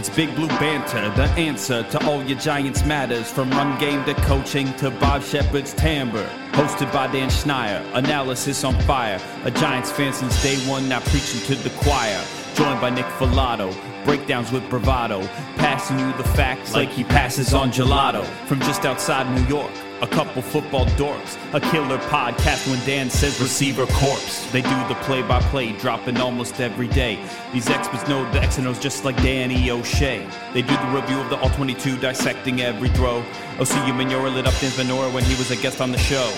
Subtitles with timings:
[0.00, 3.30] It's Big Blue Banter, the answer to all your Giants matters.
[3.30, 6.26] From run game to coaching to Bob Shepard's timbre.
[6.52, 9.20] Hosted by Dan Schneier, analysis on fire.
[9.44, 12.18] A Giants fan since day one, now preaching to the choir.
[12.54, 15.20] Joined by Nick Falato, breakdowns with bravado.
[15.56, 18.24] Passing you the facts like he passes on gelato.
[18.46, 19.70] From just outside New York
[20.02, 24.50] a couple football dorks, a killer podcast when Dan says receiver corpse.
[24.50, 27.18] They do the play by play, dropping almost every day.
[27.52, 30.26] These experts know the X and O's just like Danny O'Shea.
[30.54, 33.22] They do the review of the All 22, dissecting every throw.
[33.58, 36.32] OCU Manora lit up Dan Venora when he was a guest on the show.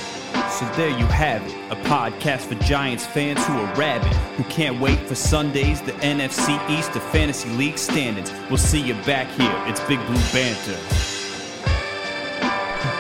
[0.51, 4.81] So there you have it, a podcast for Giants fans who are rabid, who can't
[4.81, 8.33] wait for Sundays, the NFC East, the Fantasy League standings.
[8.49, 9.55] We'll see you back here.
[9.67, 11.12] It's Big Blue Banter.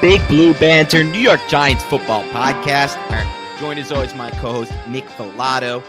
[0.02, 2.98] Big Blue Banter, New York Giants football podcast.
[3.60, 5.80] Joined as always my co-host Nick Falato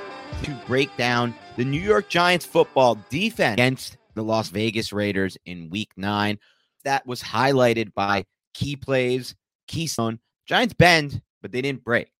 [0.43, 5.67] to break down the New York Giants football defense against the Las Vegas Raiders in
[5.71, 6.37] Week Nine.
[6.83, 9.33] That was highlighted by key plays,
[9.67, 10.19] keystone.
[10.45, 12.11] Giants bend, but they didn't break,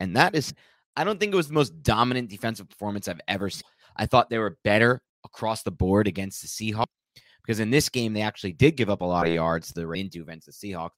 [0.00, 0.54] and that is,
[0.96, 3.68] I don't think it was the most dominant defensive performance I've ever seen.
[3.96, 6.86] I thought they were better across the board against the Seahawks
[7.42, 9.90] because in this game they actually did give up a lot of yards to the
[9.90, 10.92] into against the Seahawks.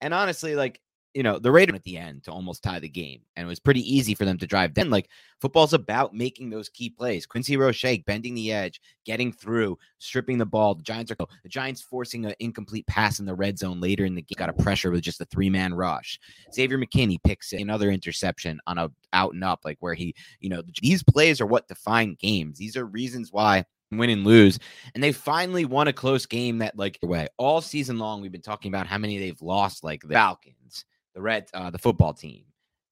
[0.00, 0.80] And honestly, like,
[1.14, 3.20] you know, the Raiders at the end to almost tie the game.
[3.36, 4.74] And it was pretty easy for them to drive.
[4.74, 5.08] Then, like,
[5.40, 7.24] football's about making those key plays.
[7.24, 10.74] Quincy Roche bending the edge, getting through, stripping the ball.
[10.74, 14.16] The Giants are the Giants forcing an incomplete pass in the red zone later in
[14.16, 14.34] the game.
[14.36, 16.18] Got a pressure with just a three man rush.
[16.52, 20.62] Xavier McKinney picks another interception on a out and up, like where he, you know,
[20.82, 22.58] these plays are what define games.
[22.58, 24.58] These are reasons why win and lose.
[24.94, 28.40] And they finally won a close game that, like, way all season long, we've been
[28.40, 30.84] talking about how many they've lost, like the Falcons,
[31.14, 32.44] the Red, uh, the football team,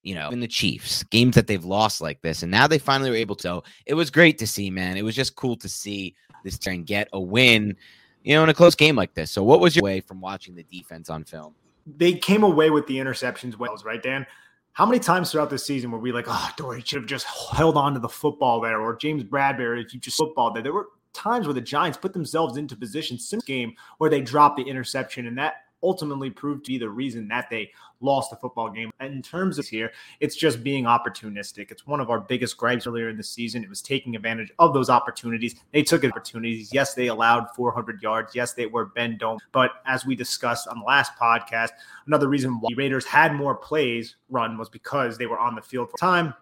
[0.03, 2.43] you know, and the Chiefs, games that they've lost like this.
[2.43, 3.61] And now they finally were able to.
[3.85, 4.97] It was great to see, man.
[4.97, 7.75] It was just cool to see this team get a win,
[8.23, 9.31] you know, in a close game like this.
[9.31, 11.55] So what was your way from watching the defense on film?
[11.85, 14.25] They came away with the interceptions wells, right, Dan?
[14.73, 17.77] How many times throughout the season were we like, oh, Dory should have just held
[17.77, 20.63] on to the football there, or James Bradberry, if you just football there?
[20.63, 24.57] There were times where the Giants put themselves into position in game where they dropped
[24.57, 27.71] the interception, and that ultimately proved to be the reason that they
[28.01, 28.91] lost the football game.
[28.99, 31.71] In terms of here, it's just being opportunistic.
[31.71, 33.63] It's one of our biggest gripes earlier in the season.
[33.63, 35.55] It was taking advantage of those opportunities.
[35.71, 36.73] They took opportunities.
[36.73, 38.35] Yes, they allowed 400 yards.
[38.35, 39.41] Yes, they were bend don't.
[39.51, 41.69] But as we discussed on the last podcast,
[42.07, 45.61] another reason why the Raiders had more plays run was because they were on the
[45.61, 46.33] field for time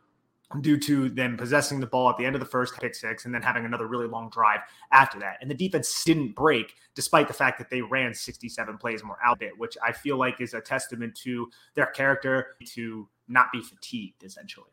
[0.60, 3.34] due to them possessing the ball at the end of the first pick six and
[3.34, 4.60] then having another really long drive
[4.92, 5.38] after that.
[5.42, 9.42] And the defense didn't break despite the fact that they ran 67 plays more out
[9.42, 14.24] it, which I feel like is a testament to their character to not be fatigued
[14.24, 14.72] essentially.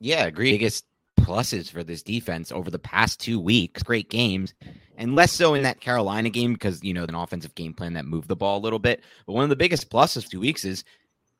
[0.00, 0.52] Yeah, agree.
[0.52, 0.84] Biggest
[1.20, 4.52] pluses for this defense over the past two weeks, great games,
[4.96, 8.04] and less so in that Carolina game because you know an offensive game plan that
[8.04, 9.02] moved the ball a little bit.
[9.26, 10.84] But one of the biggest pluses two weeks is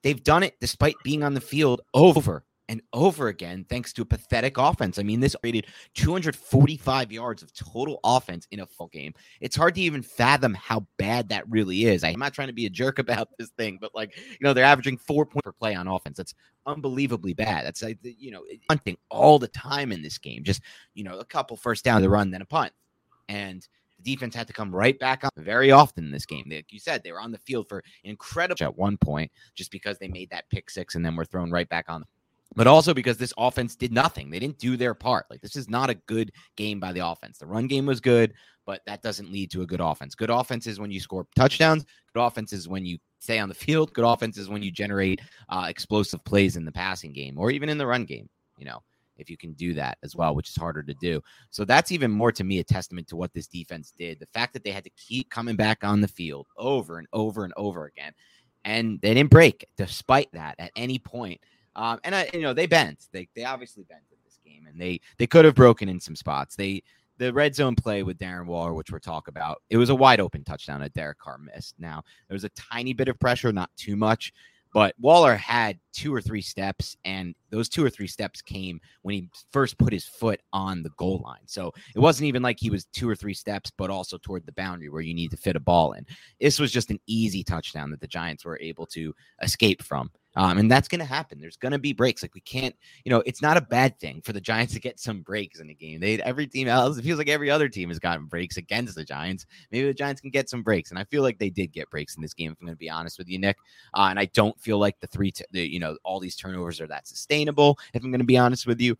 [0.02, 4.06] they've done it despite being on the field over and over again thanks to a
[4.06, 4.98] pathetic offense.
[4.98, 9.14] I mean, this rated 245 yards of total offense in a full game.
[9.40, 12.04] It's hard to even fathom how bad that really is.
[12.04, 14.64] I'm not trying to be a jerk about this thing, but like, you know, they're
[14.64, 16.16] averaging four points per play on offense.
[16.16, 16.34] That's
[16.66, 17.66] unbelievably bad.
[17.66, 20.44] That's like, you know, hunting all the time in this game.
[20.44, 20.62] Just,
[20.94, 22.72] you know, a couple first down to run, then a punt.
[23.28, 23.66] And
[23.98, 26.46] the defense had to come right back on very often in this game.
[26.50, 29.98] Like you said, they were on the field for incredible at one point just because
[29.98, 32.04] they made that pick six and then were thrown right back on
[32.54, 34.30] but also because this offense did nothing.
[34.30, 35.26] They didn't do their part.
[35.30, 37.38] Like this is not a good game by the offense.
[37.38, 38.34] The run game was good,
[38.66, 40.14] but that doesn't lead to a good offense.
[40.14, 41.84] Good offense is when you score touchdowns.
[42.14, 43.92] Good offense is when you stay on the field.
[43.92, 47.68] Good offense is when you generate uh, explosive plays in the passing game or even
[47.68, 48.28] in the run game.
[48.58, 48.82] You know,
[49.16, 51.20] if you can do that as well, which is harder to do.
[51.50, 54.18] So that's even more to me a testament to what this defense did.
[54.18, 57.44] The fact that they had to keep coming back on the field over and over
[57.44, 58.12] and over again,
[58.64, 61.40] and they didn't break despite that at any point.
[61.76, 63.06] Um, and I, you know, they bent.
[63.12, 66.16] They they obviously bent in this game, and they they could have broken in some
[66.16, 66.56] spots.
[66.56, 66.82] They
[67.18, 70.20] the red zone play with Darren Waller, which we'll talk about, it was a wide
[70.20, 71.74] open touchdown that Derek Carr missed.
[71.78, 74.32] Now there was a tiny bit of pressure, not too much,
[74.72, 79.14] but Waller had two or three steps, and those two or three steps came when
[79.14, 81.46] he first put his foot on the goal line.
[81.46, 84.52] So it wasn't even like he was two or three steps, but also toward the
[84.52, 86.04] boundary where you need to fit a ball in.
[86.40, 90.10] This was just an easy touchdown that the Giants were able to escape from.
[90.36, 91.40] Um, and that's going to happen.
[91.40, 92.22] There's going to be breaks.
[92.22, 94.98] Like we can't, you know, it's not a bad thing for the Giants to get
[94.98, 96.00] some breaks in the game.
[96.00, 99.04] They every team else, it feels like every other team has gotten breaks against the
[99.04, 99.46] Giants.
[99.70, 102.16] Maybe the Giants can get some breaks, and I feel like they did get breaks
[102.16, 102.52] in this game.
[102.52, 103.56] If I'm going to be honest with you, Nick,
[103.94, 106.80] uh, and I don't feel like the three, t- the, you know, all these turnovers
[106.80, 107.78] are that sustainable.
[107.92, 108.96] If I'm going to be honest with you,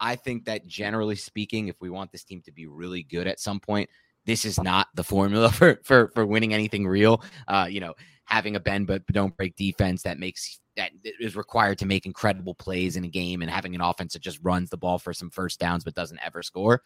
[0.00, 3.38] I think that generally speaking, if we want this team to be really good at
[3.38, 3.90] some point,
[4.24, 7.22] this is not the formula for for for winning anything real.
[7.48, 7.94] Uh, you know,
[8.24, 12.54] having a bend but don't break defense that makes that is required to make incredible
[12.54, 15.30] plays in a game and having an offense that just runs the ball for some
[15.30, 16.82] first downs but doesn't ever score.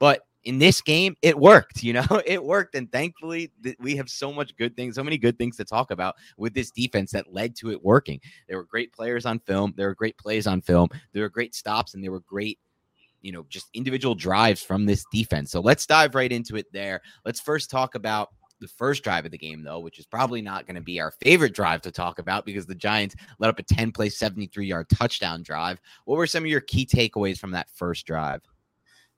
[0.00, 1.82] But in this game, it worked.
[1.82, 5.18] You know, it worked, and thankfully, th- we have so much good things, so many
[5.18, 8.20] good things to talk about with this defense that led to it working.
[8.48, 9.74] There were great players on film.
[9.76, 10.88] There were great plays on film.
[11.12, 12.58] There were great stops, and there were great
[13.22, 15.52] you know, just individual drives from this defense.
[15.52, 17.00] So let's dive right into it there.
[17.24, 18.30] Let's first talk about
[18.62, 21.10] the first drive of the game, though, which is probably not going to be our
[21.10, 24.88] favorite drive to talk about because the Giants let up a 10 play, 73 yard
[24.88, 25.80] touchdown drive.
[26.06, 28.42] What were some of your key takeaways from that first drive?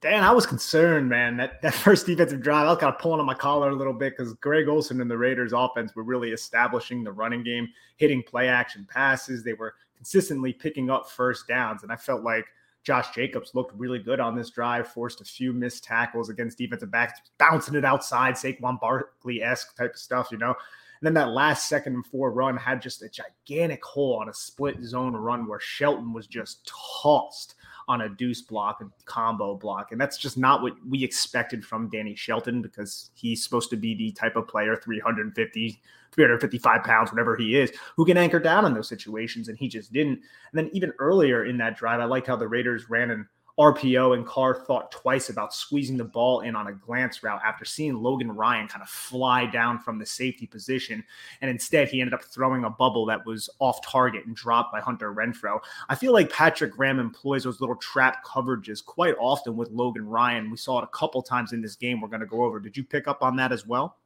[0.00, 1.36] Dan, I was concerned, man.
[1.36, 3.92] That that first defensive drive, I was kind of pulling on my collar a little
[3.92, 8.22] bit because Greg Olson and the Raiders offense were really establishing the running game, hitting
[8.22, 9.44] play action passes.
[9.44, 11.82] They were consistently picking up first downs.
[11.82, 12.46] And I felt like
[12.84, 16.90] Josh Jacobs looked really good on this drive, forced a few missed tackles against defensive
[16.90, 20.54] backs, bouncing it outside, Saquon Barkley esque type of stuff, you know.
[21.00, 24.34] And then that last second and four run had just a gigantic hole on a
[24.34, 26.70] split zone run where Shelton was just
[27.02, 27.54] tossed
[27.88, 29.92] on a deuce block and combo block.
[29.92, 33.94] And that's just not what we expected from Danny Shelton because he's supposed to be
[33.94, 35.80] the type of player 350,
[36.12, 39.48] 355 pounds, whatever he is, who can anchor down in those situations.
[39.48, 40.14] And he just didn't.
[40.14, 43.28] And then even earlier in that drive, I liked how the Raiders ran an
[43.58, 47.64] RPO and Carr thought twice about squeezing the ball in on a glance route after
[47.64, 51.04] seeing Logan Ryan kind of fly down from the safety position.
[51.40, 54.80] And instead, he ended up throwing a bubble that was off target and dropped by
[54.80, 55.60] Hunter Renfrow.
[55.88, 60.50] I feel like Patrick Graham employs those little trap coverages quite often with Logan Ryan.
[60.50, 62.58] We saw it a couple times in this game we're going to go over.
[62.58, 63.98] Did you pick up on that as well?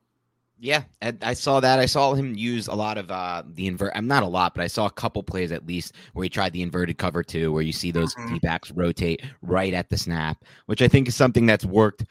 [0.60, 0.82] Yeah,
[1.22, 1.78] I saw that.
[1.78, 3.92] I saw him use a lot of uh, the invert.
[3.94, 6.52] I'm not a lot, but I saw a couple plays at least where he tried
[6.52, 8.34] the inverted cover too, where you see those mm-hmm.
[8.34, 12.04] D backs rotate right at the snap, which I think is something that's worked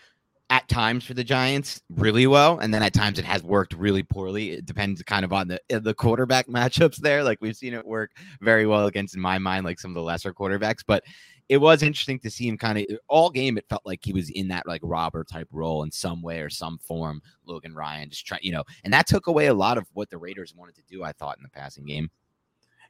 [0.50, 4.04] at times for the Giants really well, and then at times it has worked really
[4.04, 4.52] poorly.
[4.52, 7.24] It depends kind of on the uh, the quarterback matchups there.
[7.24, 10.02] Like we've seen it work very well against, in my mind, like some of the
[10.02, 11.04] lesser quarterbacks, but
[11.50, 13.58] it was interesting to see him kind of all game.
[13.58, 16.50] It felt like he was in that like robber type role in some way or
[16.50, 17.22] some form.
[17.46, 20.18] Logan Ryan just trying, you know, and that took away a lot of what the
[20.18, 21.04] Raiders wanted to do.
[21.04, 22.10] I thought in the passing game.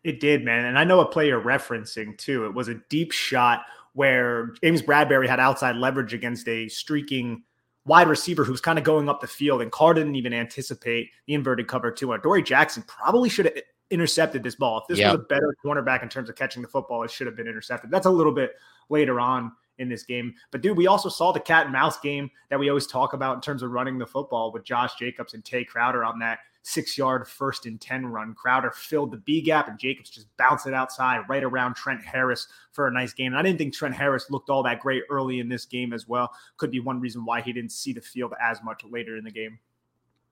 [0.03, 0.65] It did, man.
[0.65, 2.45] And I know a player referencing too.
[2.45, 7.43] It was a deep shot where James Bradberry had outside leverage against a streaking
[7.85, 11.33] wide receiver who's kind of going up the field, and Carr didn't even anticipate the
[11.33, 12.11] inverted cover two.
[12.11, 13.55] And Dory Jackson probably should have
[13.89, 14.79] intercepted this ball.
[14.79, 15.13] If this yep.
[15.13, 17.91] was a better cornerback in terms of catching the football, it should have been intercepted.
[17.91, 18.55] That's a little bit
[18.89, 20.33] later on in this game.
[20.51, 23.35] But dude, we also saw the cat and mouse game that we always talk about
[23.35, 26.97] in terms of running the football with Josh Jacobs and Tae Crowder on that six
[26.97, 28.33] yard first and 10 run.
[28.33, 32.47] Crowder filled the B gap and Jacobs just bounced it outside right around Trent Harris
[32.71, 33.31] for a nice game.
[33.31, 36.07] And I didn't think Trent Harris looked all that great early in this game as
[36.07, 36.31] well.
[36.57, 39.31] Could be one reason why he didn't see the field as much later in the
[39.31, 39.59] game.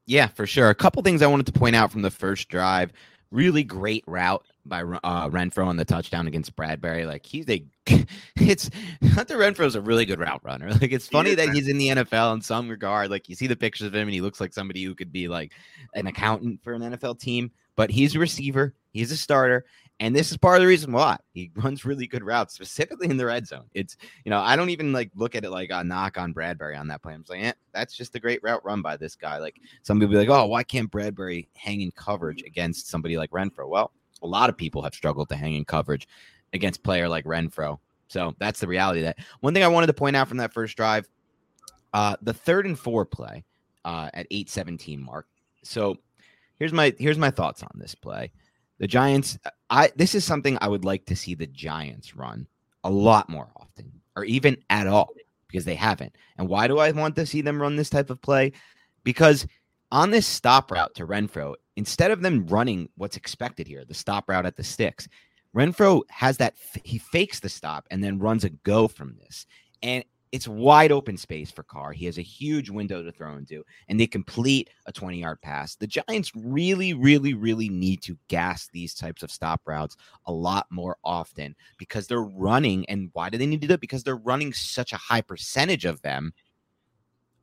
[0.08, 0.70] Yeah, for sure.
[0.70, 2.92] A couple things I wanted to point out from the first drive
[3.32, 7.06] really great route by uh, Renfrow on the touchdown against Bradberry.
[7.06, 7.64] Like he's a,
[8.36, 8.70] it's
[9.14, 10.70] Hunter Renfrow's a really good route runner.
[10.82, 13.10] Like it's funny that he's in the NFL in some regard.
[13.10, 15.28] Like you see the pictures of him and he looks like somebody who could be
[15.28, 15.54] like
[15.94, 17.52] an accountant for an NFL team.
[17.76, 18.74] But he's a receiver.
[18.92, 19.66] He's a starter,
[20.00, 23.18] and this is part of the reason why he runs really good routes, specifically in
[23.18, 23.66] the red zone.
[23.74, 26.78] It's, you know, I don't even like look at it like a knock on Bradberry
[26.78, 27.14] on that play.
[27.14, 29.38] I'm saying, like, eh, that's just a great route run by this guy.
[29.38, 33.32] Like some people be like, oh, why can't Bradberry hang in coverage against somebody like
[33.32, 33.70] Renfrow?
[33.70, 36.08] Well, a lot of people have struggled to hang in coverage
[36.54, 37.80] against player like Renfrow.
[38.08, 39.18] So that's the reality that.
[39.40, 41.08] One thing I wanted to point out from that first drive,
[41.94, 43.44] uh, the third and four play
[43.84, 45.28] uh, at 817 mark.
[45.64, 45.98] So
[46.60, 48.32] here's my here's my thoughts on this play.
[48.80, 49.38] The Giants,
[49.70, 52.48] I this is something I would like to see the Giants run
[52.84, 55.10] a lot more often, or even at all,
[55.48, 56.16] because they haven't.
[56.38, 58.52] And why do I want to see them run this type of play?
[59.04, 59.48] Because
[59.92, 64.30] on this stop route to Renfrow, instead of them running what's expected here, the stop
[64.30, 65.08] route at the sticks,
[65.56, 69.46] Renfrow has that he fakes the stop and then runs a go from this.
[69.82, 71.92] And it's wide open space for Carr.
[71.92, 75.76] He has a huge window to throw into, and they complete a 20 yard pass.
[75.76, 80.68] The Giants really, really, really need to gas these types of stop routes a lot
[80.70, 82.86] more often because they're running.
[82.90, 83.82] And why do they need to do it?
[83.82, 86.34] Because they're running such a high percentage of them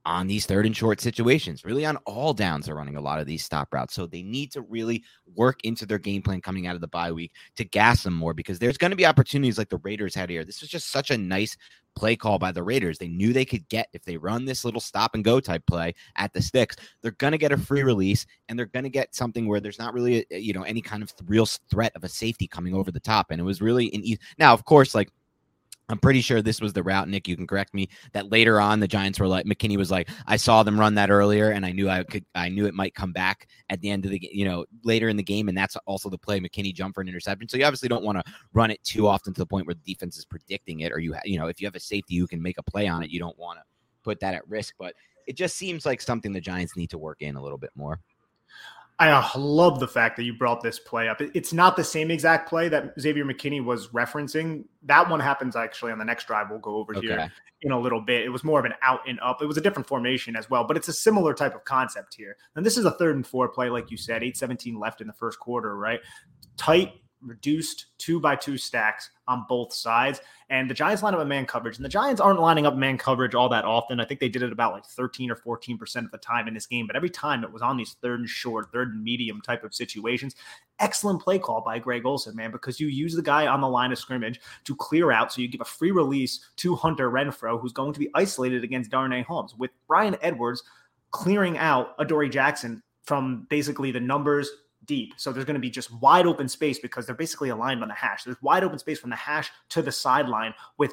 [0.05, 1.65] on these third and short situations.
[1.65, 3.95] Really, on all downs, they're running a lot of these stop routes.
[3.95, 5.05] So they need to really
[5.35, 8.35] work into their game plan coming out of the bye week to gas them more
[8.35, 10.45] because there's going to be opportunities like the Raiders had here.
[10.45, 11.57] This was just such a nice
[11.95, 12.99] play call by the Raiders.
[12.99, 15.95] They knew they could get, if they run this little stop and go type play
[16.17, 19.15] at the sticks, they're going to get a free release and they're going to get
[19.15, 22.09] something where there's not really, a, you know, any kind of real threat of a
[22.09, 23.31] safety coming over the top.
[23.31, 24.21] And it was really an easy.
[24.39, 25.11] Now, of course, like,
[25.93, 27.29] I'm pretty sure this was the route, Nick.
[27.29, 27.89] You can correct me.
[28.15, 31.11] That later on, the Giants were like McKinney was like, I saw them run that
[31.11, 34.07] earlier, and I knew I could, I knew it might come back at the end
[34.07, 36.95] of the, you know, later in the game, and that's also the play McKinney jump
[36.95, 37.47] for an interception.
[37.47, 39.95] So you obviously don't want to run it too often to the point where the
[39.95, 42.41] defense is predicting it, or you, you know, if you have a safety who can
[42.41, 43.65] make a play on it, you don't want to
[44.03, 44.75] put that at risk.
[44.79, 44.95] But
[45.27, 48.01] it just seems like something the Giants need to work in a little bit more.
[49.03, 51.21] I uh, love the fact that you brought this play up.
[51.21, 54.65] It's not the same exact play that Xavier McKinney was referencing.
[54.85, 56.47] That one happens actually on the next drive.
[56.51, 57.09] We'll go over okay.
[57.09, 57.33] here
[57.63, 58.25] in a little bit.
[58.25, 59.43] It was more of an out and up.
[59.43, 62.37] It was a different formation as well, but it's a similar type of concept here.
[62.55, 65.13] And this is a third and four play, like you said, 817 left in the
[65.15, 65.99] first quarter, right?
[66.57, 66.93] Tight
[67.25, 70.21] reduced two by two stacks on both sides.
[70.51, 71.77] And the Giants line up a man coverage.
[71.77, 74.01] And the Giants aren't lining up man coverage all that often.
[74.01, 76.67] I think they did it about like 13 or 14% of the time in this
[76.67, 76.87] game.
[76.87, 79.75] But every time it was on these third and short, third and medium type of
[79.75, 80.35] situations.
[80.79, 83.93] Excellent play call by Greg Olson, man, because you use the guy on the line
[83.93, 85.33] of scrimmage to clear out.
[85.33, 88.91] So you give a free release to Hunter Renfrow, who's going to be isolated against
[88.91, 90.63] Darnay Holmes, with Bryan Edwards
[91.13, 94.51] clearing out Adoree Jackson from basically the numbers
[94.87, 95.15] deep.
[95.17, 97.95] So there's going to be just wide open space because they're basically aligned on the
[97.95, 98.25] hash.
[98.25, 100.93] There's wide open space from the hash to the sideline with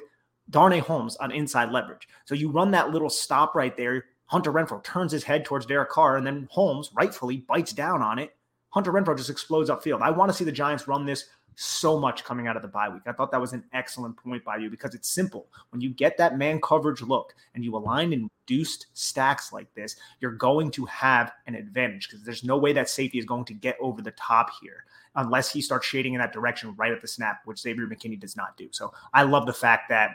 [0.49, 2.07] Darnay Holmes on inside leverage.
[2.25, 4.05] So you run that little stop right there.
[4.25, 8.19] Hunter Renfrow turns his head towards Derek Carr, and then Holmes rightfully bites down on
[8.19, 8.35] it.
[8.69, 10.01] Hunter Renfrow just explodes upfield.
[10.01, 11.25] I want to see the Giants run this
[11.61, 13.01] so much coming out of the bye week.
[13.05, 15.47] I thought that was an excellent point by you because it's simple.
[15.71, 19.97] When you get that man coverage look and you align in reduced stacks like this,
[20.21, 23.53] you're going to have an advantage because there's no way that safety is going to
[23.53, 24.85] get over the top here
[25.15, 28.37] unless he starts shading in that direction right at the snap, which Xavier McKinney does
[28.37, 28.69] not do.
[28.71, 30.11] So I love the fact that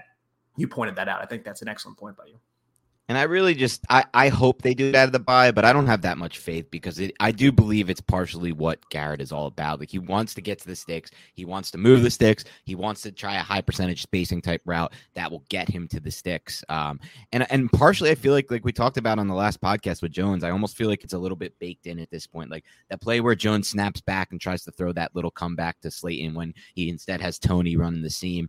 [0.57, 1.21] you pointed that out.
[1.21, 2.39] I think that's an excellent point by you.
[3.07, 5.67] And I really just I, I hope they do it out of the bye, but
[5.67, 9.21] I don't have that much faith because it, I do believe it's partially what Garrett
[9.21, 9.79] is all about.
[9.79, 12.75] Like he wants to get to the sticks, he wants to move the sticks, he
[12.75, 16.11] wants to try a high percentage spacing type route that will get him to the
[16.11, 16.65] sticks.
[16.71, 16.99] Um,
[17.33, 20.13] and and partially I feel like like we talked about on the last podcast with
[20.13, 22.51] Jones, I almost feel like it's a little bit baked in at this point.
[22.51, 25.91] Like that play where Jones snaps back and tries to throw that little comeback to
[25.91, 28.49] Slayton when he instead has Toney running the seam.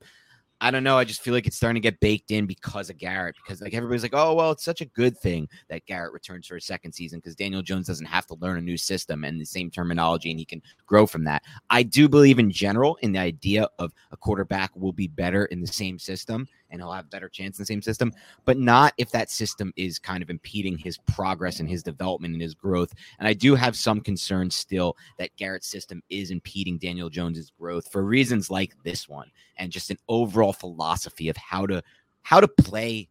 [0.62, 0.98] I don't know.
[0.98, 3.36] I just feel like it's starting to get baked in because of Garrett.
[3.36, 6.56] Because like everybody's like, oh well, it's such a good thing that Garrett returns for
[6.56, 9.46] a second season because Daniel Jones doesn't have to learn a new system and the
[9.46, 11.44] same terminology, and he can grow from that.
[11.70, 15.62] I do believe in general in the idea of a quarterback will be better in
[15.62, 18.14] the same system and he'll have better chance in the same system,
[18.44, 22.42] but not if that system is kind of impeding his progress and his development and
[22.42, 22.94] his growth.
[23.18, 27.92] And I do have some concerns still that Garrett's system is impeding Daniel Jones's growth
[27.92, 31.82] for reasons like this one and just an overall philosophy of how to
[32.24, 33.08] how to play.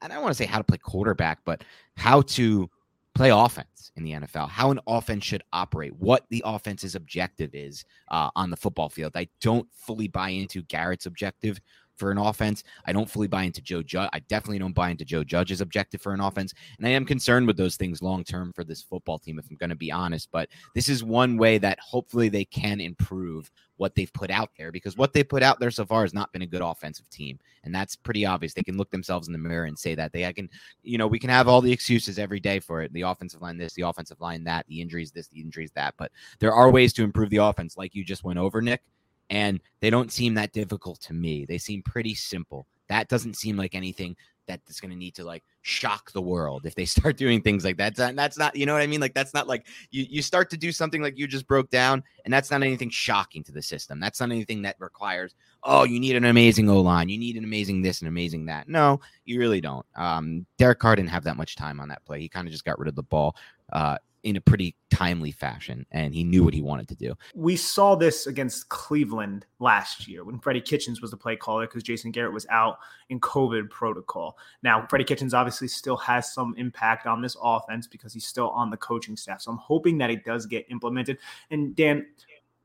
[0.00, 1.64] I don't want to say how to play quarterback, but
[1.96, 2.70] how to
[3.14, 7.84] play offense in the NFL, how an offense should operate, what the offense's objective is
[8.08, 9.12] uh, on the football field.
[9.14, 11.60] I don't fully buy into Garrett's objective
[11.96, 12.64] for an offense.
[12.86, 14.10] I don't fully buy into Joe Judge.
[14.12, 16.54] I definitely don't buy into Joe Judge's objective for an offense.
[16.78, 19.56] And I am concerned with those things long term for this football team, if I'm
[19.56, 20.28] going to be honest.
[20.32, 24.70] But this is one way that hopefully they can improve what they've put out there
[24.70, 27.38] because what they put out there so far has not been a good offensive team.
[27.64, 28.54] And that's pretty obvious.
[28.54, 30.48] They can look themselves in the mirror and say that they I can,
[30.82, 32.92] you know, we can have all the excuses every day for it.
[32.92, 35.94] The offensive line this, the offensive line that, the injuries this, the injuries that.
[35.98, 38.82] But there are ways to improve the offense, like you just went over, Nick.
[39.30, 41.44] And they don't seem that difficult to me.
[41.46, 42.66] They seem pretty simple.
[42.88, 46.74] That doesn't seem like anything that's going to need to like shock the world if
[46.74, 47.96] they start doing things like that.
[47.96, 49.00] That's not, you know what I mean?
[49.00, 52.02] Like that's not like you you start to do something like you just broke down,
[52.24, 54.00] and that's not anything shocking to the system.
[54.00, 57.44] That's not anything that requires, oh, you need an amazing O line, you need an
[57.44, 58.68] amazing this and amazing that.
[58.68, 59.86] No, you really don't.
[59.96, 62.20] Um, Derek Carr didn't have that much time on that play.
[62.20, 63.36] He kind of just got rid of the ball.
[63.72, 67.14] Uh, in a pretty timely fashion, and he knew what he wanted to do.
[67.34, 71.82] We saw this against Cleveland last year when Freddie Kitchens was the play caller because
[71.82, 74.36] Jason Garrett was out in COVID protocol.
[74.62, 78.70] Now, Freddie Kitchens obviously still has some impact on this offense because he's still on
[78.70, 79.40] the coaching staff.
[79.40, 81.18] So I'm hoping that it does get implemented.
[81.50, 82.06] And Dan,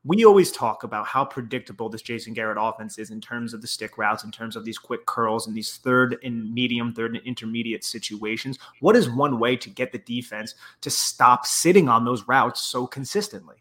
[0.07, 3.67] we always talk about how predictable this Jason Garrett offense is in terms of the
[3.67, 7.25] stick routes, in terms of these quick curls and these third and medium, third and
[7.25, 8.57] intermediate situations.
[8.79, 12.87] What is one way to get the defense to stop sitting on those routes so
[12.87, 13.57] consistently?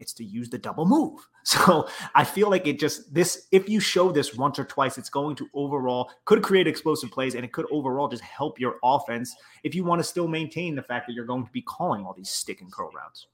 [0.00, 1.26] It's to use the double move.
[1.46, 5.10] So I feel like it just this if you show this once or twice, it's
[5.10, 9.36] going to overall could create explosive plays and it could overall just help your offense
[9.62, 12.14] if you want to still maintain the fact that you're going to be calling all
[12.14, 13.26] these stick and curl routes.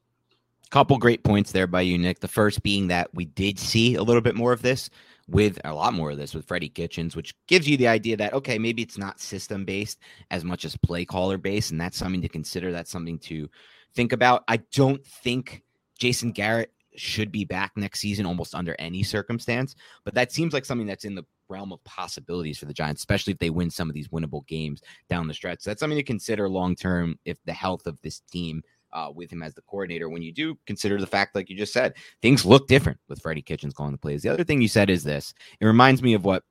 [0.70, 2.20] Couple great points there by you, Nick.
[2.20, 4.88] The first being that we did see a little bit more of this
[5.26, 8.32] with a lot more of this with Freddie Kitchens, which gives you the idea that,
[8.32, 9.98] okay, maybe it's not system based
[10.30, 11.72] as much as play caller based.
[11.72, 12.70] And that's something to consider.
[12.70, 13.48] That's something to
[13.94, 14.44] think about.
[14.46, 15.62] I don't think
[15.98, 19.74] Jason Garrett should be back next season almost under any circumstance,
[20.04, 23.32] but that seems like something that's in the realm of possibilities for the Giants, especially
[23.32, 25.62] if they win some of these winnable games down the stretch.
[25.62, 28.62] So that's something to consider long term if the health of this team
[28.92, 31.72] uh, with him as the coordinator when you do consider the fact, like you just
[31.72, 34.22] said, things look different with Freddie Kitchens calling the plays.
[34.22, 36.42] The other thing you said is this it reminds me of what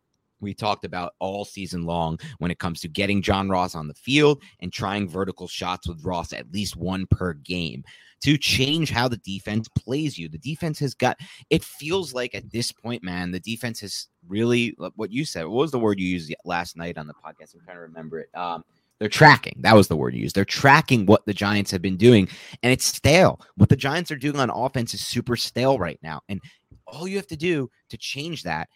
[0.41, 3.93] we talked about all season long when it comes to getting John Ross on the
[3.93, 7.83] field and trying vertical shots with Ross at least one per game
[8.21, 10.27] to change how the defense plays you.
[10.27, 11.17] The defense has got
[11.49, 15.45] it feels like at this point, man, the defense has really what you said.
[15.45, 17.55] What was the word you used last night on the podcast?
[17.55, 18.29] I'm trying to remember it.
[18.35, 18.63] Um,
[18.99, 19.55] they're tracking.
[19.61, 20.35] That was the word used.
[20.35, 22.27] They're tracking what the Giants have been doing,
[22.63, 23.39] and it's stale.
[23.55, 26.21] What the Giants are doing on offense is super stale right now.
[26.29, 26.41] And
[26.85, 28.67] all you have to do to change that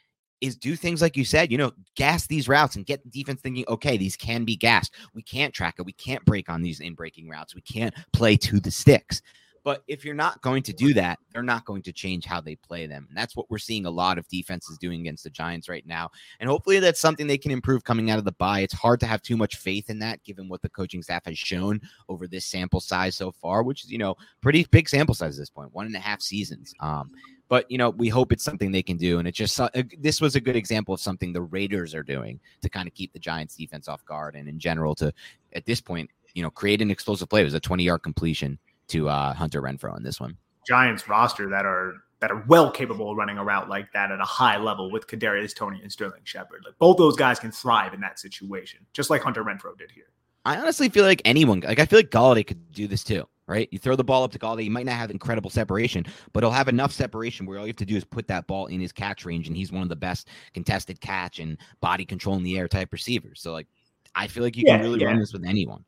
[0.42, 3.40] is do things like you said, you know, gas these routes and get the defense
[3.42, 4.94] thinking, okay, these can be gassed.
[5.14, 5.86] We can't track it.
[5.86, 7.56] We can't break on these in breaking routes.
[7.56, 9.22] We can't play to the sticks.
[9.64, 12.56] But if you're not going to do that, they're not going to change how they
[12.56, 13.06] play them.
[13.08, 16.10] And that's what we're seeing a lot of defenses doing against the Giants right now.
[16.40, 18.60] And hopefully that's something they can improve coming out of the bye.
[18.60, 21.38] It's hard to have too much faith in that given what the coaching staff has
[21.38, 25.38] shown over this sample size so far, which is, you know, pretty big sample size
[25.38, 26.74] at this point, one and a half seasons.
[26.80, 27.12] Um,
[27.50, 30.20] but you know we hope it's something they can do and it just uh, this
[30.20, 33.20] was a good example of something the raiders are doing to kind of keep the
[33.20, 35.14] giants defense off guard and in general to
[35.54, 38.58] at this point you know create an explosive play it was a 20 yard completion
[38.94, 40.38] to uh, Hunter Renfrow in this one.
[40.68, 44.22] Giants roster that are that are well capable of running a route like that at
[44.22, 46.62] a high level with Kadarius Toney and Sterling Shepard.
[46.64, 50.06] Like both those guys can thrive in that situation, just like Hunter Renfrow did here.
[50.46, 53.68] I honestly feel like anyone, like I feel like Golladay could do this too, right?
[53.72, 56.52] You throw the ball up to Golladay, he might not have incredible separation, but he'll
[56.52, 58.94] have enough separation where all you have to do is put that ball in his
[58.94, 62.58] catch range, and he's one of the best contested catch and body control in the
[62.58, 63.42] air type receivers.
[63.42, 63.68] So like,
[64.16, 65.08] I feel like you yeah, can really yeah.
[65.08, 65.84] run this with anyone.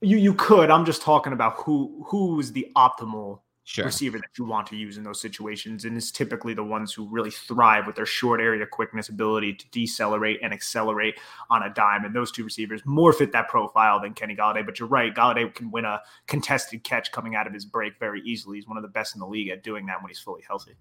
[0.00, 0.70] You you could.
[0.70, 3.86] I'm just talking about who who's the optimal sure.
[3.86, 7.08] receiver that you want to use in those situations, and it's typically the ones who
[7.08, 11.18] really thrive with their short area quickness, ability to decelerate and accelerate
[11.50, 12.04] on a dime.
[12.04, 14.66] And those two receivers more fit that profile than Kenny Golladay.
[14.66, 18.20] But you're right, Golladay can win a contested catch coming out of his break very
[18.22, 18.58] easily.
[18.58, 20.72] He's one of the best in the league at doing that when he's fully healthy.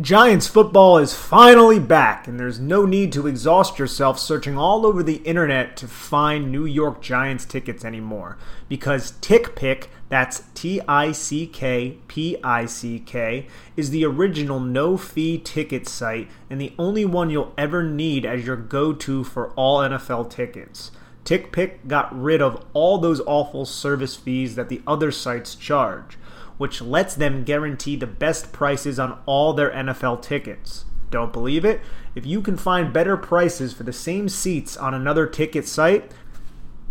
[0.00, 5.02] Giants football is finally back, and there's no need to exhaust yourself searching all over
[5.02, 8.38] the internet to find New York Giants tickets anymore.
[8.68, 14.96] Because TickPick, that's T I C K P I C K, is the original no
[14.96, 19.50] fee ticket site and the only one you'll ever need as your go to for
[19.54, 20.92] all NFL tickets.
[21.24, 26.16] TickPick got rid of all those awful service fees that the other sites charge
[26.58, 30.84] which lets them guarantee the best prices on all their NFL tickets.
[31.10, 31.80] Don't believe it?
[32.14, 36.12] If you can find better prices for the same seats on another ticket site,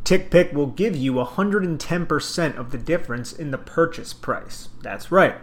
[0.04, 4.70] TickPick will give you 110% of the difference in the purchase price.
[4.82, 5.36] That's right.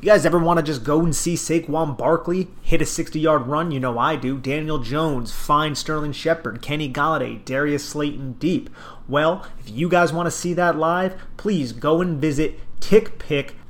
[0.00, 3.46] You guys ever want to just go and see Saquon Barkley hit a 60 yard
[3.46, 3.70] run?
[3.70, 4.38] You know I do.
[4.38, 8.70] Daniel Jones, find Sterling Shepard, Kenny Golladay, Darius Slayton deep.
[9.08, 13.61] Well, if you guys want to see that live, please go and visit tickpick.com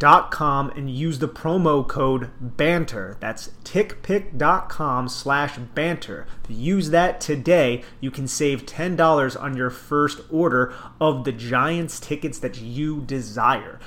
[0.00, 3.16] and use the promo code BANTER.
[3.20, 6.26] That's tickpick.com slash banter.
[6.48, 12.38] Use that today, you can save $10 on your first order of the Giants tickets
[12.38, 13.78] that you desire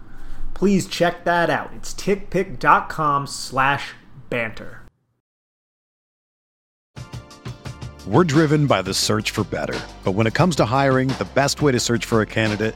[0.54, 1.72] please check that out.
[1.76, 3.94] It's tickpick.com slash
[4.30, 4.80] banter.
[8.08, 9.80] We're driven by the search for better.
[10.06, 12.76] But when it comes to hiring, the best way to search for a candidate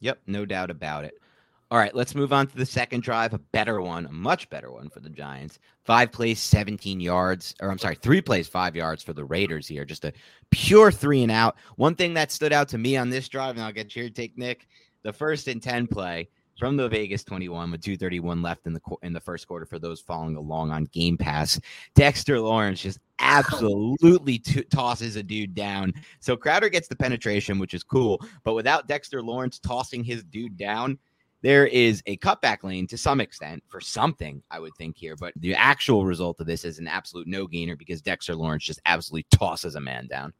[0.00, 1.14] Yep, no doubt about it.
[1.70, 4.72] All right, let's move on to the second drive, a better one, a much better
[4.72, 5.58] one for the Giants.
[5.84, 9.84] Five plays, 17 yards, or I'm sorry, three plays, five yards for the Raiders here.
[9.84, 10.14] Just a
[10.50, 11.56] pure three and out.
[11.76, 14.38] One thing that stood out to me on this drive, and I'll get your take,
[14.38, 14.66] Nick,
[15.02, 19.12] the first and 10 play from the Vegas 21 with 231 left in the in
[19.12, 21.60] the first quarter for those following along on Game Pass.
[21.94, 25.92] Dexter Lawrence just absolutely t- tosses a dude down.
[26.20, 30.56] So Crowder gets the penetration, which is cool, but without Dexter Lawrence tossing his dude
[30.56, 30.98] down,
[31.42, 35.14] there is a cutback lane to some extent for something, I would think here.
[35.14, 38.80] But the actual result of this is an absolute no gainer because Dexter Lawrence just
[38.86, 40.32] absolutely tosses a man down.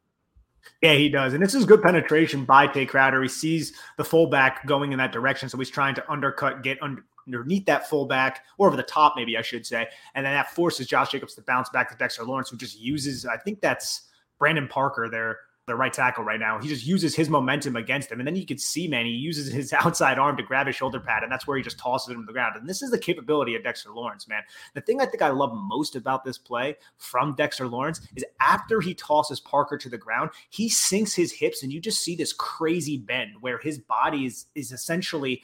[0.81, 1.33] Yeah, he does.
[1.33, 3.21] And this is good penetration by Tae Crowder.
[3.21, 5.49] He sees the fullback going in that direction.
[5.49, 9.37] So he's trying to undercut, get under, underneath that fullback or over the top, maybe
[9.37, 9.87] I should say.
[10.15, 13.25] And then that forces Josh Jacobs to bounce back to Dexter Lawrence, who just uses,
[13.25, 14.03] I think that's
[14.37, 15.39] Brandon Parker there
[15.69, 16.59] the right tackle right now.
[16.59, 18.19] He just uses his momentum against him.
[18.19, 20.99] And then you can see, man, he uses his outside arm to grab his shoulder
[20.99, 22.55] pad, and that's where he just tosses him to the ground.
[22.57, 24.41] And this is the capability of Dexter Lawrence, man.
[24.73, 28.81] The thing I think I love most about this play from Dexter Lawrence is after
[28.81, 32.33] he tosses Parker to the ground, he sinks his hips, and you just see this
[32.33, 35.43] crazy bend where his body is is essentially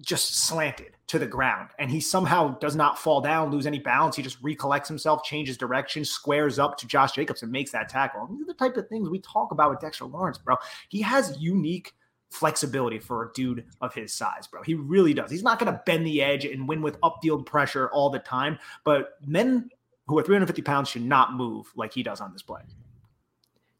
[0.00, 4.16] just slanted to the ground and he somehow does not fall down, lose any balance.
[4.16, 8.26] He just recollects himself, changes direction, squares up to Josh Jacobs and makes that tackle.
[8.26, 10.56] these are the type of things we talk about with Dexter Lawrence, bro.
[10.88, 11.94] He has unique
[12.30, 14.62] flexibility for a dude of his size, bro.
[14.62, 15.30] He really does.
[15.30, 18.58] He's not going to bend the edge and win with upfield pressure all the time,
[18.84, 19.70] but men
[20.06, 22.62] who are 350 pounds should not move like he does on this play.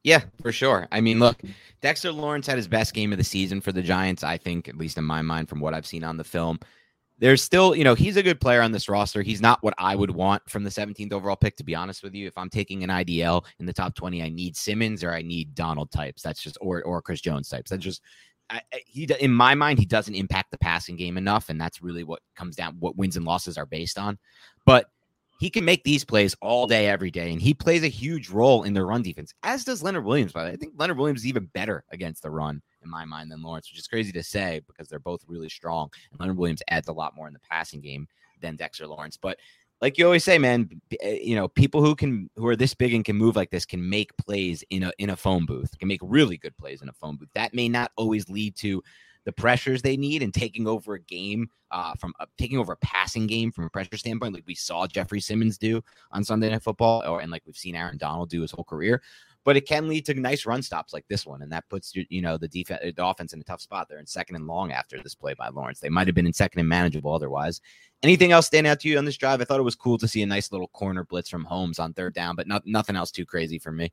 [0.06, 0.86] Yeah, for sure.
[0.92, 1.42] I mean, look,
[1.82, 4.76] Dexter Lawrence had his best game of the season for the Giants, I think, at
[4.76, 6.60] least in my mind, from what I've seen on the film.
[7.18, 9.22] There's still, you know, he's a good player on this roster.
[9.22, 12.14] He's not what I would want from the 17th overall pick, to be honest with
[12.14, 12.28] you.
[12.28, 15.56] If I'm taking an IDL in the top 20, I need Simmons or I need
[15.56, 16.22] Donald types.
[16.22, 17.70] That's just, or, or Chris Jones types.
[17.70, 18.00] That's just,
[18.48, 21.48] I, he, in my mind, he doesn't impact the passing game enough.
[21.48, 24.18] And that's really what comes down, what wins and losses are based on.
[24.64, 24.86] But
[25.38, 28.62] he can make these plays all day, every day, and he plays a huge role
[28.62, 30.32] in their run defense, as does Leonard Williams.
[30.32, 33.42] But I think Leonard Williams is even better against the run in my mind than
[33.42, 35.90] Lawrence, which is crazy to say because they're both really strong.
[36.10, 38.08] And Leonard Williams adds a lot more in the passing game
[38.40, 39.16] than Dexter Lawrence.
[39.16, 39.38] But
[39.82, 40.70] like you always say, man,
[41.02, 43.66] eh, you know, people who can who are this big and can move like this
[43.66, 46.88] can make plays in a in a phone booth, can make really good plays in
[46.88, 47.28] a phone booth.
[47.34, 48.82] That may not always lead to
[49.26, 52.76] the pressures they need and taking over a game uh, from uh, taking over a
[52.76, 56.62] passing game from a pressure standpoint, like we saw Jeffery Simmons do on Sunday Night
[56.62, 59.02] Football, or and like we've seen Aaron Donald do his whole career.
[59.44, 62.04] But it can lead to nice run stops like this one, and that puts you,
[62.08, 63.88] you know, the defense, the offense in a tough spot.
[63.88, 65.80] They're in second and long after this play by Lawrence.
[65.80, 67.60] They might have been in second and manageable otherwise.
[68.02, 69.40] Anything else stand out to you on this drive?
[69.40, 71.92] I thought it was cool to see a nice little corner blitz from Holmes on
[71.92, 73.92] third down, but not, nothing else too crazy for me.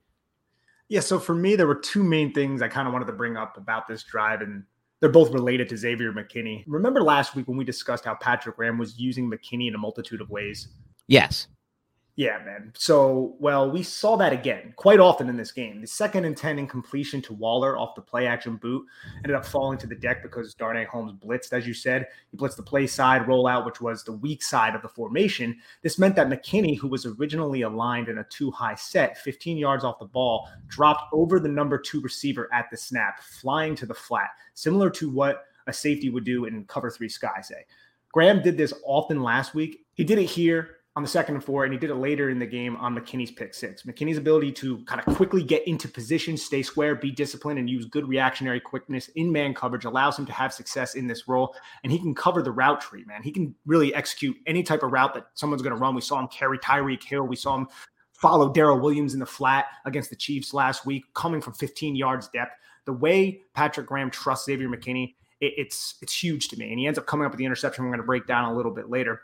[0.89, 3.38] Yeah, so for me, there were two main things I kind of wanted to bring
[3.38, 4.63] up about this drive, and
[5.03, 6.63] they're both related to Xavier McKinney.
[6.65, 10.21] Remember last week when we discussed how Patrick Graham was using McKinney in a multitude
[10.21, 10.69] of ways?
[11.07, 11.47] Yes.
[12.15, 12.71] Yeah, man.
[12.78, 15.82] So, well, we saw that again quite often in this game.
[15.82, 18.86] The second and 10 incompletion to Waller off the play action boot
[19.17, 22.06] ended up falling to the deck because Darnay Holmes blitzed, as you said.
[22.30, 25.58] He blitzed the play side rollout, which was the weak side of the formation.
[25.82, 29.84] This meant that McKinney, who was originally aligned in a two high set, 15 yards
[29.84, 33.93] off the ball, dropped over the number two receiver at the snap, flying to the
[33.93, 37.65] flat, similar to what a safety would do in cover three sky, say.
[38.12, 39.88] Graham did this often last week.
[39.95, 42.38] He did it here on the second and four, and he did it later in
[42.38, 43.82] the game on McKinney's pick six.
[43.82, 47.86] McKinney's ability to kind of quickly get into position, stay square, be disciplined, and use
[47.86, 51.56] good reactionary quickness in man coverage allows him to have success in this role.
[51.84, 53.23] And he can cover the route tree, man.
[53.23, 55.95] He can really execute any type of route that someone's going to run.
[55.95, 57.23] We saw him carry Tyreek Hill.
[57.23, 57.67] We saw him
[58.13, 62.27] follow Darrel Williams in the flat against the Chiefs last week, coming from 15 yards
[62.27, 62.53] depth.
[62.86, 66.69] The way Patrick Graham trusts Xavier McKinney, it, it's it's huge to me.
[66.69, 67.84] And he ends up coming up with the interception.
[67.84, 69.21] We're going to break down a little bit later.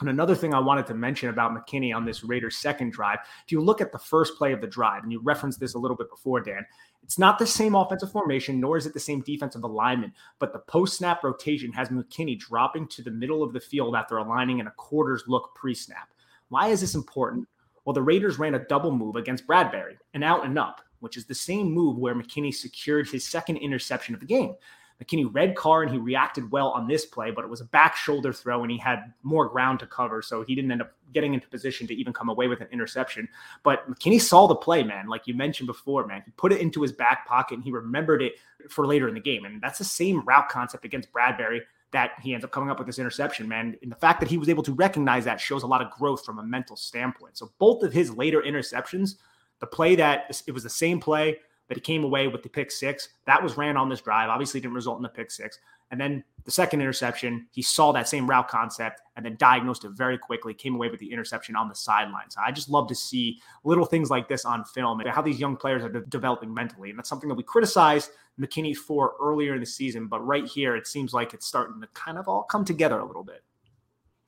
[0.00, 3.52] And another thing I wanted to mention about McKinney on this Raiders second drive, if
[3.52, 5.96] you look at the first play of the drive, and you referenced this a little
[5.96, 6.64] bit before, Dan,
[7.02, 10.58] it's not the same offensive formation, nor is it the same defensive alignment, but the
[10.60, 14.66] post snap rotation has McKinney dropping to the middle of the field after aligning in
[14.66, 16.08] a quarters look pre snap.
[16.48, 17.46] Why is this important?
[17.84, 21.26] Well, the Raiders ran a double move against Bradberry, an out and up, which is
[21.26, 24.54] the same move where McKinney secured his second interception of the game.
[25.02, 27.96] McKinney read Carr and he reacted well on this play, but it was a back
[27.96, 30.20] shoulder throw and he had more ground to cover.
[30.20, 33.28] So he didn't end up getting into position to even come away with an interception.
[33.62, 35.08] But McKinney saw the play, man.
[35.08, 36.22] Like you mentioned before, man.
[36.24, 38.34] He put it into his back pocket and he remembered it
[38.68, 39.46] for later in the game.
[39.46, 41.60] And that's the same route concept against Bradberry
[41.92, 43.76] that he ends up coming up with this interception, man.
[43.82, 46.24] And the fact that he was able to recognize that shows a lot of growth
[46.24, 47.36] from a mental standpoint.
[47.36, 49.16] So both of his later interceptions,
[49.60, 51.38] the play that it was the same play
[51.70, 53.10] but he came away with the pick six.
[53.26, 54.28] That was ran on this drive.
[54.28, 55.56] Obviously, didn't result in the pick six.
[55.92, 59.92] And then the second interception, he saw that same route concept and then diagnosed it
[59.92, 62.28] very quickly, came away with the interception on the sideline.
[62.28, 65.38] So I just love to see little things like this on film and how these
[65.38, 66.90] young players are de- developing mentally.
[66.90, 70.08] And that's something that we criticized McKinney for earlier in the season.
[70.08, 73.04] But right here, it seems like it's starting to kind of all come together a
[73.04, 73.44] little bit.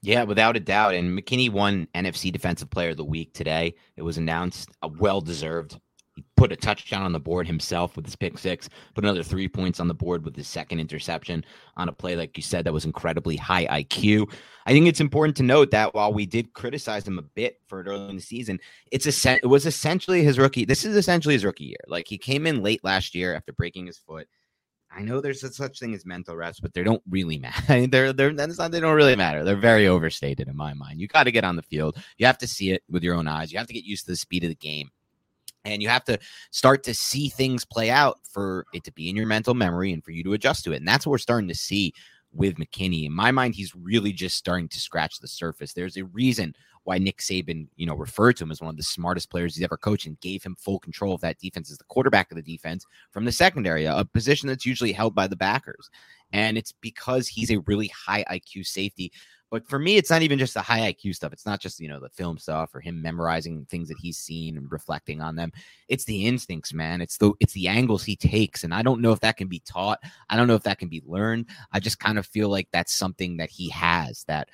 [0.01, 0.95] Yeah, without a doubt.
[0.95, 3.75] And McKinney won NFC Defensive Player of the Week today.
[3.97, 5.81] It was announced, uh, a well deserved
[6.37, 9.81] put a touchdown on the board himself with his pick six, put another three points
[9.81, 11.45] on the board with his second interception
[11.77, 14.31] on a play, like you said, that was incredibly high IQ.
[14.67, 17.81] I think it's important to note that while we did criticize him a bit for
[17.81, 20.65] it early in the season, it's a it was essentially his rookie.
[20.65, 21.85] This is essentially his rookie year.
[21.87, 24.29] Like he came in late last year after breaking his foot.
[24.95, 27.87] I know there's a such thing as mental reps, but they don't really matter.
[27.91, 29.43] they're they're that's not they don't really matter.
[29.43, 31.01] They're very overstated in my mind.
[31.01, 31.97] You got to get on the field.
[32.19, 33.53] You have to see it with your own eyes.
[33.53, 34.91] You have to get used to the speed of the game
[35.65, 36.19] and you have to
[36.51, 40.05] start to see things play out for it to be in your mental memory and
[40.05, 40.77] for you to adjust to it.
[40.77, 41.93] And that's what we're starting to see
[42.33, 43.07] with McKinney.
[43.07, 45.73] In my mind, he's really just starting to scratch the surface.
[45.73, 48.83] There's a reason why Nick Saban, you know, referred to him as one of the
[48.83, 51.85] smartest players he's ever coached and gave him full control of that defense as the
[51.85, 55.91] quarterback of the defense from the secondary, a position that's usually held by the backers.
[56.33, 59.13] And it's because he's a really high IQ safety
[59.53, 61.31] but for me, it's not even just the high IQ stuff.
[61.31, 64.57] It's not just, you know, the film stuff or him memorizing things that he's seen
[64.57, 65.53] and reflecting on them.
[65.89, 67.03] It's the instincts, man.
[67.03, 68.65] It's the it's the angles he takes.
[68.65, 70.01] And I don't know if that can be taught.
[70.31, 71.51] I don't know if that can be learned.
[71.71, 74.49] I just kind of feel like that's something that he has that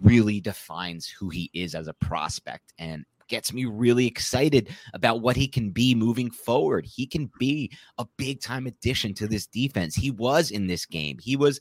[0.00, 5.36] really defines who he is as a prospect and gets me really excited about what
[5.36, 6.86] he can be moving forward.
[6.86, 9.94] He can be a big time addition to this defense.
[9.94, 11.18] He was in this game.
[11.18, 11.60] He was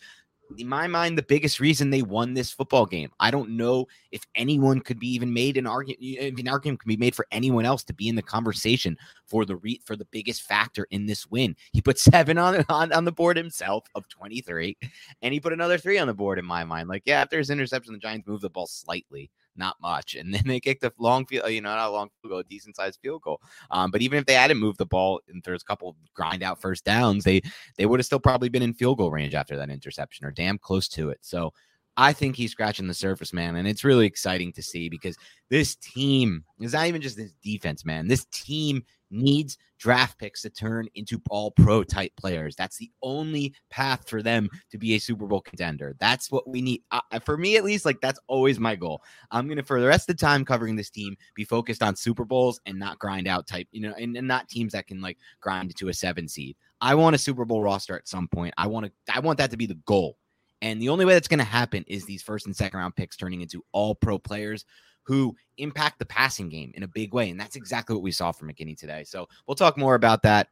[0.58, 3.12] in my mind, the biggest reason they won this football game.
[3.20, 6.00] I don't know if anyone could be even made an argument.
[6.02, 9.46] If an argument can be made for anyone else to be in the conversation for
[9.46, 11.56] the re, for the biggest factor in this win.
[11.74, 14.78] He put seven on, on on the board himself of twenty three,
[15.22, 16.90] and he put another three on the board in my mind.
[16.90, 20.16] Like, yeah, after his interception, the Giants moved the ball slightly, not much.
[20.16, 22.44] And then they kicked a long field, you know, not a long field goal, a
[22.44, 23.42] decent sized field goal.
[23.72, 26.62] Um, but even if they hadn't moved the ball and there's a couple grind out
[26.62, 27.42] first downs, they
[27.78, 30.58] they would have still probably been in field goal range after that interception or damn
[30.58, 31.20] close to it.
[31.22, 31.54] So
[31.98, 33.56] I think he's scratching the surface, man.
[33.56, 35.18] And it's really exciting to see because
[35.50, 38.08] this team is not even just this defense, man.
[38.08, 42.56] This team needs draft picks to turn into all pro type players.
[42.56, 45.96] That's the only path for them to be a Super Bowl contender.
[46.00, 46.84] That's what we need.
[46.92, 49.02] Uh, for me, at least, like that's always my goal.
[49.32, 51.96] I'm going to, for the rest of the time covering this team, be focused on
[51.96, 55.02] Super Bowls and not grind out type, you know, and, and not teams that can
[55.02, 56.56] like grind to a seven seed.
[56.82, 58.54] I want a Super Bowl roster at some point.
[58.58, 60.18] I want to, I want that to be the goal.
[60.62, 63.16] And the only way that's going to happen is these first and second round picks
[63.16, 64.66] turning into all pro players
[65.08, 67.30] who impact the passing game in a big way.
[67.30, 69.06] And that's exactly what we saw from McKinney today.
[69.06, 70.50] So we'll talk more about that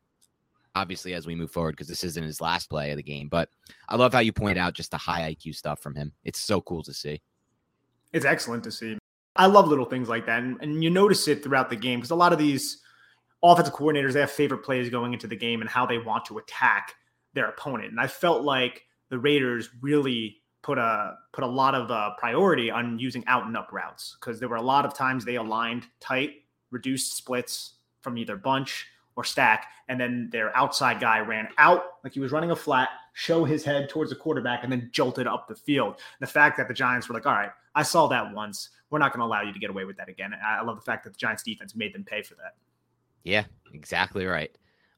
[0.75, 3.27] obviously as we move forward because this isn't his last play of the game.
[3.27, 3.49] But
[3.89, 6.11] I love how you point out just the high IQ stuff from him.
[6.23, 7.21] It's so cool to see.
[8.13, 8.97] It's excellent to see.
[9.35, 10.43] I love little things like that.
[10.43, 12.81] And, and you notice it throughout the game because a lot of these
[13.43, 16.37] offensive coordinators, they have favorite plays going into the game and how they want to
[16.37, 16.93] attack
[17.33, 17.91] their opponent.
[17.91, 22.71] And I felt like the Raiders really put a put a lot of uh, priority
[22.71, 25.85] on using out and up routes because there were a lot of times they aligned
[25.99, 26.31] tight,
[26.71, 32.13] reduced splits from either bunch or stack, and then their outside guy ran out like
[32.13, 35.47] he was running a flat, show his head towards the quarterback, and then jolted up
[35.47, 35.97] the field.
[36.19, 38.69] The fact that the Giants were like, "All right, I saw that once.
[38.89, 40.81] We're not going to allow you to get away with that again." I love the
[40.81, 42.55] fact that the Giants defense made them pay for that.
[43.23, 44.51] Yeah, exactly right.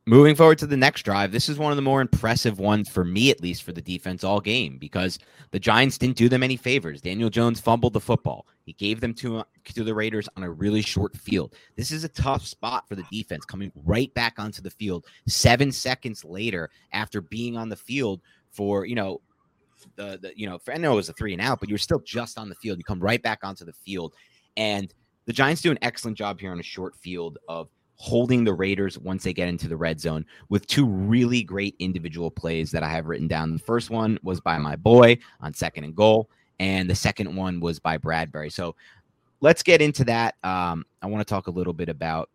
[0.10, 3.04] Moving forward to the next drive, this is one of the more impressive ones for
[3.04, 5.20] me, at least for the defense all game, because
[5.52, 7.02] the Giants didn't do them any favors.
[7.02, 8.48] Daniel Jones fumbled the football.
[8.64, 11.56] He gave them to, to the Raiders on a really short field.
[11.76, 15.74] This is a tough spot for the defense coming right back onto the field seven
[15.74, 19.20] seconds later after being on the field for, you know,
[19.98, 22.00] the, the you know, I know it was a three and out, but you're still
[22.00, 22.78] just on the field.
[22.78, 24.14] You come right back onto the field.
[24.56, 24.94] And
[25.26, 27.68] the Giants do an excellent job here on a short field of
[27.98, 32.32] holding the Raiders once they get into the red zone with two really great individual
[32.32, 33.54] plays that I have written down.
[33.54, 36.30] The first one was by my boy on second and goal,
[36.60, 38.52] and the second one was by Bradberry.
[38.52, 38.76] So
[39.42, 40.36] let's get into that.
[40.44, 42.30] Um, I want to talk a little bit about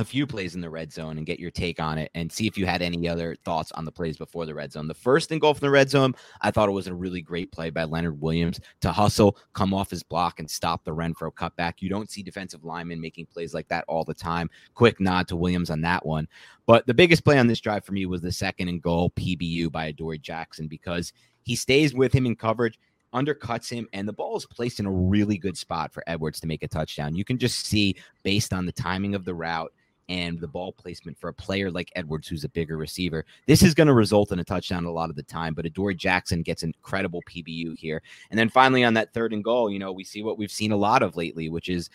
[0.00, 2.46] a few plays in the red zone and get your take on it and see
[2.46, 4.88] if you had any other thoughts on the plays before the red zone.
[4.88, 7.52] The first and goal from the red zone, I thought it was a really great
[7.52, 11.74] play by Leonard Williams to hustle, come off his block, and stop the Renfrow cutback.
[11.80, 14.48] You don't see defensive linemen making plays like that all the time.
[14.74, 16.26] Quick nod to Williams on that one.
[16.64, 19.70] But the biggest play on this drive for me was the second and goal PBU
[19.70, 22.78] by Adoree Jackson because he stays with him in coverage
[23.12, 26.46] undercuts him, and the ball is placed in a really good spot for Edwards to
[26.46, 27.14] make a touchdown.
[27.14, 29.72] You can just see, based on the timing of the route
[30.10, 33.24] and the ball placement for a player like Edwards, who's a bigger receiver.
[33.46, 35.94] This is going to result in a touchdown a lot of the time, but Adoree
[35.94, 38.02] Jackson gets incredible PBU here.
[38.30, 40.72] And then finally on that third and goal, you know, we see what we've seen
[40.72, 41.90] a lot of lately, which is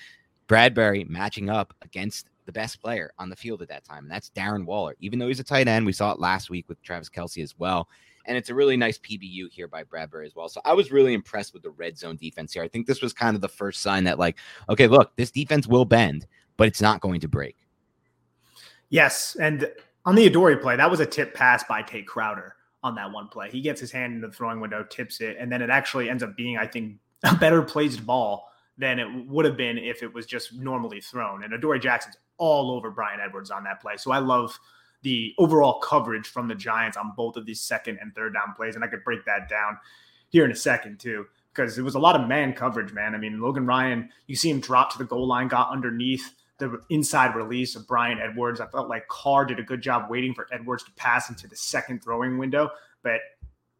[0.48, 4.30] Bradberry matching up against the best player on the field at that time, and that's
[4.30, 4.96] Darren Waller.
[5.02, 7.58] Even though he's a tight end, we saw it last week with Travis Kelce as
[7.60, 7.90] well.
[8.28, 10.48] And it's a really nice PBU here by Bradberry as well.
[10.48, 12.64] So I was really impressed with the red zone defense here.
[12.64, 14.38] I think this was kind of the first sign that, like,
[14.70, 16.26] okay, look, this defense will bend,
[16.56, 17.58] but it's not going to break.
[18.90, 19.72] Yes, and
[20.06, 23.28] on the Adoree play, that was a tip pass by Tae Crowder on that one
[23.28, 23.50] play.
[23.50, 26.22] He gets his hand into the throwing window, tips it, and then it actually ends
[26.22, 30.14] up being, I think, a better placed ball than it would have been if it
[30.14, 31.44] was just normally thrown.
[31.44, 33.98] And Adoree Jackson's all over Bryan Edwards on that play.
[33.98, 34.60] So I love
[35.02, 38.76] the overall coverage from the Giants on both of these second and third down plays.
[38.76, 39.78] And I could break that down
[40.30, 43.16] here in a second, too, because it was a lot of man coverage, man.
[43.16, 46.80] I mean, Logan Ryan, you see him drop to the goal line, got underneath the
[46.90, 48.62] inside release of Bryan Edwards.
[48.62, 51.56] I felt like Carr did a good job waiting for Edwards to pass into the
[51.56, 52.70] second throwing window.
[53.04, 53.20] But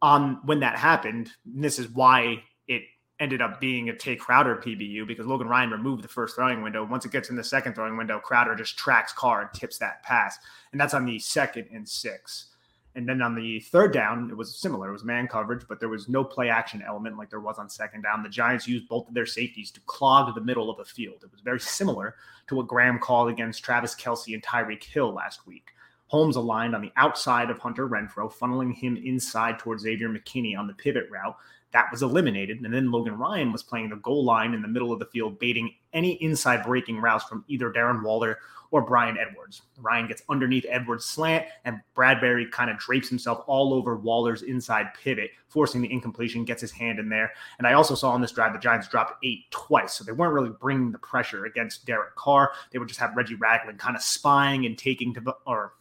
[0.02, 2.84] on when that happened, this is why it
[3.20, 6.86] ended up being a Tae Crowder PBU because Logan Ryan removed the first throwing window.
[6.86, 10.04] Once it gets in the second throwing window, Crowder just tracks Carr and tips that
[10.04, 10.38] pass.
[10.72, 12.55] And that's on the second and six.
[12.96, 14.90] And then on the third down, it was similar.
[14.90, 17.70] It was man coverage, but there was no play action element like there was on
[17.70, 18.24] second down.
[18.24, 21.18] The Giants used both of their safeties to clog the middle of the field.
[21.22, 22.16] It was very similar
[22.48, 25.72] to what Graham called against Travis Kelce and Tyreek Hill last week.
[26.08, 30.68] Holmes aligned on the outside of Hunter Renfrow, funneling him inside towards Xavier McKinney on
[30.68, 31.36] the pivot route.
[31.76, 32.62] That was eliminated.
[32.62, 35.38] And then Logan Ryan was playing the goal line in the middle of the field,
[35.40, 38.40] baiting any inside breaking routes from either Darren Waller
[38.72, 39.64] or Bryan Edwards.
[39.78, 44.88] Ryan gets underneath Edwards' slant, and Bradberry kind of drapes himself all over Waller's inside
[45.04, 47.34] pivot, forcing the incompletion, gets his hand in there.
[47.58, 50.34] And I also saw on this drive the Giants dropped eight twice, so they weren't
[50.34, 52.54] really bringing the pressure against Derek Carr.
[52.72, 55.74] They would just have Reggie Ragland kind of spying and taking to, the or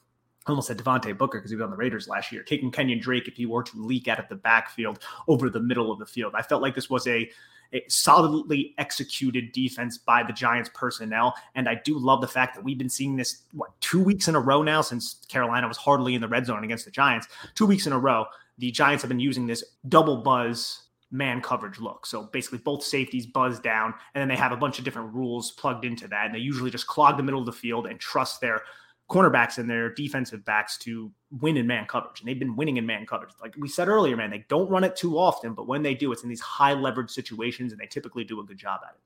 [0.47, 3.28] almost said Devontae Booker because he was on the Raiders last year, taking Kenyon Drake
[3.28, 6.34] if he were to leak out of the backfield over the middle of the field.
[6.36, 7.30] I felt like this was a
[7.72, 11.34] a solidly executed defense by the Giants personnel.
[11.55, 14.36] And I do love the fact that we've been seeing this, what, two weeks in
[14.36, 17.26] a row now since Carolina was hardly in the red zone against the Giants.
[17.55, 18.26] Two weeks in a row,
[18.59, 22.07] the Giants have been using this double buzz man coverage look.
[22.07, 25.53] So basically, both safeties buzz down, and then they have a bunch of different rules
[25.53, 26.26] plugged into that.
[26.26, 28.62] And they usually just clog the middle of the field and trust their
[29.11, 32.20] cornerbacks and their defensive backs to win in man coverage.
[32.20, 33.32] And they've been winning in man coverage.
[33.40, 36.11] Like we said earlier, man, they don't run it too often, but when they do,
[36.12, 39.00] it's in these high leverage situations, and they typically do a good job at it.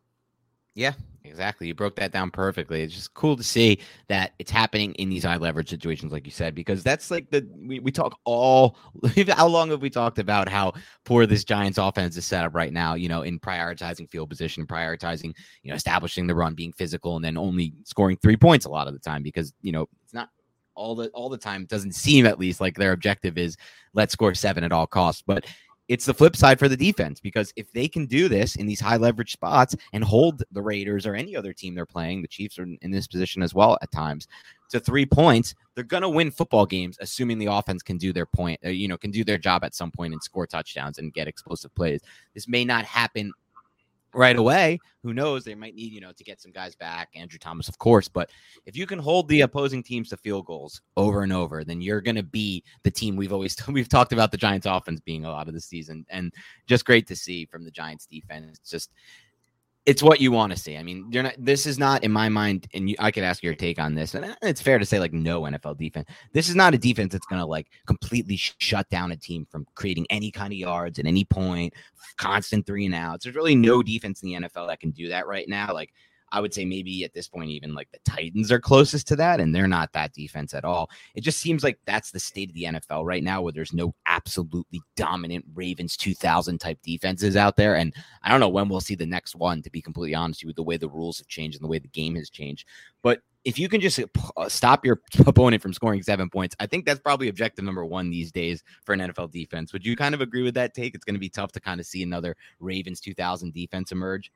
[0.74, 0.92] Yeah,
[1.24, 1.66] exactly.
[1.66, 2.82] You broke that down perfectly.
[2.82, 6.30] It's just cool to see that it's happening in these high leverage situations, like you
[6.30, 8.76] said, because that's like the we, we talk all
[9.28, 10.72] how long have we talked about how
[11.04, 14.66] poor this Giants offense is set up right now, you know, in prioritizing field position,
[14.66, 18.70] prioritizing, you know, establishing the run, being physical, and then only scoring three points a
[18.70, 20.28] lot of the time because, you know, it's not
[20.76, 21.62] all the all the time.
[21.62, 23.56] It doesn't seem at least like their objective is
[23.94, 25.22] let's score seven at all costs.
[25.26, 25.44] But
[25.88, 28.80] it's the flip side for the defense because if they can do this in these
[28.80, 32.58] high leverage spots and hold the Raiders or any other team they're playing, the Chiefs
[32.58, 34.28] are in this position as well at times
[34.70, 38.26] to three points, they're going to win football games, assuming the offense can do their
[38.26, 41.14] point, uh, you know, can do their job at some point and score touchdowns and
[41.14, 42.00] get explosive plays.
[42.34, 43.32] This may not happen
[44.14, 44.78] right away.
[45.02, 45.44] Who knows?
[45.44, 47.08] They might need, you know, to get some guys back.
[47.14, 48.08] Andrew Thomas, of course.
[48.08, 48.30] But
[48.66, 52.00] if you can hold the opposing teams to field goals over and over, then you're
[52.00, 55.30] going to be the team we've always we've talked about the Giants' offense being a
[55.30, 56.32] lot of the season, and
[56.66, 58.58] just great to see from the Giants' defense.
[58.58, 58.92] Just
[59.86, 60.76] it's what you want to see.
[60.76, 61.34] I mean, you're not.
[61.38, 64.14] This is not, in my mind, and you, I could ask your take on this.
[64.14, 66.08] And uh, it's fair to say, like, no NFL defense.
[66.32, 69.46] This is not a defense that's going to like completely sh- shut down a team
[69.50, 71.72] from creating any kind of yards at any point,
[72.18, 73.24] constant three and outs.
[73.24, 75.72] There's really no defense in the NFL that can do that right now.
[75.72, 75.94] Like,
[76.32, 79.40] I would say maybe at this point, even like the Titans are closest to that,
[79.40, 80.90] and they're not that defense at all.
[81.14, 83.94] It just seems like that's the state of the NFL right now, where there's no
[84.06, 87.76] absolutely dominant Ravens 2000 type defenses out there.
[87.76, 90.50] And I don't know when we'll see the next one, to be completely honest with
[90.50, 92.66] you, the way the rules have changed and the way the game has changed.
[93.02, 93.98] But if you can just
[94.36, 98.10] uh, stop your opponent from scoring seven points, I think that's probably objective number one
[98.10, 99.72] these days for an NFL defense.
[99.72, 100.94] Would you kind of agree with that take?
[100.94, 104.30] It's going to be tough to kind of see another Ravens 2000 defense emerge.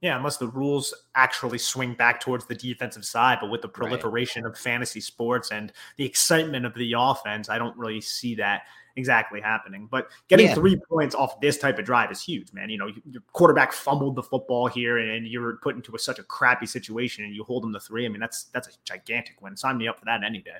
[0.00, 3.38] Yeah, unless the rules actually swing back towards the defensive side.
[3.40, 4.50] But with the proliferation right.
[4.50, 8.62] of fantasy sports and the excitement of the offense, I don't really see that
[8.96, 9.88] exactly happening.
[9.90, 10.54] But getting yeah.
[10.54, 12.70] three points off this type of drive is huge, man.
[12.70, 16.22] You know, your quarterback fumbled the football here, and you're put into a, such a
[16.22, 18.06] crappy situation, and you hold them to three.
[18.06, 19.56] I mean, that's that's a gigantic win.
[19.56, 20.58] Sign me up for that any day.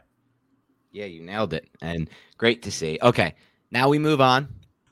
[0.93, 2.99] Yeah, you nailed it, and great to see.
[3.01, 3.35] Okay,
[3.71, 4.49] now we move on.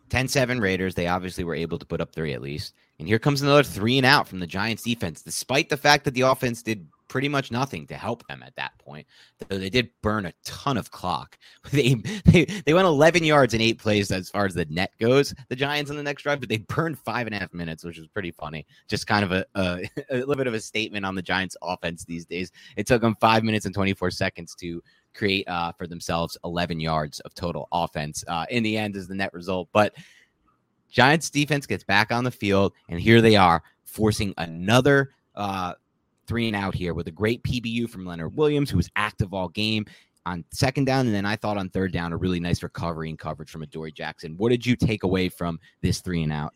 [0.08, 0.94] 10-7 Raiders.
[0.94, 2.74] They obviously were able to put up three at least.
[2.98, 6.14] And here comes another three and out from the Giants defense, despite the fact that
[6.14, 9.06] the offense did pretty much nothing to help them at that point.
[9.48, 11.38] Though they did burn a ton of clock.
[11.70, 11.94] They,
[12.24, 15.34] they they went 11 yards in eight plays as far as the net goes.
[15.48, 17.98] The Giants on the next drive, but they burned five and a half minutes, which
[17.98, 18.66] was pretty funny.
[18.88, 22.04] Just kind of a, a, a little bit of a statement on the Giants offense
[22.04, 22.50] these days.
[22.76, 24.82] It took them five minutes and 24 seconds to
[25.18, 28.24] create uh, for themselves 11 yards of total offense.
[28.28, 29.94] Uh, in the end, is the net result, but
[30.90, 35.74] Giants defense gets back on the field, and here they are forcing another uh,
[36.26, 39.48] three and out here with a great PBU from Leonard Williams, who was active all
[39.48, 39.84] game
[40.24, 43.18] on second down, and then I thought on third down a really nice recovery and
[43.18, 44.36] coverage from Adoree Jackson.
[44.36, 46.54] What did you take away from this three and out?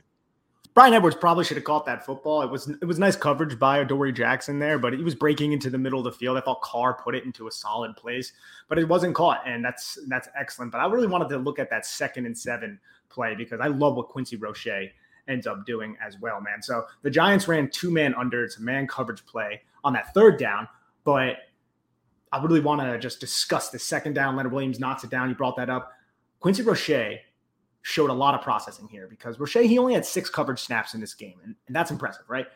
[0.75, 2.41] Bryan Edwards probably should have caught that football.
[2.41, 5.69] It was it was nice coverage by Adoree Jackson there, but he was breaking into
[5.69, 6.39] the middle of the field.
[6.39, 8.33] I thought Carr put it into a solid place,
[8.69, 10.73] but it wasn't caught, and that's that's excellent.
[10.73, 13.97] But I really wanted to look at that second and seven play because I love
[13.97, 14.89] what Quincy Roche
[15.29, 16.63] ends up doing as well, man.
[16.63, 18.43] So the Giants ran two man under.
[18.43, 20.69] It's a man coverage play on that third down,
[21.05, 21.37] but
[22.33, 24.37] I really want to just discuss the second down.
[24.37, 25.29] Leonard Williams knocks it down.
[25.29, 25.93] You brought that up.
[26.41, 27.21] Quincy Roche
[27.83, 31.01] showed a lot of processing here because Roche, he only had six coverage snaps in
[31.01, 32.47] this game, and, and that's impressive, right?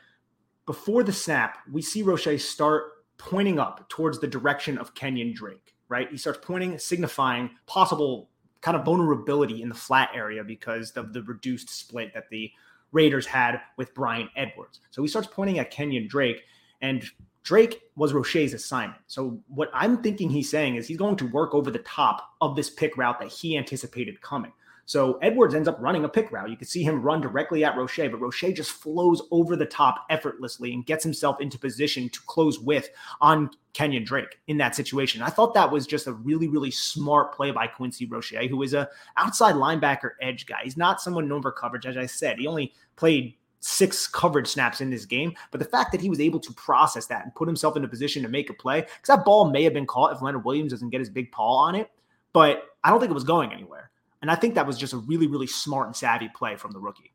[0.66, 2.85] Before the snap, we see Roche start
[3.18, 6.11] pointing up towards the direction of Kenyon Drake, right?
[6.11, 8.29] He starts pointing, signifying possible
[8.61, 12.51] kind of vulnerability in the flat area because of the reduced split that the
[12.93, 14.81] Raiders had with Bryan Edwards.
[14.91, 16.43] So he starts pointing at Kenyon Drake,
[16.81, 17.05] and
[17.43, 19.01] Drake was Roche's assignment.
[19.07, 22.57] So what I'm thinking he's saying is he's going to work over the top of
[22.57, 24.53] this pick route that he anticipated coming.
[24.87, 26.49] So Edwards ends up running a pick route.
[26.49, 30.07] You can see him run directly at Roche, but Roche just flows over the top
[30.11, 32.89] effortlessly and gets himself into position to close with
[33.20, 35.22] on Kenyon Drake in that situation.
[35.22, 38.74] I thought that was just a really, really smart play by Quincy Roche, who is
[38.74, 40.61] a outside linebacker edge guy.
[40.62, 42.39] He's not someone known for coverage, as I said.
[42.39, 45.34] He only played six coverage snaps in this game.
[45.51, 47.89] But the fact that he was able to process that and put himself in a
[47.89, 50.70] position to make a play, because that ball may have been caught if Leonard Williams
[50.70, 51.91] doesn't get his big paw on it,
[52.32, 53.91] but I don't think it was going anywhere.
[54.23, 56.79] And I think that was just a really, really smart and savvy play from the
[56.79, 57.12] rookie.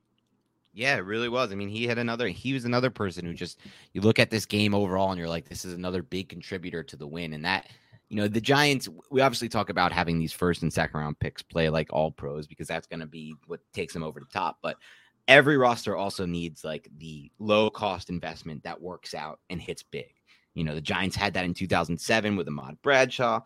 [0.74, 1.52] Yeah, it really was.
[1.52, 3.60] I mean, he had another, he was another person who just,
[3.94, 6.96] you look at this game overall and you're like, this is another big contributor to
[6.96, 7.34] the win.
[7.34, 7.68] And that,
[8.08, 11.42] you know, the Giants, we obviously talk about having these first and second round picks
[11.42, 14.60] play like all pros because that's going to be what takes them over the top.
[14.62, 14.78] But
[15.28, 20.14] every roster also needs like the low cost investment that works out and hits big.
[20.54, 23.42] You know, the Giants had that in 2007 with Ahmad Bradshaw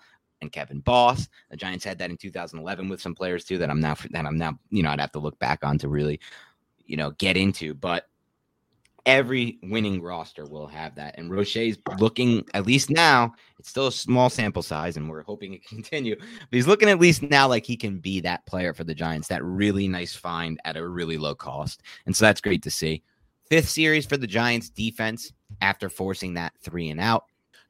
[0.46, 1.28] and Kevin Boss.
[1.50, 4.38] The Giants had that in 2011 with some players too that I'm now that I'm
[4.38, 6.20] now you know I'd have to look back on to really
[6.86, 8.08] you know get into, but
[9.06, 11.16] every winning roster will have that.
[11.18, 15.54] And Roche's looking at least now, it's still a small sample size, and we're hoping
[15.54, 16.16] it continue.
[16.16, 19.28] But he's looking at least now like he can be that player for the Giants,
[19.28, 21.84] that really nice find at a really low cost.
[22.06, 23.04] And so that's great to see.
[23.50, 25.32] Fifth series for the Giants defense
[25.62, 27.26] after forcing that three and out.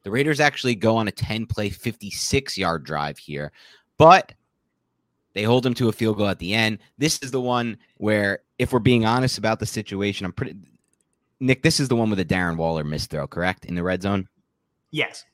[0.06, 3.50] The Raiders actually go on a 10 play, 56 yard drive here,
[3.98, 4.32] but
[5.32, 6.78] they hold him to a field goal at the end.
[6.96, 10.54] This is the one where, if we're being honest about the situation, I'm pretty.
[11.40, 13.64] Nick, this is the one with a Darren Waller missed throw, correct?
[13.64, 14.28] In the red zone?
[14.92, 15.24] Yes.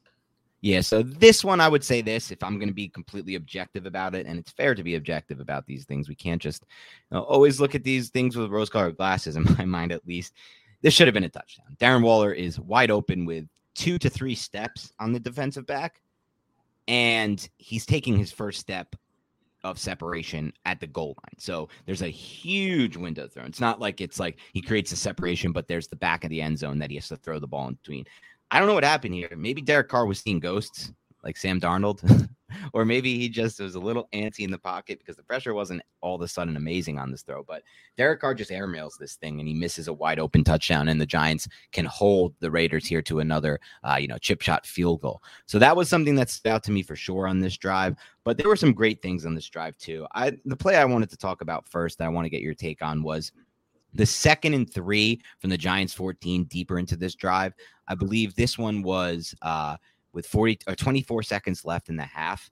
[0.62, 3.84] Yeah, so this one, I would say this if I'm going to be completely objective
[3.84, 6.08] about it, and it's fair to be objective about these things.
[6.08, 6.64] We can't just
[7.10, 10.06] you know, always look at these things with rose colored glasses, in my mind at
[10.06, 10.32] least.
[10.80, 11.76] This should have been a touchdown.
[11.78, 13.44] Darren Waller is wide open with
[13.74, 16.00] two to three steps on the defensive back,
[16.88, 18.94] and he's taking his first step
[19.64, 21.38] of separation at the goal line.
[21.38, 23.44] So there's a huge window throw.
[23.44, 26.42] It's not like it's like he creates a separation, but there's the back of the
[26.42, 28.04] end zone that he has to throw the ball in between.
[28.50, 29.32] I don't know what happened here.
[29.36, 30.92] Maybe Derek Carr was seeing ghosts
[31.22, 32.28] like Sam Darnold,
[32.72, 35.82] or maybe he just was a little antsy in the pocket because the pressure wasn't
[36.00, 37.42] all of a sudden amazing on this throw.
[37.42, 37.62] But
[37.96, 41.06] Derek Carr just airmails this thing and he misses a wide open touchdown, and the
[41.06, 45.22] Giants can hold the Raiders here to another, uh, you know, chip shot field goal.
[45.46, 47.96] So that was something that stood out to me for sure on this drive.
[48.24, 50.06] But there were some great things on this drive too.
[50.14, 52.54] I the play I wanted to talk about first that I want to get your
[52.54, 53.32] take on was
[53.94, 57.52] the second and three from the Giants 14 deeper into this drive.
[57.88, 59.76] I believe this one was uh,
[60.12, 62.50] with 40 or 24 seconds left in the half.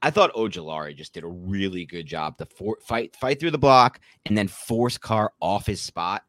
[0.00, 3.58] I thought Ojulari just did a really good job to for, fight fight through the
[3.58, 6.24] block and then force Carr off his spot,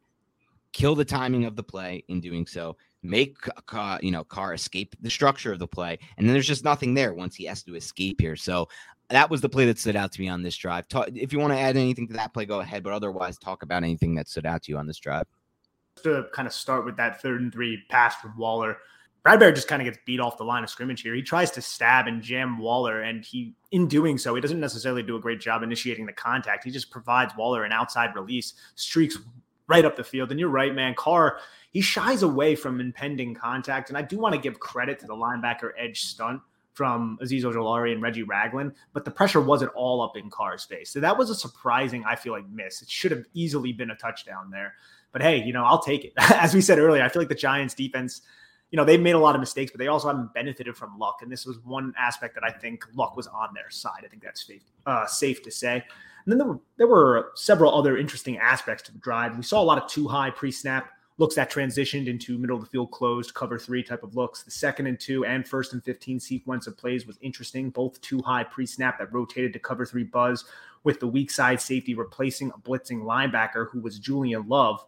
[0.72, 3.36] kill the timing of the play in doing so, make
[3.72, 6.94] uh, you know Carr escape the structure of the play, and then there's just nothing
[6.94, 8.36] there once he has to escape here.
[8.36, 8.68] So
[9.10, 10.88] that was the play that stood out to me on this drive.
[10.88, 12.82] Talk, if you want to add anything to that play, go ahead.
[12.82, 15.26] But otherwise, talk about anything that stood out to you on this drive.
[16.04, 18.78] To kind of start with that third and three pass from Waller,
[19.24, 21.14] Bradberry just kind of gets beat off the line of scrimmage here.
[21.14, 25.02] He tries to stab and jam Waller, and he, in doing so, he doesn't necessarily
[25.02, 26.64] do a great job initiating the contact.
[26.64, 29.18] He just provides Waller an outside release, streaks
[29.66, 30.30] right up the field.
[30.30, 30.94] And you're right, man.
[30.94, 31.38] Carr,
[31.70, 33.88] he shies away from impending contact.
[33.88, 36.40] And I do want to give credit to the linebacker edge stunt
[36.72, 40.90] from Azeez Ojulari and Reggie Ragland, but the pressure wasn't all up in Carr's face.
[40.90, 42.80] So that was a surprising, I feel like, miss.
[42.80, 44.74] It should have easily been a touchdown there.
[45.12, 46.12] But hey, you know, I'll take it.
[46.16, 48.22] As we said earlier, I feel like the Giants defense,
[48.70, 51.20] you know, they've made a lot of mistakes, but they also haven't benefited from luck.
[51.22, 54.02] And this was one aspect that I think luck was on their side.
[54.04, 55.84] I think that's safe, uh, safe to say.
[56.24, 59.36] And then there were, there were several other interesting aspects to the drive.
[59.36, 62.62] We saw a lot of two high pre snap looks that transitioned into middle of
[62.62, 64.42] the field closed cover three type of looks.
[64.42, 68.22] The second and two and first and 15 sequence of plays was interesting, both two
[68.22, 70.44] high pre snap that rotated to cover three buzz
[70.84, 74.84] with the weak side safety replacing a blitzing linebacker who was Julian Love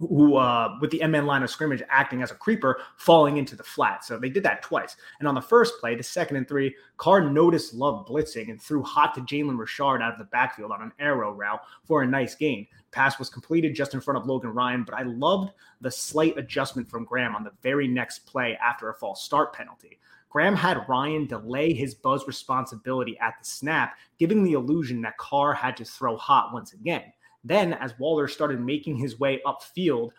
[0.00, 3.62] who uh, with the MN line of scrimmage acting as a creeper, falling into the
[3.62, 4.02] flat.
[4.04, 4.96] So they did that twice.
[5.18, 8.82] And on the first play, the second and three, Carr noticed Love blitzing and threw
[8.82, 12.34] hot to Jalen Richard out of the backfield on an arrow route for a nice
[12.34, 12.66] gain.
[12.92, 16.88] Pass was completed just in front of Logan Ryan, but I loved the slight adjustment
[16.90, 19.98] from Graham on the very next play after a false start penalty.
[20.30, 25.52] Graham had Ryan delay his buzz responsibility at the snap, giving the illusion that Carr
[25.52, 27.12] had to throw hot once again.
[27.44, 30.10] Then, as Waller started making his way upfield,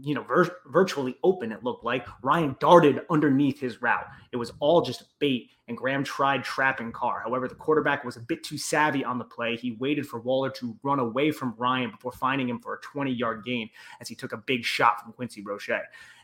[0.00, 4.06] you know, vir- virtually open, it looked like Ryan darted underneath his route.
[4.32, 7.20] It was all just bait, and Graham tried trapping Carr.
[7.20, 9.56] However, the quarterback was a bit too savvy on the play.
[9.56, 13.10] He waited for Waller to run away from Ryan before finding him for a 20
[13.10, 13.68] yard gain
[14.00, 15.70] as he took a big shot from Quincy Roche.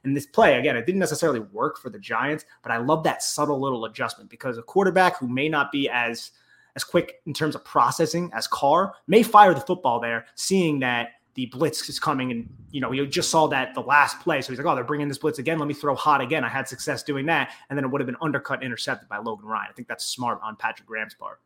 [0.05, 3.23] And this play, again, it didn't necessarily work for the Giants, but I love that
[3.23, 6.31] subtle little adjustment because a quarterback who may not be as
[6.77, 11.09] as quick in terms of processing as Carr may fire the football there, seeing that
[11.35, 14.41] the blitz is coming and you know you just saw that the last play.
[14.41, 15.59] So he's like oh they're bringing this blitz again.
[15.59, 16.45] Let me throw hot again.
[16.45, 17.51] I had success doing that.
[17.69, 19.69] And then it would have been undercut intercepted by logan ryan.
[19.71, 21.41] I think that's smart on patrick graham's part.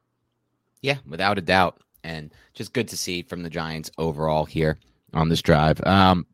[0.80, 1.80] Yeah without a doubt.
[2.04, 4.78] And just good to see from the giants overall here
[5.12, 5.84] on this drive.
[5.84, 6.24] Um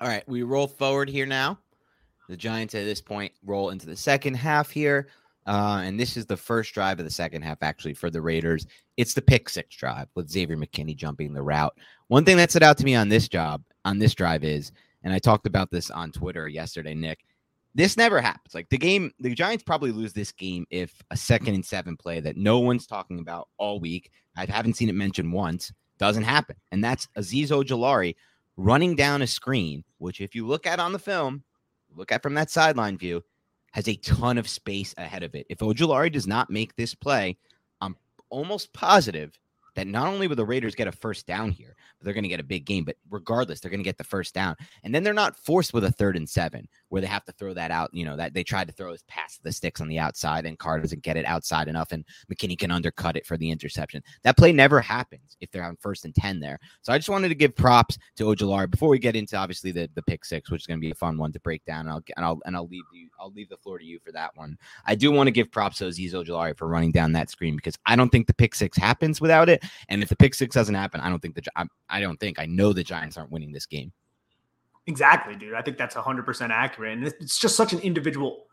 [0.00, 1.58] all right we roll forward here now.
[2.28, 5.06] The giants at this point roll into the second half here
[5.46, 8.66] Uh, and this is the first drive of the second half, actually, for the Raiders.
[8.96, 11.76] It's the pick six drive with Xavier McKinney jumping the route.
[12.08, 14.72] One thing that stood out to me on this job, on this drive is,
[15.02, 17.24] and I talked about this on Twitter yesterday, Nick.
[17.74, 18.54] This never happens.
[18.54, 22.20] Like the game, the Giants probably lose this game if a second and seven play
[22.20, 24.10] that no one's talking about all week.
[24.36, 25.72] I haven't seen it mentioned once.
[25.98, 26.56] Doesn't happen.
[26.70, 28.14] And that's Azeez Ojulari
[28.56, 31.42] running down a screen, which if you look at on the film,
[31.94, 33.24] look at from that sideline view,
[33.72, 35.46] has a ton of space ahead of it.
[35.48, 37.36] If Ojulari does not make this play,
[37.80, 37.96] I'm
[38.30, 39.38] almost positive
[39.74, 42.28] that not only will the Raiders get a first down here, but they're going to
[42.28, 42.84] get a big game.
[42.84, 44.56] But regardless, they're going to get the first down.
[44.84, 47.54] And then they're not forced with a third and seven where they have to throw
[47.54, 47.90] that out.
[47.92, 50.58] You know, that they tried to throw his past the sticks on the outside and
[50.58, 54.02] Carr doesn't get it outside enough and McKinney can undercut it for the interception.
[54.22, 56.58] That play never happens if they're on first and 10 there.
[56.82, 59.88] So I just wanted to give props to Ojulari before we get into obviously the,
[59.94, 61.86] the pick six, which is going to be a fun one to break down.
[61.86, 64.12] And I'll, and I'll, and I'll leave you, I'll leave the floor to you for
[64.12, 64.56] that one.
[64.86, 67.78] I do want to give props to Azeez Ojulari for running down that screen because
[67.86, 69.61] I don't think the pick six happens without it.
[69.88, 72.38] And if the pick six doesn't happen, I don't think the, I, I don't think,
[72.38, 73.92] I know the Giants aren't winning this game.
[74.86, 75.54] Exactly, dude.
[75.54, 76.92] I think that's 100% accurate.
[76.98, 78.46] And it's just such an individual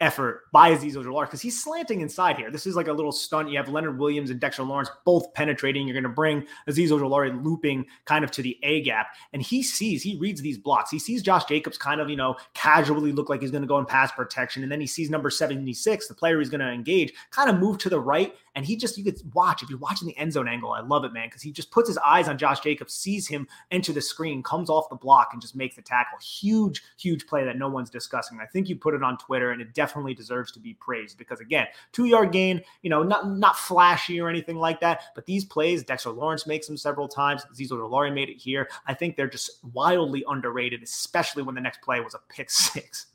[0.00, 2.50] effort by Azeez Ojulari because he's slanting inside here.
[2.50, 3.48] This is like a little stunt.
[3.48, 5.86] You have Leonard Williams and Dexter Lawrence both penetrating.
[5.86, 9.08] You're going to bring Azeez Ojulari looping kind of to the A gap.
[9.32, 10.90] And he sees, he reads these blocks.
[10.90, 13.78] He sees Josh Jacobs kind of, you know, casually look like he's going to go
[13.78, 14.62] in pass protection.
[14.62, 17.78] And then he sees number 76, the player he's going to engage, kind of move
[17.78, 18.34] to the right.
[18.54, 21.04] And he just, you could watch, if you're watching the end zone angle, I love
[21.04, 24.00] it, man, because he just puts his eyes on Josh Jacobs, sees him enter the
[24.00, 26.18] screen, comes off the block, and just makes the tackle.
[26.18, 28.38] Huge, huge play that no one's discussing.
[28.40, 31.40] I think you put it on Twitter, and it definitely deserves to be praised because,
[31.40, 35.44] again, two yard gain, you know, not, not flashy or anything like that, but these
[35.44, 37.44] plays, Dexter Lawrence makes them several times.
[37.54, 38.68] Zizo Ojulari made it here.
[38.86, 43.06] I think they're just wildly underrated, especially when the next play was a pick six.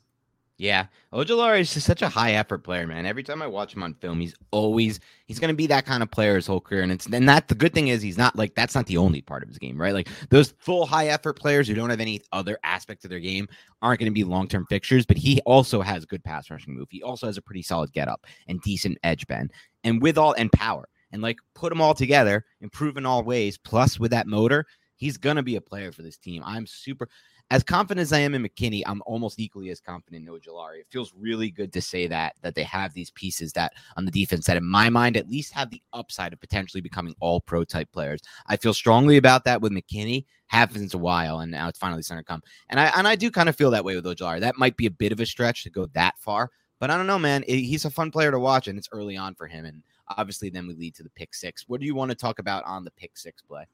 [0.60, 3.06] Yeah, Ojulari is just such a high effort player, man.
[3.06, 6.02] Every time I watch him on film, he's always he's going to be that kind
[6.02, 6.82] of player his whole career.
[6.82, 9.22] And it's and that the good thing is he's not like that's not the only
[9.22, 9.94] part of his game, right?
[9.94, 13.48] Like those full high effort players who don't have any other aspect of their game
[13.80, 15.06] aren't going to be long term fixtures.
[15.06, 16.88] But he also has good pass rushing move.
[16.90, 19.52] He also has a pretty solid get up and decent edge bend,
[19.82, 20.86] and with all and power.
[21.10, 23.56] And like put them all together, improve in all ways.
[23.56, 26.42] Plus with that motor, he's gonna be a player for this team.
[26.44, 27.08] I'm super
[27.50, 30.80] as confident as I am in McKinney, I'm almost equally as confident in Ojulari.
[30.80, 34.10] It feels really good to say that that they have these pieces that on the
[34.10, 37.64] defense that, in my mind, at least have the upside of potentially becoming all pro
[37.64, 38.20] type players.
[38.46, 40.26] I feel strongly about that with McKinney.
[40.46, 42.42] Have since a while, and now it's finally starting to come.
[42.70, 44.40] And I and I do kind of feel that way with Ojulari.
[44.40, 47.06] That might be a bit of a stretch to go that far, but I don't
[47.06, 47.44] know, man.
[47.46, 49.64] he's a fun player to watch, and it's early on for him.
[49.64, 49.82] And
[50.16, 51.64] obviously, then we lead to the pick six.
[51.68, 53.66] What do you want to talk about on the pick six play?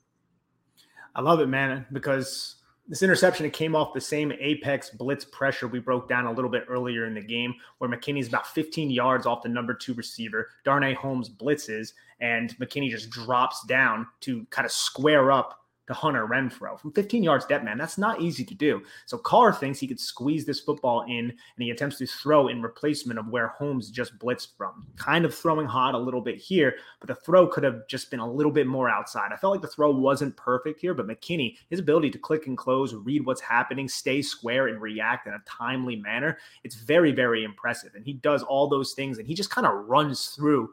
[1.14, 2.56] I love it, man, because
[2.88, 6.50] this interception, it came off the same apex blitz pressure we broke down a little
[6.50, 10.50] bit earlier in the game, where McKinney's about 15 yards off the number two receiver.
[10.64, 16.26] Darnay Holmes blitzes, and McKinney just drops down to kind of square up to Hunter
[16.26, 17.78] Renfrow from 15 yards dead, man.
[17.78, 18.82] That's not easy to do.
[19.06, 22.62] So Carr thinks he could squeeze this football in, and he attempts to throw in
[22.62, 24.86] replacement of where Holmes just blitzed from.
[24.96, 28.20] Kind of throwing hot a little bit here, but the throw could have just been
[28.20, 29.30] a little bit more outside.
[29.32, 32.58] I felt like the throw wasn't perfect here, but McKinney, his ability to click and
[32.58, 37.44] close, read what's happening, stay square, and react in a timely manner, it's very, very
[37.44, 37.94] impressive.
[37.94, 40.70] And he does all those things, and he just kind of runs through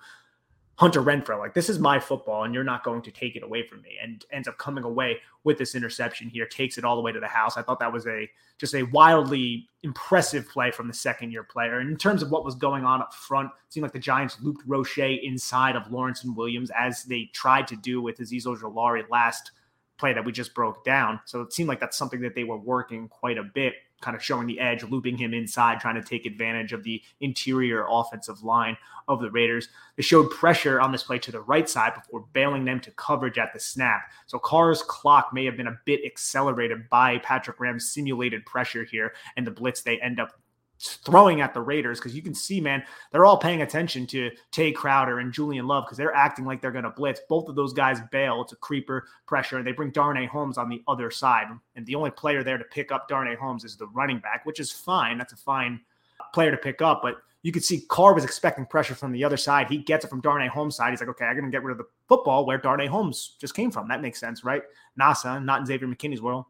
[0.75, 3.65] Hunter Renfrow, like this is my football and you're not going to take it away
[3.67, 3.97] from me.
[4.01, 7.19] And ends up coming away with this interception here, takes it all the way to
[7.19, 7.57] the house.
[7.57, 11.79] I thought that was a just a wildly impressive play from the second year player.
[11.79, 14.63] And in terms of what was going on up front, seemed like the Giants looped
[14.65, 19.51] Roche inside of Lawrence and Williams as they tried to do with Azeez Ojulari last
[19.99, 21.19] play that we just broke down.
[21.25, 24.23] So it seemed like that's something that they were working quite a bit kind of
[24.23, 28.77] showing the edge, looping him inside, trying to take advantage of the interior offensive line
[29.07, 29.69] of the Raiders.
[29.95, 33.37] They showed pressure on this play to the right side before bailing them to coverage
[33.37, 34.03] at the snap.
[34.27, 39.13] So Carr's clock may have been a bit accelerated by Patrick Graham's simulated pressure here
[39.35, 40.33] and the blitz they end up
[40.87, 44.71] throwing at the Raiders because you can see, man, they're all paying attention to Tae
[44.71, 47.21] Crowder and Julian Love because they're acting like they're going to blitz.
[47.29, 48.41] Both of those guys bail.
[48.41, 51.47] It's a creeper pressure, and they bring Darnay Holmes on the other side.
[51.75, 54.59] And the only player there to pick up Darnay Holmes is the running back, which
[54.59, 55.17] is fine.
[55.17, 55.81] That's a fine
[56.33, 59.35] player to pick up, but you could see Carr was expecting pressure from the other
[59.35, 59.67] side.
[59.67, 60.91] He gets it from Darnay Holmes' side.
[60.91, 63.53] He's like, okay, I'm going to get rid of the football where Darnay Holmes just
[63.53, 63.89] came from.
[63.89, 64.63] That makes sense, right?
[64.99, 66.45] NASA, not in Xavier McKinney's world.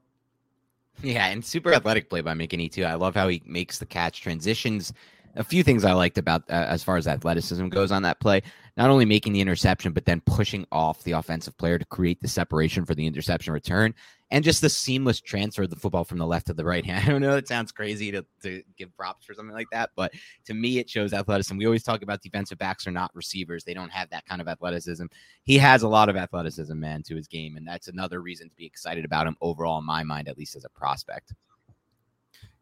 [1.01, 2.85] Yeah, and super athletic play by McKinney too.
[2.85, 4.93] I love how he makes the catch transitions.
[5.35, 8.41] A few things I liked about uh, as far as athleticism goes on that play.
[8.77, 12.27] Not only making the interception, but then pushing off the offensive player to create the
[12.27, 13.93] separation for the interception return.
[14.33, 17.05] And just the seamless transfer of the football from the left to the right hand.
[17.07, 20.11] I don't know, it sounds crazy to, to give props for something like that, but
[20.45, 21.55] to me, it shows athleticism.
[21.55, 24.47] We always talk about defensive backs are not receivers, they don't have that kind of
[24.47, 25.05] athleticism.
[25.43, 28.55] He has a lot of athleticism, man, to his game, and that's another reason to
[28.55, 31.33] be excited about him overall, in my mind, at least as a prospect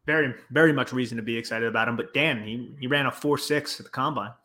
[0.04, 1.96] very, very much reason to be excited about him.
[1.96, 4.32] But Dan, he, he ran a four six at the combine.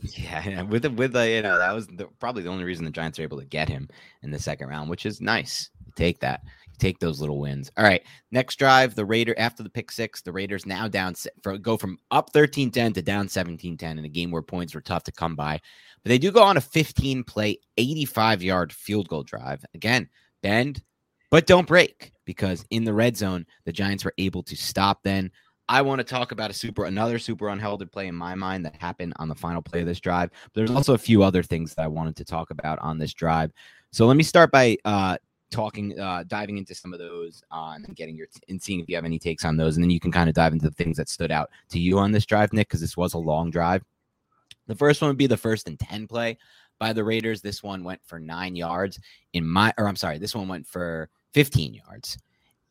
[0.00, 2.90] Yeah, with the, with the you know that was the, probably the only reason the
[2.90, 3.90] Giants were able to get him
[4.22, 5.68] in the second round, which is nice.
[5.96, 6.42] Take that,
[6.78, 7.70] take those little wins.
[7.76, 11.14] All right, next drive, the Raider after the pick six, the Raiders now down
[11.60, 15.12] go from up 13-10 to down 17-10 in a game where points were tough to
[15.12, 15.60] come by.
[16.02, 19.64] But they do go on a 15 play, 85 yard field goal drive.
[19.74, 20.08] Again,
[20.42, 20.82] bend,
[21.30, 25.30] but don't break because in the red zone, the Giants were able to stop then.
[25.68, 28.76] I want to talk about a super another super unheralded play in my mind that
[28.76, 30.30] happened on the final play of this drive.
[30.30, 33.14] But there's also a few other things that I wanted to talk about on this
[33.14, 33.52] drive.
[33.92, 35.16] So let me start by uh,
[35.52, 38.88] talking, uh, diving into some of those uh, and getting your t- and seeing if
[38.88, 40.74] you have any takes on those, and then you can kind of dive into the
[40.74, 43.50] things that stood out to you on this drive, Nick, because this was a long
[43.50, 43.84] drive.
[44.66, 46.38] The first one would be the first and ten play
[46.78, 47.40] by the Raiders.
[47.40, 48.98] This one went for nine yards.
[49.34, 52.18] In my, or I'm sorry, this one went for 15 yards.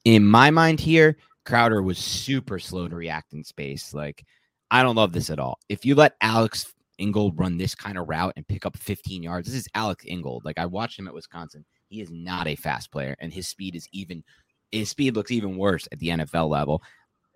[0.04, 3.94] In my mind here, Crowder was super slow to react in space.
[3.94, 4.26] Like,
[4.70, 5.60] I don't love this at all.
[5.70, 9.48] If you let Alex Ingold run this kind of route and pick up 15 yards,
[9.48, 10.46] this is Alex Ingold.
[10.46, 11.66] Like, I watched him at Wisconsin.
[11.92, 14.24] He is not a fast player, and his speed is even
[14.72, 16.82] his speed looks even worse at the NFL level.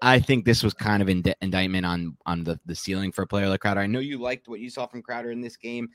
[0.01, 3.28] I think this was kind of ind- indictment on on the the ceiling for a
[3.28, 3.82] player like Crowder.
[3.82, 5.89] I know you liked what you saw from Crowder in this game.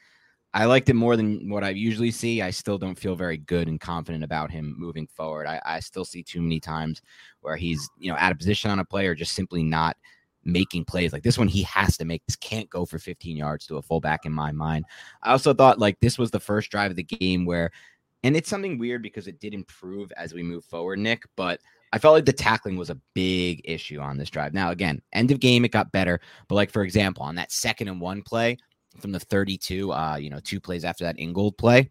[0.52, 2.42] I liked it more than what I usually see.
[2.42, 5.46] I still don't feel very good and confident about him moving forward.
[5.46, 7.00] I, I still see too many times
[7.40, 9.96] where he's, you know, out of position on a play or just simply not
[10.44, 11.12] making plays.
[11.12, 13.82] Like this one, he has to make this can't go for 15 yards to a
[13.82, 14.86] fullback in my mind.
[15.22, 17.70] I also thought like this was the first drive of the game where,
[18.22, 21.60] and it's something weird because it did improve as we move forward, Nick, but
[21.92, 24.54] I felt like the tackling was a big issue on this drive.
[24.54, 26.20] Now, again, end of game, it got better.
[26.48, 28.58] But like, for example, on that second and one play,
[28.98, 31.90] from the 32, uh, you know, two plays after that Ingold play.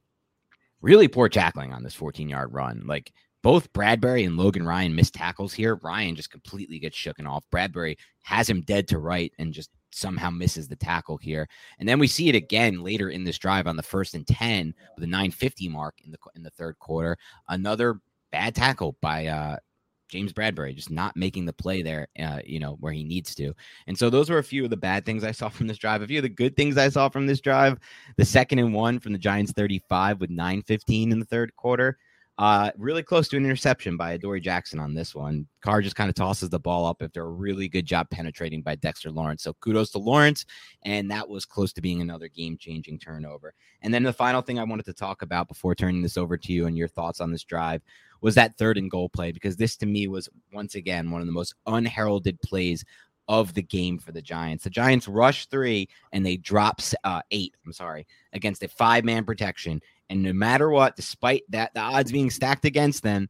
[0.81, 2.83] Really poor tackling on this 14 yard run.
[2.85, 3.11] Like
[3.41, 5.75] both Bradberry and Logan Ryan missed tackles here.
[5.75, 7.45] Ryan just completely gets shooken off.
[7.53, 11.47] Bradberry has him dead to right and just somehow misses the tackle here.
[11.79, 14.73] And then we see it again later in this drive on the first and 10
[14.95, 17.17] with a 950 mark in the in the third quarter.
[17.47, 17.99] Another
[18.31, 19.57] bad tackle by uh
[20.09, 23.53] James Bradberry just not making the play there, uh, you know, where he needs to.
[23.85, 26.01] And so those were a few of the bad things I saw from this drive.
[26.01, 27.77] A few of the good things I saw from this drive.
[28.17, 31.97] The second and one from the Giants 35 with 9:15 in the third quarter.
[32.39, 35.45] Uh, really close to an interception by Adoree Jackson on this one.
[35.59, 38.75] Carr just kind of tosses the ball up after a really good job penetrating by
[38.75, 39.43] Dexter Lawrence.
[39.43, 40.45] So kudos to Lawrence.
[40.83, 43.53] And that was close to being another game changing turnover.
[43.81, 46.53] And then the final thing I wanted to talk about before turning this over to
[46.53, 47.81] you and your thoughts on this drive
[48.21, 51.27] was that third and goal play, because this to me was once again one of
[51.27, 52.85] the most unheralded plays
[53.27, 54.63] of the game for the Giants.
[54.63, 57.53] The Giants rush three and they drop uh, eight.
[57.65, 59.81] I'm sorry, against a five man protection.
[60.09, 63.29] And no matter what, despite that, the odds being stacked against them,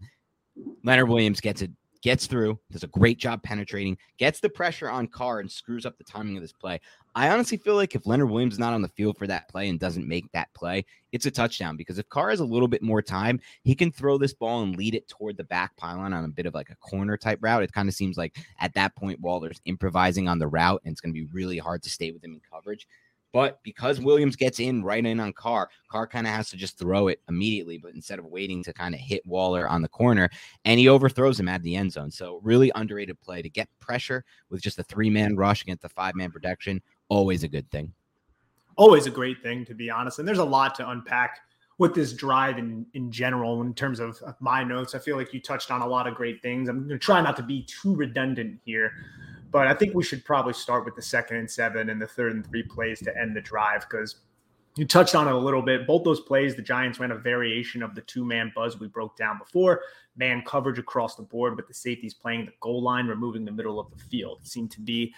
[0.84, 1.72] Leonard Williams gets it,
[2.02, 5.98] gets through, does a great job penetrating, gets the pressure on Carr, and screws up
[5.98, 6.80] the timing of this play.
[7.16, 9.68] I honestly feel like if Leonard Williams is not on the field for that play
[9.68, 12.82] and doesn't make that play, it's a touchdown because if Carr has a little bit
[12.82, 16.24] more time, he can throw this ball and lead it toward the back pylon on
[16.24, 17.64] a bit of like a corner type route.
[17.64, 21.02] It kind of seems like at that point, Waller's improvising on the route, and it's
[21.02, 22.88] going to be really hard to stay with him in coverage.
[23.32, 26.80] But because Williams gets in right in on Carr, Carr kind of has to just
[26.80, 27.78] throw it immediately.
[27.78, 30.30] But instead of waiting to kind of hit Waller on the corner,
[30.66, 32.12] and he overthrows him at the end zone.
[32.12, 35.90] So really underrated play to get pressure with just a three man rush against the
[35.90, 36.82] five man protection.
[37.10, 37.94] Always a good thing.
[38.76, 40.20] Always a great thing, to be honest.
[40.20, 41.40] And there's a lot to unpack
[41.80, 44.96] with this drive in in general in terms of my notes.
[44.96, 46.70] I feel like you touched on a lot of great things.
[46.70, 48.92] I'm going to try not to be too redundant here.
[49.52, 52.34] But I think we should probably start with the second and seven and the third
[52.34, 54.18] and three plays to end the drive because
[54.76, 55.88] you touched on it a little bit.
[55.88, 59.18] Both those plays, the Giants ran a variation of the two man buzz we broke
[59.18, 59.82] down before.
[60.16, 63.80] Man coverage across the board with the safeties playing the goal line, removing the middle
[63.80, 64.40] of the field.
[64.42, 65.14] It seemed to be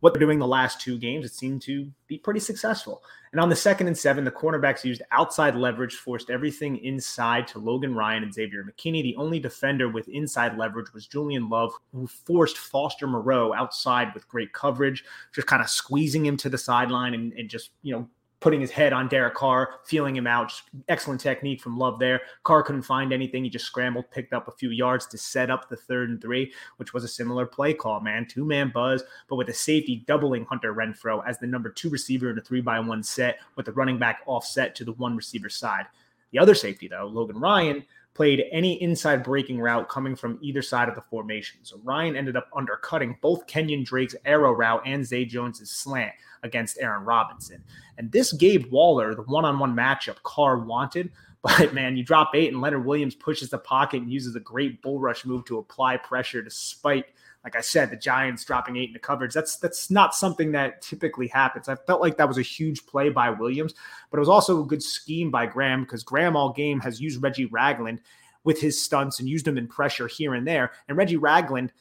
[0.00, 3.02] what they're doing the last two games, it seemed to be pretty successful.
[3.32, 7.58] And on the second and seven, the cornerbacks used outside leverage, forced everything inside to
[7.58, 9.02] Logan Ryan and Xavier McKinney.
[9.02, 14.28] The only defender with inside leverage was Julian Love, who forced Foster Moreau outside with
[14.28, 18.08] great coverage, just kind of squeezing him to the sideline and, and just, you know,
[18.46, 20.52] putting his head on Derek Carr, feeling him out.
[20.86, 22.20] Excellent technique from Love there.
[22.44, 23.42] Carr couldn't find anything.
[23.42, 26.52] He just scrambled, picked up a few yards to set up the third and three,
[26.76, 28.24] which was a similar play call, man.
[28.24, 32.30] Two man buzz, but with a safety doubling Hunter Renfrow as the number two receiver
[32.30, 35.48] in a three by one set with the running back offset to the one receiver
[35.48, 35.86] side.
[36.30, 37.84] The other safety, though, Logan Ryan,
[38.14, 41.58] played any inside breaking route coming from either side of the formation.
[41.62, 46.12] So Ryan ended up undercutting both Kenyon Drake's arrow route and Zay Jones's slant
[46.46, 47.62] against Aaron Robinson.
[47.98, 51.10] And this gave Waller the one on one matchup Carr wanted.
[51.42, 54.82] But man, you drop eight and Leonard Williams pushes the pocket and uses a great
[54.82, 57.04] bull rush move to apply pressure despite
[57.46, 59.32] like I said, the Giants dropping eight in the coverage.
[59.32, 61.68] That's that's not something that typically happens.
[61.68, 63.72] I felt like that was a huge play by Williams,
[64.10, 67.22] but it was also a good scheme by Graham because Graham all game has used
[67.22, 68.00] Reggie Ragland
[68.42, 70.72] with his stunts and used him in pressure here and there.
[70.88, 71.72] And Reggie Ragland,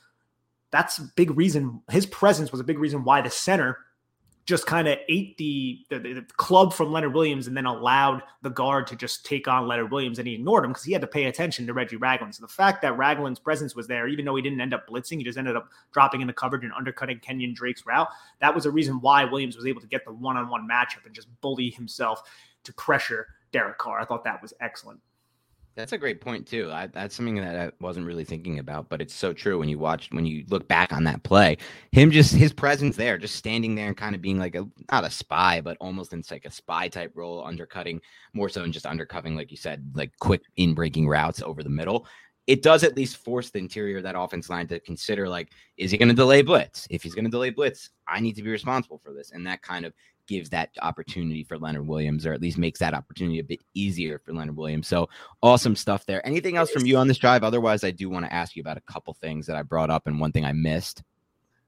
[0.69, 3.79] that's a big reason his presence was a big reason why the center
[4.45, 8.49] just kind of ate the, the, the, club from Leonard Williams and then allowed the
[8.49, 11.07] guard to just take on Leonard Williams and he ignored him because he had to
[11.07, 12.35] pay attention to Reggie Ragland.
[12.35, 15.17] So the fact that Ragland's presence was there, even though he didn't end up blitzing,
[15.17, 18.07] he just ended up dropping in the coverage and undercutting Kenyon Drake's route.
[18.39, 21.27] That was a reason why Williams was able to get the one-on-one matchup and just
[21.41, 22.21] bully himself
[22.65, 23.99] to pressure Derek Carr.
[23.99, 24.99] I thought that was excellent.
[25.75, 26.71] That's a great point too.
[26.71, 29.77] I, that's something that I wasn't really thinking about, but it's so true when you
[29.77, 31.57] watch when you look back on that play.
[31.91, 35.03] Him just his presence there, just standing there and kind of being like a not
[35.03, 37.99] a spy, but almost in like a spy type role, undercutting
[38.33, 41.69] more so than just undercutting, like you said, like quick in breaking routes over the
[41.69, 42.07] middle.
[42.47, 45.91] It does at least force the interior of that offense line to consider like, is
[45.91, 46.87] he going to delay blitz?
[46.91, 49.61] If he's going to delay blitz, I need to be responsible for this, and that
[49.61, 49.93] kind of
[50.27, 54.19] gives that opportunity for Leonard Williams, or at least makes that opportunity a bit easier
[54.19, 54.87] for Leonard Williams.
[54.87, 55.09] So
[55.41, 56.25] awesome stuff there.
[56.25, 57.43] Anything else from you on this drive?
[57.43, 60.07] Otherwise, I do want to ask you about a couple things that I brought up
[60.07, 61.03] and one thing I missed.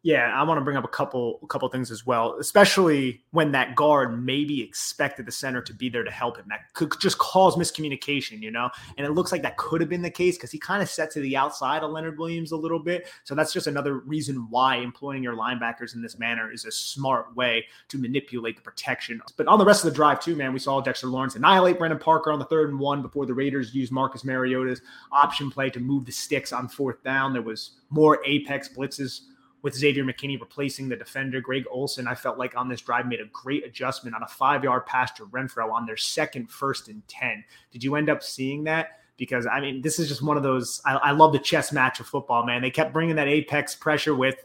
[0.07, 3.51] Yeah, I want to bring up a couple a couple things as well, especially when
[3.51, 6.45] that guard maybe expected the center to be there to help him.
[6.47, 8.69] That could just cause miscommunication, you know.
[8.97, 11.11] And it looks like that could have been the case because he kind of set
[11.11, 13.09] to the outside of Leonard Williams a little bit.
[13.25, 17.35] So that's just another reason why employing your linebackers in this manner is a smart
[17.35, 19.19] way to manipulate the protection.
[19.35, 21.99] But on the rest of the drive too, man, we saw Dexter Lawrence annihilate Brandon
[21.99, 24.81] Parker on the third and one before the Raiders used Marcus Mariota's
[25.11, 27.33] option play to move the sticks on fourth down.
[27.33, 29.23] There was more apex blitzes
[29.67, 31.41] with Xavier McKinney replacing the defender.
[31.41, 34.63] Greg Olson, I felt like on this drive made a great adjustment on a five
[34.63, 37.43] yard pass to Renfrow on their second first and 10.
[37.71, 39.01] Did you end up seeing that?
[39.17, 40.81] Because I mean, this is just one of those.
[40.85, 42.61] I, I love the chess match of football, man.
[42.61, 44.37] They kept bringing that apex pressure with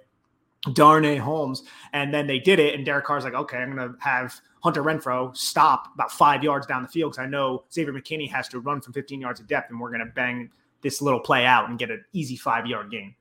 [0.73, 1.63] Darnay Holmes,
[1.93, 2.75] and then they did it.
[2.75, 6.67] And Derek Carr's like, okay, I'm going to have Hunter Renfrow stop about five yards
[6.67, 9.47] down the field because I know Xavier McKinney has to run from 15 yards of
[9.47, 10.51] depth, and we're going to bang
[10.81, 13.15] this little play out and get an easy five yard gain.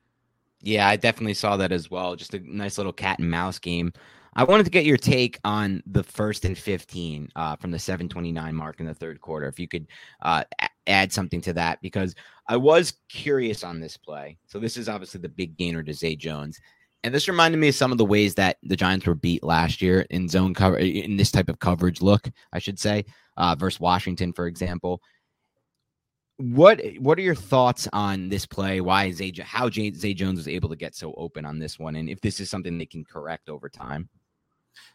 [0.62, 2.16] Yeah, I definitely saw that as well.
[2.16, 3.92] Just a nice little cat and mouse game.
[4.34, 8.54] I wanted to get your take on the first and 15 uh, from the 729
[8.54, 9.46] mark in the third quarter.
[9.46, 9.88] If you could
[10.22, 10.44] uh,
[10.86, 12.14] add something to that, because
[12.48, 14.38] I was curious on this play.
[14.46, 16.60] So, this is obviously the big gainer to Zay Jones.
[17.04, 19.82] And this reminded me of some of the ways that the Giants were beat last
[19.82, 23.04] year in zone cover, in this type of coverage look, I should say,
[23.36, 25.02] uh, versus Washington, for example.
[26.42, 28.80] What what are your thoughts on this play?
[28.80, 31.94] Why Zay how Jay, Zay Jones was able to get so open on this one,
[31.94, 34.08] and if this is something they can correct over time?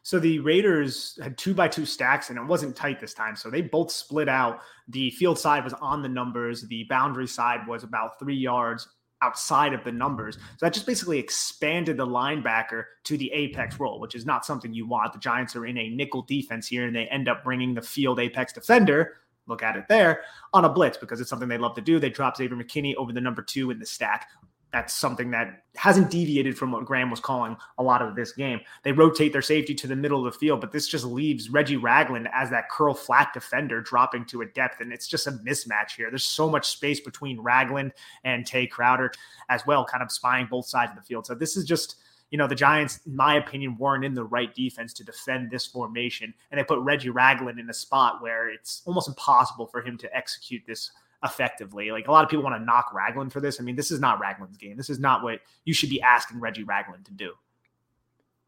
[0.03, 3.37] So the Raiders had two by two stacks, and it wasn't tight this time.
[3.37, 4.59] So they both split out.
[4.89, 6.67] The field side was on the numbers.
[6.67, 8.85] The boundary side was about three yards
[9.21, 10.35] outside of the numbers.
[10.35, 14.73] So that just basically expanded the linebacker to the apex role, which is not something
[14.73, 15.13] you want.
[15.13, 18.19] The Giants are in a nickel defense here, and they end up bringing the field
[18.19, 19.13] apex defender
[19.47, 20.21] look at it there
[20.53, 21.99] on a blitz because it's something they love to do.
[21.99, 24.29] They drop Xavier McKinney over the number two in the stack.
[24.73, 28.59] That's something that hasn't deviated from what Graham was calling a lot of this game.
[28.83, 31.77] They rotate their safety to the middle of the field, but this just leaves Reggie
[31.77, 34.81] Ragland as that curl flat defender dropping to a depth.
[34.81, 36.09] And it's just a mismatch here.
[36.09, 37.93] There's so much space between Ragland
[38.25, 39.13] and Tae Crowder
[39.47, 41.25] as well, kind of spying both sides of the field.
[41.25, 41.95] So this is just
[42.29, 45.65] you know, the Giants, in my opinion, weren't in the right defense to defend this
[45.65, 46.33] formation.
[46.51, 50.15] And they put Reggie Ragland in a spot where it's almost impossible for him to
[50.15, 50.91] execute this
[51.23, 51.91] effectively.
[51.91, 53.59] Like a lot of people want to knock Ragland for this.
[53.59, 54.75] I mean, this is not Ragland's game.
[54.77, 57.33] This is not what you should be asking Reggie Ragland to do.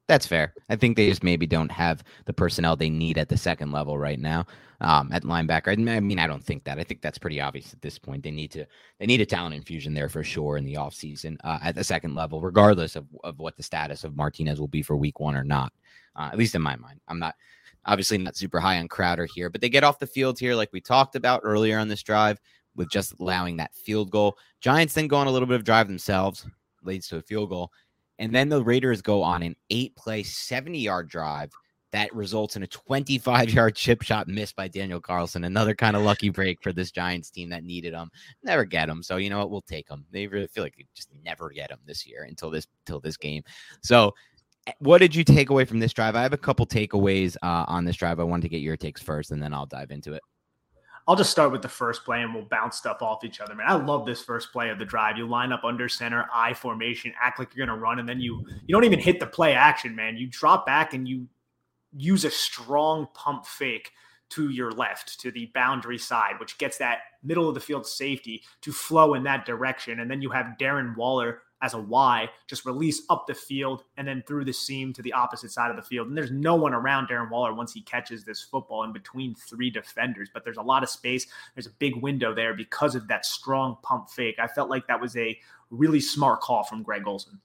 [0.07, 0.53] That's fair.
[0.69, 3.97] I think they just maybe don't have the personnel they need at the second level
[3.97, 4.45] right now
[4.81, 5.67] um, at linebacker.
[5.67, 6.79] I mean, I don't think that.
[6.79, 8.23] I think that's pretty obvious at this point.
[8.23, 8.65] They need to
[8.99, 12.15] they need a talent infusion there for sure in the offseason uh, at the second
[12.15, 15.43] level, regardless of, of what the status of Martinez will be for week one or
[15.43, 15.73] not.
[16.15, 17.35] Uh, at least in my mind, I'm not
[17.85, 20.69] obviously not super high on Crowder here, but they get off the field here like
[20.71, 22.39] we talked about earlier on this drive
[22.75, 24.37] with just allowing that field goal.
[24.61, 26.45] Giants then go on a little bit of drive themselves,
[26.83, 27.71] leads to a field goal.
[28.19, 31.51] And then the Raiders go on an eight play, 70 yard drive
[31.91, 35.43] that results in a 25 yard chip shot missed by Daniel Carlson.
[35.43, 38.09] Another kind of lucky break for this Giants team that needed them.
[38.43, 39.03] Never get them.
[39.03, 39.51] So, you know what?
[39.51, 40.05] We'll take them.
[40.11, 43.17] They really feel like they just never get them this year until this, until this
[43.17, 43.43] game.
[43.81, 44.13] So,
[44.67, 46.15] eh, what did you take away from this drive?
[46.15, 48.19] I have a couple takeaways uh, on this drive.
[48.19, 50.21] I wanted to get your takes first and then I'll dive into it.
[51.09, 53.65] I'll just start with the first play and we'll bounce stuff off each other, man.
[53.67, 55.17] I love this first play of the drive.
[55.17, 58.45] You line up under center, I formation, act like you're gonna run, and then you
[58.67, 60.17] you don't even hit the play action, man.
[60.17, 61.27] You drop back and you
[61.95, 63.91] use a strong pump fake
[64.29, 68.43] to your left, to the boundary side, which gets that middle of the field safety
[68.61, 69.99] to flow in that direction.
[69.99, 74.07] And then you have Darren Waller as a Y, just release up the field and
[74.07, 76.07] then through the seam to the opposite side of the field.
[76.07, 79.69] And there's no one around Darren Waller once he catches this football in between three
[79.69, 81.27] defenders, but there's a lot of space.
[81.55, 84.37] There's a big window there because of that strong pump fake.
[84.39, 85.37] I felt like that was a
[85.69, 87.41] really smart call from Greg Olson.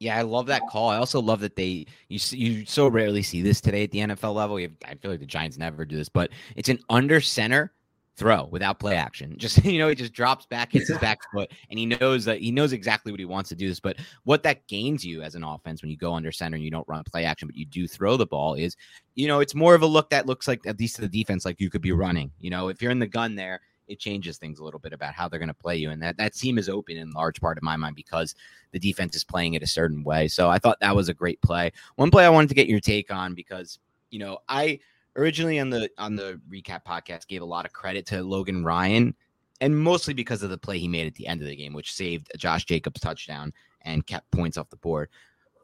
[0.00, 0.88] Yeah, I love that call.
[0.88, 4.34] I also love that they you you so rarely see this today at the NFL
[4.34, 4.56] level.
[4.56, 7.74] Have, I feel like the Giants never do this, but it's an under center
[8.16, 9.34] throw without play action.
[9.38, 12.40] Just you know, he just drops back, hits his back foot, and he knows that
[12.40, 13.78] he knows exactly what he wants to do this.
[13.78, 16.70] But what that gains you as an offense when you go under center and you
[16.70, 18.76] don't run play action, but you do throw the ball is,
[19.16, 21.44] you know, it's more of a look that looks like at least to the defense
[21.44, 22.30] like you could be running.
[22.38, 25.14] You know, if you're in the gun there, it changes things a little bit about
[25.14, 25.90] how they're going to play you.
[25.90, 28.34] And that that seam is open in large part of my mind because
[28.70, 30.28] the defense is playing it a certain way.
[30.28, 31.72] So I thought that was a great play.
[31.96, 33.78] One play I wanted to get your take on because
[34.10, 34.78] you know I
[35.16, 39.14] originally on the on the recap podcast gave a lot of credit to Logan Ryan,
[39.60, 41.92] and mostly because of the play he made at the end of the game, which
[41.92, 45.08] saved Josh Jacobs touchdown and kept points off the board.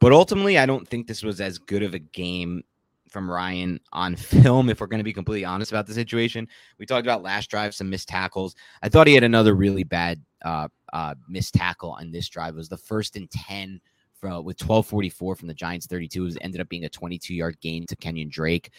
[0.00, 2.64] But ultimately, I don't think this was as good of a game
[3.09, 6.48] from Ryan on film, if we're going to be completely honest about the situation.
[6.78, 8.54] We talked about last drive, some missed tackles.
[8.82, 12.54] I thought he had another really bad uh, uh, missed tackle on this drive.
[12.54, 13.80] It was the first and 10
[14.20, 16.26] from, with 1244 from the Giants 32.
[16.26, 18.70] It ended up being a 22 yard gain to Kenyon Drake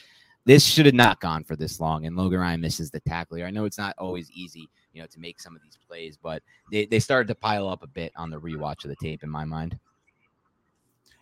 [0.48, 2.06] this should have not gone for this long.
[2.06, 3.46] And Logan Ryan misses the tackle here.
[3.46, 6.42] I know it's not always easy, you know, to make some of these plays, but
[6.72, 9.30] they, they started to pile up a bit on the rewatch of the tape in
[9.30, 9.78] my mind.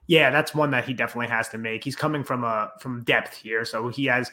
[0.07, 1.83] Yeah, that's one that he definitely has to make.
[1.83, 4.31] He's coming from a from depth here, so he has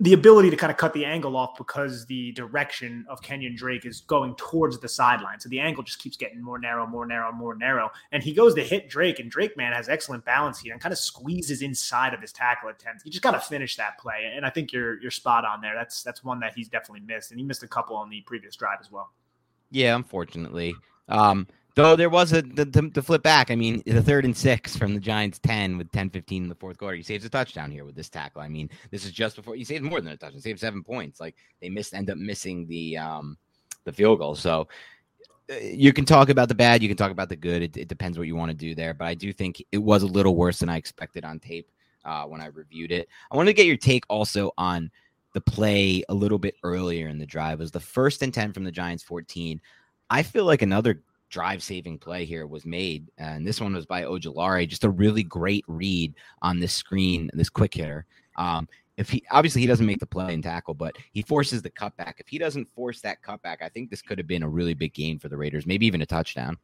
[0.00, 3.84] the ability to kind of cut the angle off because the direction of Kenyon Drake
[3.84, 5.40] is going towards the sideline.
[5.40, 7.90] So the angle just keeps getting more narrow, more narrow, more narrow.
[8.12, 10.92] And he goes to hit Drake, and Drake, man, has excellent balance here and kind
[10.92, 13.04] of squeezes inside of his tackle attempt.
[13.04, 14.32] You just got to finish that play.
[14.32, 15.74] And I think you're you're spot on there.
[15.74, 17.32] That's that's one that he's definitely missed.
[17.32, 19.10] And he missed a couple on the previous drive as well.
[19.72, 20.76] Yeah, unfortunately.
[21.08, 21.48] Um,
[21.78, 23.52] Though there was a the, the, the, flip back.
[23.52, 26.56] I mean, the third and six from the Giants 10 with 10 15 in the
[26.56, 26.96] fourth quarter.
[26.96, 28.42] He saves a touchdown here with this tackle.
[28.42, 30.82] I mean, this is just before he saved more than a touchdown, he saved seven
[30.82, 31.20] points.
[31.20, 33.38] Like they missed, end up missing the um
[33.84, 34.34] the field goal.
[34.34, 34.66] So
[35.48, 37.62] uh, you can talk about the bad, you can talk about the good.
[37.62, 38.92] It, it depends what you want to do there.
[38.92, 41.70] But I do think it was a little worse than I expected on tape
[42.04, 43.08] uh, when I reviewed it.
[43.30, 44.90] I want to get your take also on
[45.32, 47.60] the play a little bit earlier in the drive.
[47.60, 49.60] It was the first and 10 from the Giants 14.
[50.10, 53.10] I feel like another drive saving play here was made.
[53.18, 54.68] And this one was by Ojulari.
[54.68, 58.06] Just a really great read on this screen, this quick hitter.
[58.36, 61.70] Um, if he obviously he doesn't make the play and tackle, but he forces the
[61.70, 62.14] cutback.
[62.18, 64.92] If he doesn't force that cutback, I think this could have been a really big
[64.92, 66.58] gain for the Raiders, maybe even a touchdown.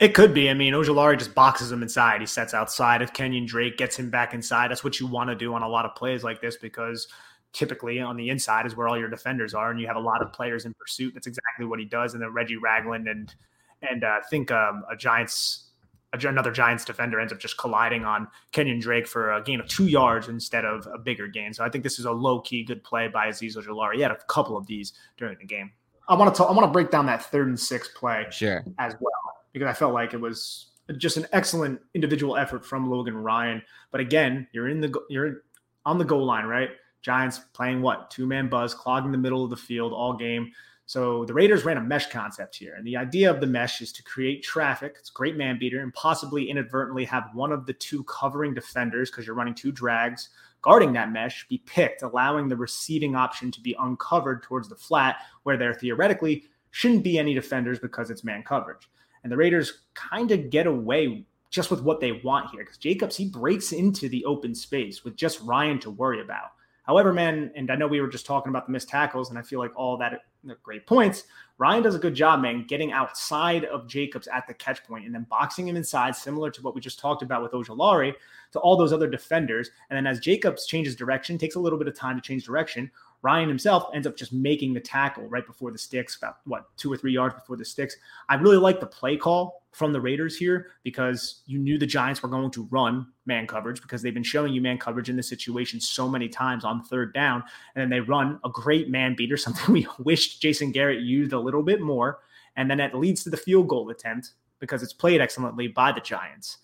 [0.00, 0.50] It could be.
[0.50, 2.20] I mean, Ojulari just boxes him inside.
[2.20, 3.02] He sets outside.
[3.02, 5.68] If Kenyon Drake gets him back inside, that's what you want to do on a
[5.68, 7.06] lot of plays like this because
[7.54, 10.20] typically on the inside is where all your defenders are, and you have a lot
[10.20, 11.14] of players in pursuit.
[11.14, 12.12] That's exactly what he does.
[12.12, 13.34] And then Reggie Ragland and
[13.80, 15.70] and uh, I think um, a Giants
[16.12, 19.86] another Giants defender ends up just colliding on Kenyon Drake for a gain of two
[19.86, 21.52] yards instead of a bigger gain.
[21.52, 23.96] So I think this is a low key good play by Azeez Ojulari.
[23.96, 25.72] He had a couple of these during the game.
[26.08, 28.62] I want to talk, I want to break down that third and six play sure
[28.78, 29.12] as well
[29.52, 30.66] because I felt like it was
[30.98, 33.62] just an excellent individual effort from Logan Ryan.
[33.90, 35.42] But again, you're in the you're
[35.84, 36.70] on the goal line, right?
[37.04, 38.10] Giants playing what?
[38.10, 40.50] Two man buzz, clogging the middle of the field all game.
[40.86, 42.74] So the Raiders ran a mesh concept here.
[42.74, 44.96] And the idea of the mesh is to create traffic.
[44.98, 49.10] It's a great man beater and possibly inadvertently have one of the two covering defenders,
[49.10, 50.30] because you're running two drags,
[50.62, 55.16] guarding that mesh, be picked, allowing the receiving option to be uncovered towards the flat,
[55.42, 58.90] where there theoretically shouldn't be any defenders because it's man coverage.
[59.22, 63.16] And the Raiders kind of get away just with what they want here because Jacobs,
[63.16, 66.50] he breaks into the open space with just Ryan to worry about.
[66.84, 69.42] However, man, and I know we were just talking about the missed tackles, and I
[69.42, 70.20] feel like all that
[70.62, 71.24] great points.
[71.56, 75.14] Ryan does a good job, man, getting outside of Jacobs at the catch point and
[75.14, 78.14] then boxing him inside, similar to what we just talked about with Ojulari,
[78.54, 79.68] to all those other defenders.
[79.90, 82.90] And then as Jacobs changes direction, takes a little bit of time to change direction.
[83.22, 86.92] Ryan himself ends up just making the tackle right before the sticks, about what two
[86.92, 87.96] or three yards before the sticks.
[88.28, 92.22] I really like the play call from the Raiders here because you knew the Giants
[92.22, 95.28] were going to run man coverage because they've been showing you man coverage in this
[95.28, 97.42] situation so many times on third down.
[97.74, 101.40] And then they run a great man beater, something we wished Jason Garrett used a
[101.40, 102.20] little bit more.
[102.56, 106.00] And then it leads to the field goal attempt because it's played excellently by the
[106.00, 106.58] Giants.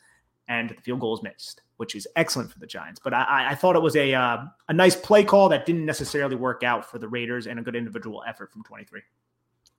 [0.48, 3.00] And the field goal is missed, which is excellent for the Giants.
[3.02, 6.36] But I, I thought it was a uh, a nice play call that didn't necessarily
[6.36, 9.00] work out for the Raiders and a good individual effort from 23.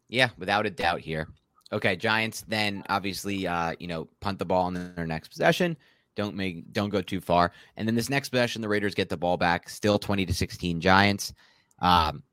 [0.09, 1.28] Yeah, without a doubt here.
[1.74, 5.78] Okay, Giants then obviously uh, you know, punt the ball in their next possession.
[6.16, 7.51] Don't make don't go too far.
[7.78, 10.82] And then this next possession, the Raiders get the ball back, still 20 to 16
[10.82, 11.34] Giants.
[11.80, 12.24] Um,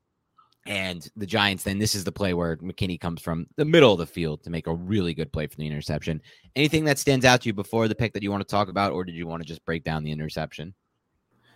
[0.69, 3.97] and the Giants, then this is the play where McKinney comes from the middle of
[3.97, 6.21] the field to make a really good play for the interception.
[6.55, 8.93] Anything that stands out to you before the pick that you want to talk about,
[8.93, 10.75] or did you want to just break down the interception?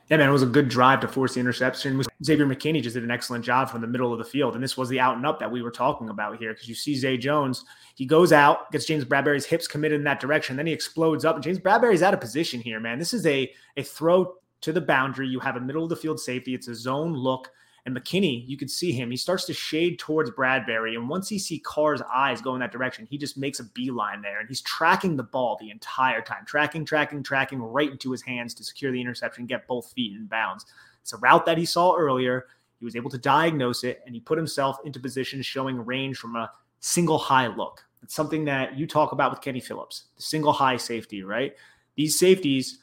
[0.09, 2.01] Yeah, man, it was a good drive to force the interception.
[2.25, 4.55] Xavier McKinney just did an excellent job from the middle of the field.
[4.55, 6.75] And this was the out and up that we were talking about here because you
[6.75, 7.63] see Zay Jones,
[7.95, 11.35] he goes out, gets James Bradberry's hips committed in that direction, then he explodes up.
[11.35, 12.97] And James Bradberry's out of position here, man.
[12.97, 15.27] This is a, a throw to the boundary.
[15.27, 17.49] You have a middle of the field safety, it's a zone look.
[17.85, 19.11] And McKinney, you could see him.
[19.11, 20.95] He starts to shade towards Bradberry.
[20.95, 24.21] And once he see Carr's eyes go in that direction, he just makes a beeline
[24.21, 24.39] there.
[24.39, 28.53] And he's tracking the ball the entire time, tracking, tracking, tracking right into his hands
[28.53, 30.65] to secure the interception, get both feet in bounds.
[31.01, 32.45] It's a route that he saw earlier.
[32.79, 36.37] He was able to diagnose it and he put himself into position showing range from
[36.37, 37.83] a single high look.
[38.01, 41.55] It's something that you talk about with Kenny Phillips, the single high safety, right?
[41.95, 42.79] These safeties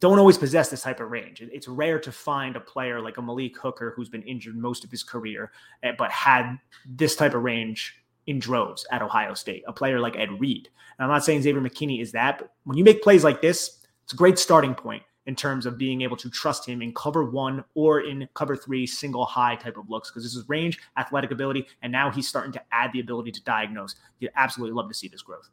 [0.00, 1.42] don't always possess this type of range.
[1.42, 4.90] It's rare to find a player like a Malik Hooker who's been injured most of
[4.90, 7.96] his career, eh, but had this type of range
[8.26, 9.62] in droves at Ohio State.
[9.68, 10.68] A player like Ed Reed.
[10.98, 13.80] And I'm not saying Xavier McKinney is that, but when you make plays like this,
[14.04, 17.24] it's a great starting point in terms of being able to trust him in cover
[17.24, 21.30] one or in cover three single high type of looks because this is range, athletic
[21.30, 23.96] ability, and now he's starting to add the ability to diagnose.
[24.18, 25.50] You absolutely love to see this growth.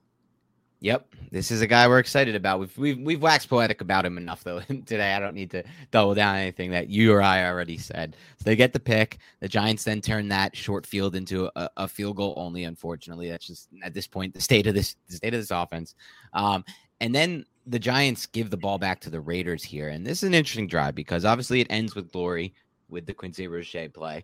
[0.79, 2.59] Yep, this is a guy we're excited about.
[2.59, 5.13] We've we've we've waxed poetic about him enough though today.
[5.13, 8.15] I don't need to double down anything that you or I already said.
[8.37, 9.17] So they get the pick.
[9.39, 12.65] The Giants then turn that short field into a, a field goal only.
[12.65, 15.95] Unfortunately, that's just at this point the state of this the state of this offense.
[16.33, 16.63] Um,
[17.01, 20.27] and then the Giants give the ball back to the Raiders here, and this is
[20.27, 22.53] an interesting drive because obviously it ends with glory
[22.87, 24.23] with the Quincy Roche play,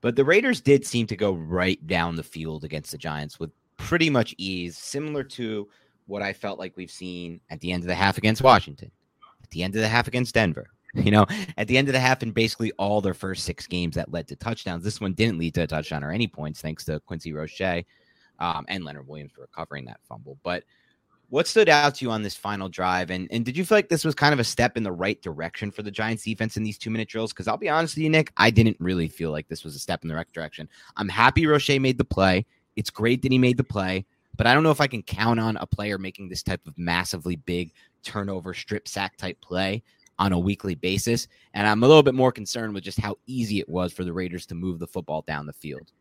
[0.00, 3.50] but the Raiders did seem to go right down the field against the Giants with
[3.76, 5.68] pretty much ease, similar to
[6.08, 8.90] what I felt like we've seen at the end of the half against Washington,
[9.42, 10.66] at the end of the half against Denver.
[10.94, 11.26] You know,
[11.58, 14.26] at the end of the half, in basically all their first six games that led
[14.28, 14.82] to touchdowns.
[14.82, 17.84] This one didn't lead to a touchdown or any points, thanks to Quincy Roche
[18.40, 20.38] um, and Leonard Williams for recovering that fumble.
[20.42, 20.64] But
[21.28, 23.10] what stood out to you on this final drive?
[23.10, 25.20] And, and did you feel like this was kind of a step in the right
[25.20, 27.34] direction for the Giants defense in these two minute drills?
[27.34, 29.78] Because I'll be honest with you, Nick, I didn't really feel like this was a
[29.78, 30.68] step in the right direction.
[30.96, 32.46] I'm happy Roche made the play.
[32.76, 34.06] It's great that he made the play
[34.38, 36.78] but I don't know if I can count on a player making this type of
[36.78, 37.72] massively big
[38.02, 39.82] turnover strip sack type play
[40.18, 41.28] on a weekly basis.
[41.54, 44.12] And I'm a little bit more concerned with just how easy it was for the
[44.12, 45.92] Raiders to move the football down the field.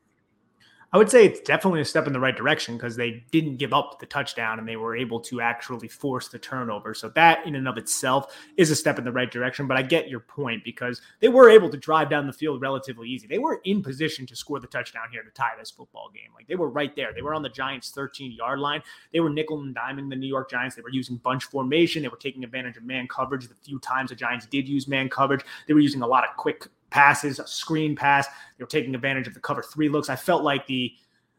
[0.93, 3.73] I would say it's definitely a step in the right direction because they didn't give
[3.73, 6.93] up the touchdown and they were able to actually force the turnover.
[6.93, 9.67] So that in and of itself is a step in the right direction.
[9.67, 13.09] But I get your point because they were able to drive down the field relatively
[13.09, 13.27] easy.
[13.27, 16.31] They were in position to score the touchdown here to tie this football game.
[16.33, 17.11] Like they were right there.
[17.13, 18.81] They were on the Giants' 13 yard line.
[19.11, 20.77] They were nickel and diming the New York Giants.
[20.77, 22.01] They were using bunch formation.
[22.01, 23.49] They were taking advantage of man coverage.
[23.49, 26.35] The few times the Giants did use man coverage, they were using a lot of
[26.37, 28.27] quick passes, a screen pass.
[28.57, 30.09] They were taking advantage of the cover three looks.
[30.09, 30.93] I felt like the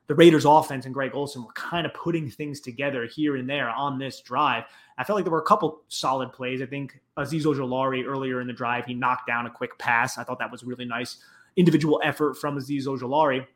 [0.09, 3.69] the Raiders offense and Greg Olson were kind of putting things together here and there
[3.69, 4.65] on this drive.
[4.97, 6.63] I felt like there were a couple solid plays.
[6.63, 10.17] I think Azeez Ojulari earlier in the drive, he knocked down a quick pass.
[10.17, 11.19] I thought that was really nice
[11.57, 13.47] individual effort from Azeez Ojulari.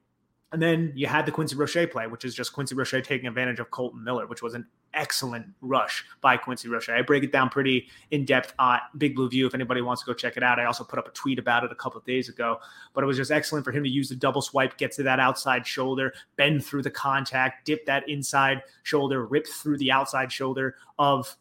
[0.53, 3.59] And then you had the Quincy Roche play, which is just Quincy Roche taking advantage
[3.59, 6.91] of Kolton Miller, which was an excellent rush by Quincy Roche.
[6.91, 10.07] I break it down pretty in depth on Big Blue View if anybody wants to
[10.07, 10.61] go check it out.
[10.61, 12.61] I also put up a tweet about it a couple of days ago,
[12.93, 15.19] but it was just excellent for him to use the double swipe, get to that
[15.19, 20.77] outside shoulder, bend through the contact, dip that inside shoulder, rip through the outside shoulder
[20.99, 21.35] of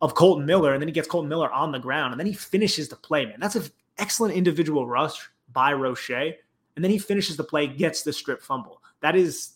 [0.00, 2.32] of Kolton Miller, and then he gets Kolton Miller on the ground, and then he
[2.32, 3.26] finishes the play.
[3.26, 3.64] Man, that's an
[3.96, 6.36] excellent individual rush by Roche
[6.78, 8.80] and then he finishes the play, gets the strip fumble.
[9.00, 9.54] That is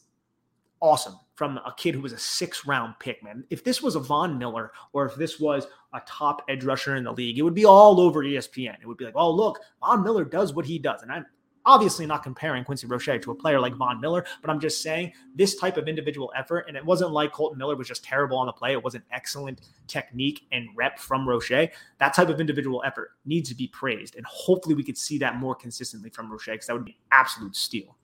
[0.81, 3.45] awesome from a kid who was a six round pick, man.
[3.49, 7.05] If this was a Von Miller or if this was a top edge rusher in
[7.05, 8.75] the league, it would be all over ESPN.
[8.81, 11.03] It would be like, oh, look, Von Miller does what he does.
[11.03, 11.25] And I'm
[11.67, 15.13] obviously not comparing Quincy Roche to a player like Von Miller, but I'm just saying
[15.35, 18.47] this type of individual effort, and it wasn't like Kolton Miller was just terrible on
[18.47, 18.73] the play.
[18.73, 21.51] It was an excellent technique and rep from Roche.
[21.51, 24.17] That type of individual effort needs to be praised.
[24.17, 27.57] And hopefully we could see that more consistently from Roche because that would be absolute
[27.57, 27.97] steal.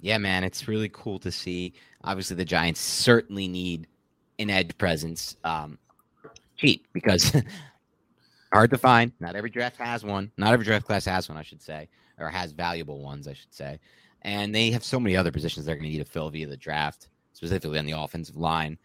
[0.00, 1.72] Yeah, man, it's really cool to see.
[2.04, 3.86] Obviously, the Giants certainly need
[4.38, 5.36] an edge presence.
[5.42, 5.78] Um,
[6.56, 7.34] cheap because
[8.52, 9.12] hard to find.
[9.20, 10.30] Not every draft has one.
[10.36, 11.88] Not every draft class has one, I should say
[12.18, 13.78] or has valuable ones, I should say.
[14.22, 16.56] And they have so many other positions they're going to need to fill via the
[16.56, 18.78] draft, specifically on the offensive line.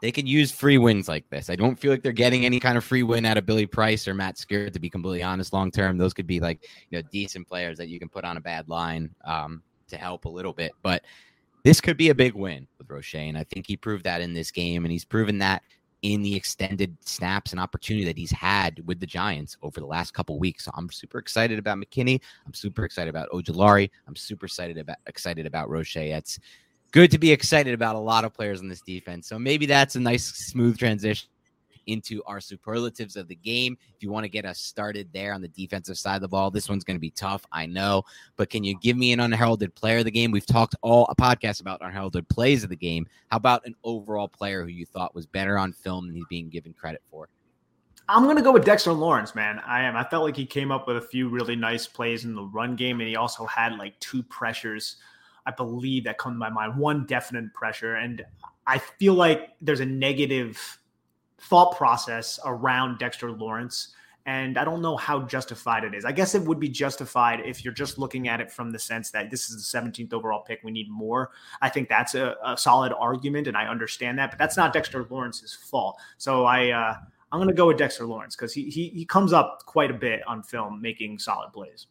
[0.00, 1.50] they can use free wins like this.
[1.50, 4.06] I don't feel like they're getting any kind of free win out of Billy Price
[4.06, 5.98] or Matt Skura, to be completely honest, long term.
[5.98, 8.68] Those could be like, you know, decent players that you can put on a bad
[8.68, 10.72] line um, to help a little bit.
[10.82, 11.02] But
[11.64, 13.16] this could be a big win with Roche.
[13.16, 14.84] And I think he proved that in this game.
[14.84, 15.62] And he's proven that
[16.02, 20.14] in the extended snaps and opportunity that he's had with the Giants over the last
[20.14, 20.64] couple weeks.
[20.64, 22.20] So I'm super excited about McKinney.
[22.46, 23.90] I'm super excited about Ojulari.
[24.06, 25.96] I'm super excited about excited about Roche.
[25.96, 26.38] It's
[26.92, 29.28] good to be excited about a lot of players in this defense.
[29.28, 31.28] So maybe that's a nice smooth transition
[31.88, 33.76] into our superlatives of the game.
[33.96, 36.50] If you want to get us started there on the defensive side of the ball,
[36.50, 38.04] this one's going to be tough, I know.
[38.36, 40.30] But can you give me an unheralded player of the game?
[40.30, 43.06] We've talked all a podcast about unheralded plays of the game.
[43.30, 46.48] How about an overall player who you thought was better on film than he's being
[46.48, 47.28] given credit for?
[48.10, 49.60] I'm going to go with Dexter Lawrence, man.
[49.66, 49.94] I am.
[49.96, 52.74] I felt like he came up with a few really nice plays in the run
[52.74, 54.96] game, and he also had like two pressures
[55.48, 56.76] I believe that come to my mind.
[56.76, 58.22] One definite pressure, and
[58.66, 60.78] I feel like there's a negative
[61.40, 63.94] thought process around Dexter Lawrence.
[64.26, 66.04] And I don't know how justified it is.
[66.04, 69.10] I guess it would be justified if you're just looking at it from the sense
[69.12, 70.60] that this is the 17th overall pick.
[70.62, 71.30] We need more.
[71.62, 74.30] I think that's a, a solid argument, and I understand that.
[74.30, 75.98] But that's not Dexter Lawrence's fault.
[76.18, 76.96] So I, uh,
[77.32, 79.94] I'm going to go with Dexter Lawrence because he, he he comes up quite a
[79.94, 81.86] bit on film, making solid plays.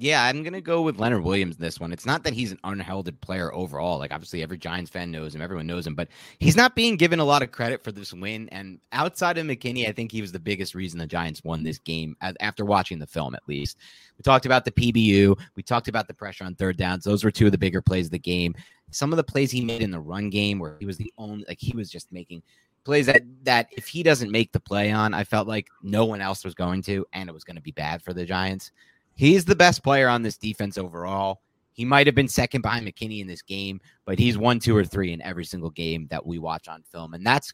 [0.00, 1.92] Yeah, I'm gonna go with Leonard Williams in this one.
[1.92, 3.98] It's not that he's an unheralded player overall.
[3.98, 6.06] Like obviously every Giants fan knows him, everyone knows him, but
[6.38, 8.48] he's not being given a lot of credit for this win.
[8.50, 11.78] And outside of McKinney, I think he was the biggest reason the Giants won this
[11.78, 13.78] game after watching the film, at least.
[14.16, 17.02] We talked about the PBU, we talked about the pressure on third downs.
[17.02, 18.54] Those were two of the bigger plays of the game.
[18.92, 21.44] Some of the plays he made in the run game where he was the only
[21.48, 22.42] like he was just making
[22.84, 26.20] plays that that if he doesn't make the play on, I felt like no one
[26.20, 28.70] else was going to, and it was going to be bad for the Giants.
[29.18, 31.40] He's the best player on this defense overall.
[31.72, 34.84] He might have been second behind McKinney in this game, but he's one, two, or
[34.84, 37.14] three in every single game that we watch on film.
[37.14, 37.52] And that's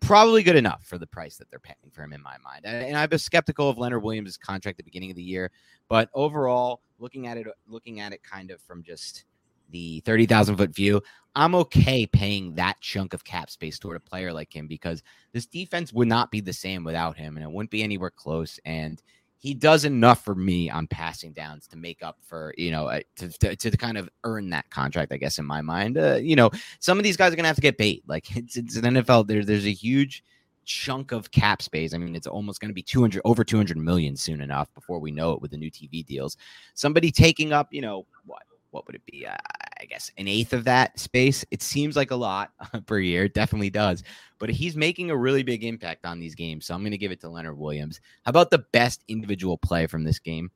[0.00, 2.64] probably good enough for the price that they're paying for him in my mind.
[2.64, 5.50] And I was skeptical of Leonard Williams' contract at the beginning of the year,
[5.90, 9.26] but overall, looking at it, looking at it kind of from just
[9.72, 11.02] the 30,000 foot view,
[11.34, 15.02] I'm okay paying that chunk of cap space toward a player like him because
[15.32, 18.58] this defense would not be the same without him and it wouldn't be anywhere close.
[18.64, 19.02] And
[19.44, 23.00] he does enough for me on passing downs to make up for you know uh,
[23.14, 25.98] to, to, to, kind of earn that contract i guess in my mind.
[25.98, 26.50] Uh, you know
[26.80, 28.02] some of these guys are gonna have to get paid.
[28.08, 30.24] Like it's, it's an nfl there, there's a huge
[30.64, 31.92] chunk of cap space.
[31.92, 35.32] I mean it's almost to be 200 over 200 million soon enough before we know
[35.32, 36.38] it with the new tv deals.
[36.72, 38.42] Somebody taking up you know what
[38.74, 39.26] what would it be?
[39.26, 39.36] Uh,
[39.80, 41.44] I guess an eighth of that space.
[41.50, 42.50] It seems like a lot
[42.86, 43.24] per year.
[43.24, 44.02] It definitely does.
[44.38, 46.66] But he's making a really big impact on these games.
[46.66, 48.00] So I'm going to give it to Leonard Williams.
[48.24, 50.50] How about the best individual play from this game?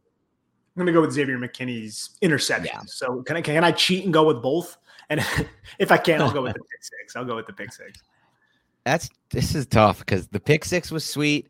[0.77, 2.71] I'm going to go with Xavier McKinney's interception.
[2.73, 2.81] Yeah.
[2.87, 4.77] So can I can I cheat and go with both?
[5.11, 5.25] And
[5.79, 7.17] if I can, I'll go with the pick six.
[7.17, 8.03] I'll go with the pick six.
[8.85, 11.49] That's this is tough because the pick six was sweet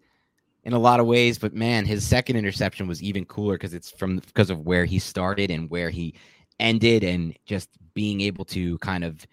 [0.64, 3.90] in a lot of ways, but man, his second interception was even cooler because it's
[3.90, 6.14] from because of where he started and where he
[6.60, 9.26] ended and just being able to kind of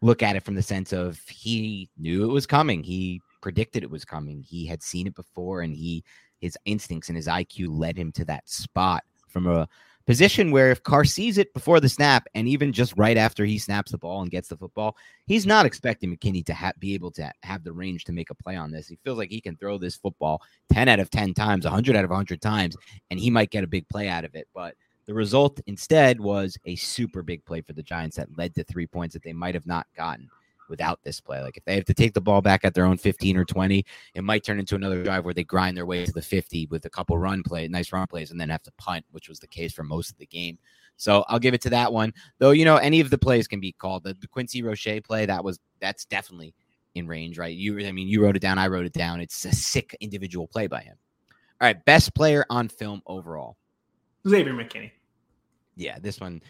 [0.00, 2.82] look at it from the sense of he knew it was coming.
[2.82, 4.42] He predicted it was coming.
[4.42, 6.04] He had seen it before and he
[6.40, 9.68] his instincts and his IQ led him to that spot from a
[10.06, 13.58] position where if Carr sees it before the snap and even just right after he
[13.58, 14.96] snaps the ball and gets the football,
[15.26, 18.34] he's not expecting McKinney to ha- be able to have the range to make a
[18.34, 18.88] play on this.
[18.88, 20.42] He feels like he can throw this football
[20.72, 22.76] 10 out of 10 times, 100 out of 100 times,
[23.10, 24.48] and he might get a big play out of it.
[24.52, 24.74] But
[25.06, 28.86] the result instead was a super big play for the Giants that led to three
[28.86, 30.28] points that they might have not gotten
[30.68, 31.42] without this play.
[31.42, 33.84] Like if they have to take the ball back at their own 15 or 20,
[34.14, 36.84] it might turn into another drive where they grind their way to the 50 with
[36.84, 39.46] a couple run play, nice run plays, and then have to punt, which was the
[39.46, 40.58] case for most of the game.
[40.96, 42.12] So I'll give it to that one.
[42.38, 44.04] Though, you know, any of the plays can be called.
[44.04, 46.54] The, the Quincy Roche play, that was that's definitely
[46.94, 47.54] in range, right?
[47.54, 49.20] You I mean, you wrote it down, I wrote it down.
[49.20, 50.96] It's a sick individual play by him.
[51.60, 53.56] All right, best player on film overall.
[54.28, 54.90] Xavier McKinney.
[55.76, 56.42] Yeah, this one.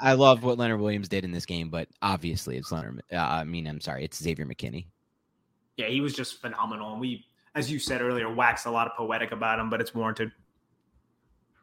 [0.00, 3.02] I love what Leonard Williams did in this game, but obviously it's Leonard.
[3.12, 4.86] Uh, I mean, I'm sorry, it's Xavier McKinney.
[5.76, 6.92] Yeah, he was just phenomenal.
[6.92, 9.94] And we, as you said earlier, waxed a lot of poetic about him, but it's
[9.94, 10.32] warranted.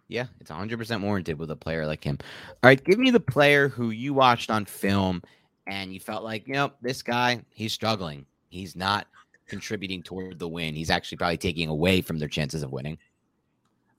[0.08, 2.18] Yeah, it's 100% warranted with a player like him.
[2.50, 5.22] All right, give me the player who you watched on film
[5.68, 8.26] and you felt like, you know, this guy, he's struggling.
[8.50, 9.08] He's not
[9.48, 10.76] contributing toward the win.
[10.76, 12.98] He's actually probably taking away from their chances of winning.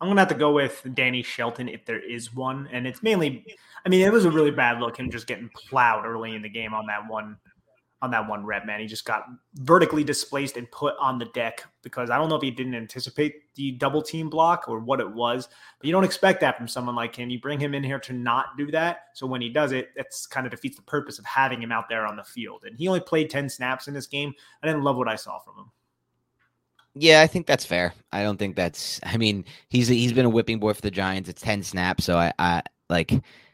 [0.02, 3.46] I'm gonna have to go with Danny Shelton if there is one, and it's mainly.
[3.86, 6.48] I mean, it was a really bad look him just getting plowed early in the
[6.48, 7.36] game on that one
[8.02, 8.80] on that one rep, man.
[8.80, 12.42] He just got vertically displaced and put on the deck because I don't know if
[12.42, 15.48] he didn't anticipate the double team block or what it was,
[15.78, 17.30] but you don't expect that from someone like him.
[17.30, 19.04] You bring him in here to not do that.
[19.14, 21.88] So when he does it, it's kind of defeats the purpose of having him out
[21.88, 22.64] there on the field.
[22.66, 24.34] And he only played 10 snaps in this game.
[24.64, 25.70] I didn't love what I saw from him.
[26.94, 27.94] Yeah, I think that's fair.
[28.12, 29.00] I don't think that's.
[29.04, 31.28] I mean, he's he's been a whipping boy for the Giants.
[31.28, 33.12] It's ten snaps, so I, I like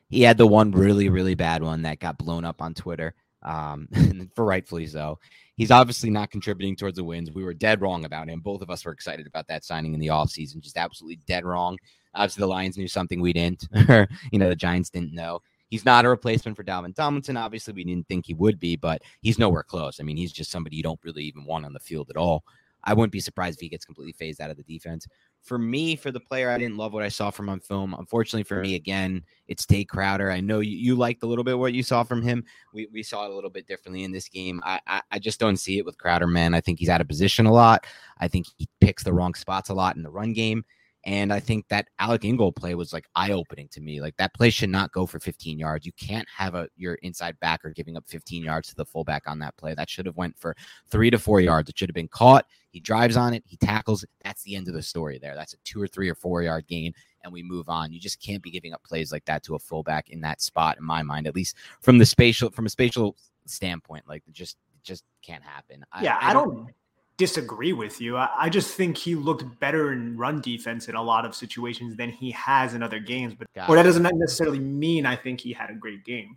[0.08, 3.88] he had the one really really bad one that got blown up on Twitter um,
[4.34, 5.18] for rightfully so.
[5.56, 7.32] He's obviously not contributing towards the wins.
[7.32, 8.40] We were dead wrong about him.
[8.40, 11.78] Both of us were excited about that signing in the offseason, just absolutely dead wrong.
[12.14, 15.40] Obviously, the Lions knew something we didn't, or, you know, the Giants didn't know.
[15.68, 17.36] He's not a replacement for Dalvin Tomlinson.
[17.36, 20.00] Obviously, we didn't think he would be, but he's nowhere close.
[20.00, 22.44] I mean, he's just somebody you don't really even want on the field at all.
[22.84, 25.06] I wouldn't be surprised if he gets completely phased out of the defense.
[25.42, 27.94] For me, for the player, I didn't love what I saw from on film.
[27.98, 30.30] Unfortunately for me, again, it's Tae Crowder.
[30.30, 32.44] I know you, you liked a little bit what you saw from him.
[32.72, 34.60] We, we saw it a little bit differently in this game.
[34.64, 36.54] I, I, I just don't see it with Crowder, man.
[36.54, 37.86] I think he's out of position a lot.
[38.18, 40.64] I think he picks the wrong spots a lot in the run game.
[41.04, 44.00] And I think that Alec Ingold play was like eye opening to me.
[44.00, 45.86] Like that play should not go for 15 yards.
[45.86, 49.38] You can't have a your inside backer giving up 15 yards to the fullback on
[49.38, 49.74] that play.
[49.74, 50.56] That should have went for
[50.90, 51.70] three to four yards.
[51.70, 52.46] It should have been caught.
[52.70, 53.44] He drives on it.
[53.46, 54.02] He tackles.
[54.02, 54.10] It.
[54.24, 55.34] That's the end of the story there.
[55.34, 56.92] That's a two or three or four yard gain,
[57.22, 57.92] and we move on.
[57.92, 60.78] You just can't be giving up plays like that to a fullback in that spot,
[60.78, 63.16] in my mind, at least from the spatial from a spatial
[63.46, 64.06] standpoint.
[64.08, 65.84] Like just just can't happen.
[66.02, 66.74] Yeah, I, I don't, don't
[67.18, 68.16] disagree with you.
[68.16, 71.96] I, I, just think he looked better in run defense in a lot of situations
[71.96, 73.34] than he has in other games.
[73.34, 76.36] But or that doesn't necessarily mean I think he had a great game.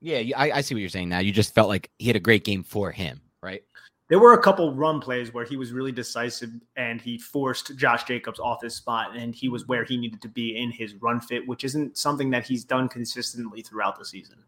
[0.00, 1.18] Yeah, I, I see what you're saying now.
[1.18, 3.62] You just felt like he had a great game for him, right?
[4.08, 8.04] There were a couple run plays where he was really decisive and he forced Josh
[8.04, 11.20] Jacobs off his spot and he was where he needed to be in his run
[11.20, 14.38] fit, which isn't something that he's done consistently throughout the season.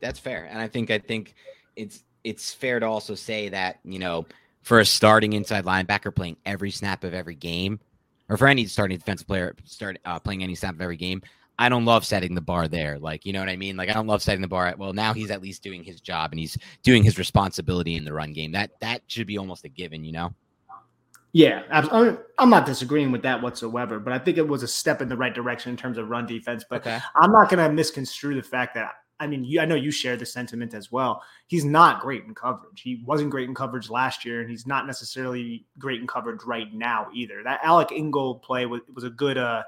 [0.00, 0.46] That's fair.
[0.50, 1.34] And I think I think
[1.76, 4.26] it's it's fair to also say that, you know,
[4.62, 7.80] for a starting inside linebacker playing every snap of every game,
[8.28, 11.22] or for any starting defensive player start uh, playing any snap of every game,
[11.58, 12.98] I don't love setting the bar there.
[12.98, 13.76] Like, you know what I mean?
[13.76, 16.00] Like, I don't love setting the bar at, well, now he's at least doing his
[16.00, 18.52] job and he's doing his responsibility in the run game.
[18.52, 20.34] That that should be almost a given, you know?
[21.34, 25.08] Yeah, I'm not disagreeing with that whatsoever, but I think it was a step in
[25.08, 26.62] the right direction in terms of run defense.
[26.68, 26.98] But okay.
[27.16, 28.92] I'm not going to misconstrue the fact that
[29.22, 31.22] I mean, you, I know you share the sentiment as well.
[31.46, 32.82] He's not great in coverage.
[32.82, 36.72] He wasn't great in coverage last year, and he's not necessarily great in coverage right
[36.74, 37.42] now either.
[37.44, 39.62] That Alec Ingold play was, was a good, uh,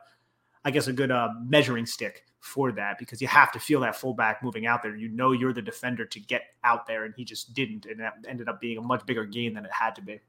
[0.64, 3.96] I guess, a good uh, measuring stick for that because you have to feel that
[3.96, 4.96] fullback moving out there.
[4.96, 8.14] You know you're the defender to get out there, and he just didn't, and that
[8.26, 10.20] ended up being a much bigger game than it had to be.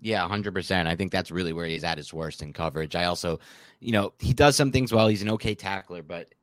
[0.00, 0.86] Yeah, 100%.
[0.86, 2.96] I think that's really where he's at his worst in coverage.
[2.96, 3.40] I also,
[3.80, 5.08] you know, he does some things well.
[5.08, 6.34] He's an okay tackler, but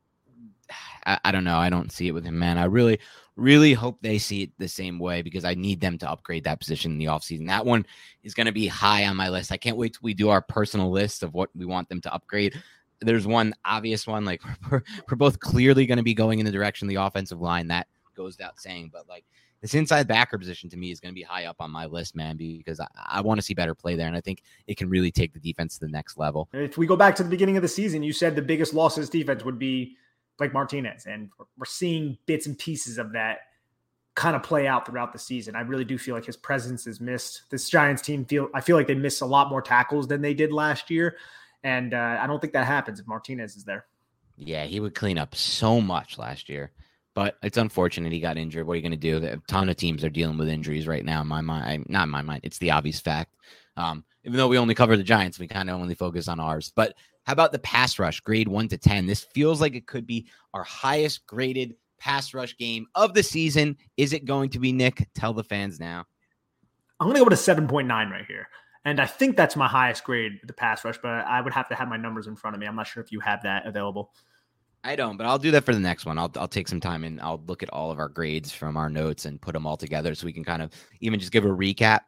[1.06, 1.58] I, I, don't know.
[1.58, 2.58] I don't see it with him, man.
[2.58, 3.00] I really,
[3.36, 6.60] really hope they see it the same way because I need them to upgrade that
[6.60, 7.48] position in the offseason.
[7.48, 7.86] That one
[8.24, 9.52] is going to be high on my list.
[9.52, 12.14] I can't wait till we do our personal list of what we want them to
[12.14, 12.62] upgrade.
[13.02, 14.42] There's one obvious one, like
[14.72, 17.68] we're, we're both clearly going to be going in the direction of the offensive line.
[17.68, 19.26] That goes without saying, but like
[19.62, 22.16] this inside backer position to me is going to be high up on my list,
[22.16, 24.08] man, because I, I want to see better play there.
[24.08, 26.50] And I think it can really take the defense to the next level.
[26.52, 28.96] If we go back to the beginning of the season, you said the biggest loss
[28.96, 29.98] this defense would be
[30.38, 31.06] Blake Martinez.
[31.06, 33.40] And we're seeing bits and pieces of that
[34.16, 35.56] kind of play out throughout the season.
[35.56, 37.44] I really do feel like his presence is missed.
[37.50, 40.34] This Giants team feel I feel like they miss a lot more tackles than they
[40.34, 41.18] did last year,
[41.64, 43.86] and uh, I don't think that happens if Martinez is there.
[44.38, 46.72] Yeah, he would clean up so much last year,
[47.14, 48.68] but it's unfortunate he got injured.
[48.68, 49.26] What are you going to do?
[49.26, 51.22] A ton of teams are dealing with injuries right now.
[51.22, 52.42] In my mind, not in my mind.
[52.44, 53.34] It's the obvious fact.
[53.78, 56.72] Um, even though we only cover the Giants, we kind of only focus on ours.
[56.76, 59.06] But how about the pass rush, grade one to 10?
[59.06, 63.78] This feels like it could be our highest graded pass rush game of the season.
[63.98, 65.08] Is it going to be Nick?
[65.14, 66.06] Tell the fans now.
[67.00, 68.48] I'm going to go with a 7.9 right here.
[68.86, 71.76] And I think that's my highest grade the pass rush, but I would have to
[71.76, 72.66] have my numbers in front of me.
[72.66, 74.12] I'm not sure if you have that available.
[74.84, 76.18] I don't, but I'll do that for the next one.
[76.18, 78.90] I'll I'll take some time and I'll look at all of our grades from our
[78.90, 80.72] notes and put them all together so we can kind of
[81.02, 82.00] even just give a recap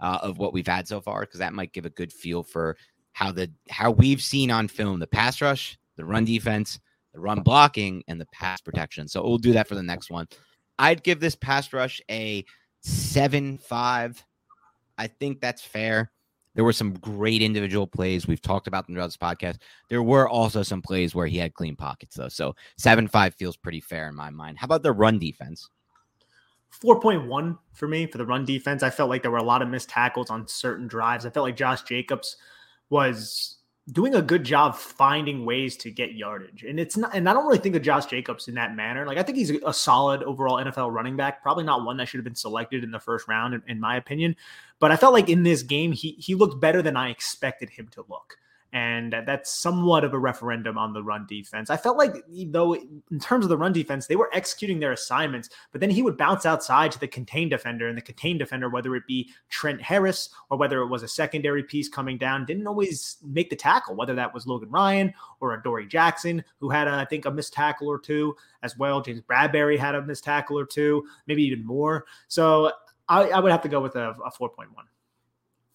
[0.00, 2.76] uh, of what we've had so far because that might give a good feel for
[3.20, 6.80] how the how we've seen on film the pass rush, the run defense,
[7.12, 9.06] the run blocking, and the pass protection.
[9.06, 10.26] So we'll do that for the next one.
[10.78, 12.44] I'd give this pass rush a
[12.80, 14.24] seven five.
[14.96, 16.10] I think that's fair.
[16.54, 18.26] There were some great individual plays.
[18.26, 19.58] We've talked about them throughout this podcast.
[19.90, 22.28] There were also some plays where he had clean pockets, though.
[22.28, 24.58] So seven five feels pretty fair in my mind.
[24.58, 25.68] How about the run defense?
[26.82, 28.82] 4.1 for me for the run defense.
[28.82, 31.26] I felt like there were a lot of missed tackles on certain drives.
[31.26, 32.36] I felt like Josh Jacobs
[32.90, 33.56] was
[33.92, 36.64] doing a good job finding ways to get yardage.
[36.64, 39.06] And it's not, and I don't really think of Josh Jacobs in that manner.
[39.06, 42.18] Like I think he's a solid overall NFL running back, probably not one that should
[42.18, 44.36] have been selected in the first round, in, in my opinion.
[44.78, 47.88] But I felt like in this game, he he looked better than I expected him
[47.92, 48.38] to look
[48.72, 51.70] and that's somewhat of a referendum on the run defense.
[51.70, 52.14] I felt like,
[52.46, 56.02] though, in terms of the run defense, they were executing their assignments, but then he
[56.02, 59.82] would bounce outside to the contained defender, and the contained defender, whether it be Trent
[59.82, 63.96] Harris or whether it was a secondary piece coming down, didn't always make the tackle,
[63.96, 67.52] whether that was Logan Ryan or Adoree' Jackson, who had, a, I think, a missed
[67.52, 69.00] tackle or two as well.
[69.00, 72.04] James Bradberry had a missed tackle or two, maybe even more.
[72.28, 72.70] So
[73.08, 74.66] I, I would have to go with a, a 4.1.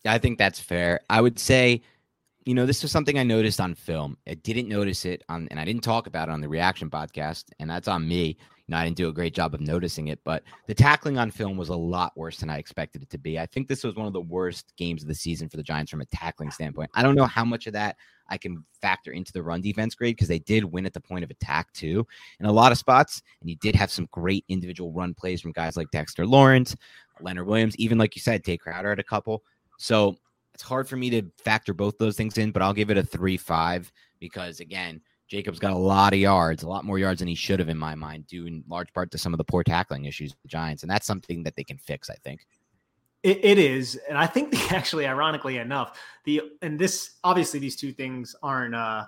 [0.08, 1.02] I think that's fair.
[1.10, 1.82] I would say–
[2.46, 4.18] you know, this was something I noticed on film.
[4.28, 7.46] I didn't notice it on, and I didn't talk about it on the reaction podcast,
[7.60, 8.38] and that's on me.
[8.68, 11.32] You know, I didn't do a great job of noticing it, but the tackling on
[11.32, 13.40] film was a lot worse than I expected it to be.
[13.40, 15.92] I think this was one of the worst games of the season for the Giants
[15.92, 16.92] from a tackling standpoint.
[16.94, 17.98] I don't know how much of that
[18.28, 21.24] I can factor into the run defense grade because they did win at the point
[21.24, 22.08] of attack too
[22.40, 25.52] in a lot of spots, and you did have some great individual run plays from
[25.52, 26.76] guys like Dexter Lawrence,
[27.22, 29.44] Leonard Williams, even like you said, Tae Crowder had a couple.
[29.78, 30.18] So
[30.56, 33.04] it's hard for me to factor both those things in, but I'll give it a
[33.04, 37.28] three five because again, Jacobs got a lot of yards, a lot more yards than
[37.28, 39.66] he should have in my mind, due in large part to some of the poor
[39.66, 42.10] tackling issues the Giants, and that's something that they can fix.
[42.10, 42.48] I think.
[43.22, 47.76] It, it is, and I think the, actually, ironically enough, the and this obviously these
[47.76, 49.04] two things aren't uh,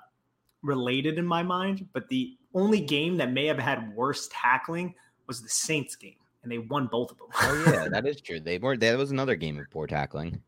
[0.63, 4.95] related in my mind, but the only game that may have had worse tackling
[5.27, 7.27] was the Saints game, and they won both of them.
[7.41, 8.41] oh yeah, that is true.
[8.41, 8.75] They were.
[8.75, 10.41] That was another game of poor tackling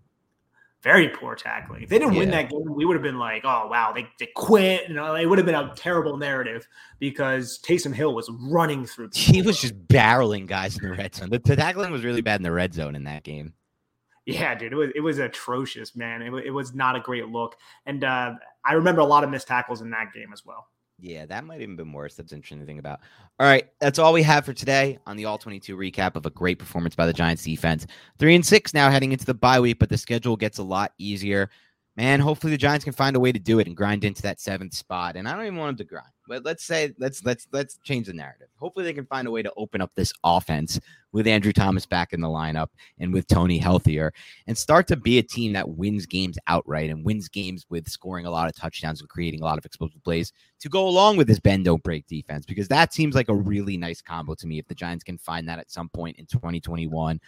[0.81, 1.84] very poor tackling.
[1.84, 2.19] If they didn't yeah.
[2.19, 4.88] win that game, we would have been like, oh wow, they, they quit.
[4.88, 6.68] You know, it would have been a terrible narrative
[6.99, 9.10] because Taysom Hill was running through.
[9.14, 11.30] he was just barreling guys in the red zone.
[11.30, 13.53] The, the, tackling was really bad in the red zone in that game.
[14.26, 16.22] Yeah, dude, it was it was atrocious, man.
[16.22, 18.34] It, it was not a great look, and uh,
[18.64, 20.68] I remember a lot of missed tackles in that game as well.
[21.02, 22.16] Yeah, that might even been worse.
[22.16, 23.00] That's interesting to think about.
[23.40, 26.30] All right, that's all we have for today on the All 22 recap of a
[26.30, 27.88] great performance by the Giants defense.
[28.18, 30.94] Three and six now heading into the bye week, but the schedule gets a lot
[30.98, 31.50] easier
[32.00, 34.40] man, hopefully the Giants can find a way to do it and grind into that
[34.40, 35.18] seventh spot.
[35.18, 38.08] And I don't even want them to grind, but let's say let's let's let's change
[38.08, 38.48] the narrative.
[38.56, 40.80] Hopefully they can find a way to open up this offense
[41.12, 42.70] with Andrew Thomas back in the lineup
[43.00, 44.14] and with Toney healthier
[44.48, 48.26] and start to be a team that wins games outright and wins games with scoring
[48.26, 50.32] a lot of touchdowns and creating a lot of explosive plays
[50.62, 53.76] to go along with this bend don't break defense because that seems like a really
[53.76, 57.20] nice combo to me if the Giants can find that at some point in 2021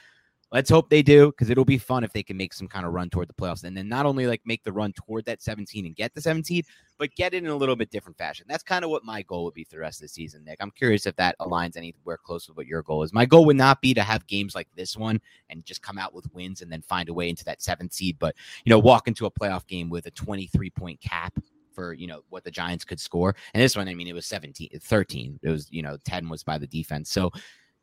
[0.51, 2.91] Let's hope they do because it'll be fun if they can make some kind of
[2.91, 5.85] run toward the playoffs and then not only like make the run toward that 17
[5.85, 6.63] and get the 17,
[6.97, 8.45] but get it in a little bit different fashion.
[8.49, 10.57] That's kind of what my goal would be for the rest of the season, Nick.
[10.59, 13.13] I'm curious if that aligns anywhere close with what your goal is.
[13.13, 16.13] My goal would not be to have games like this one and just come out
[16.13, 19.07] with wins and then find a way into that seventh seed, but you know, walk
[19.07, 21.33] into a playoff game with a 23 point cap
[21.73, 23.35] for you know what the Giants could score.
[23.53, 25.39] And this one, I mean, it was 17, 13.
[25.41, 27.09] It was you know 10 was by the defense.
[27.09, 27.31] So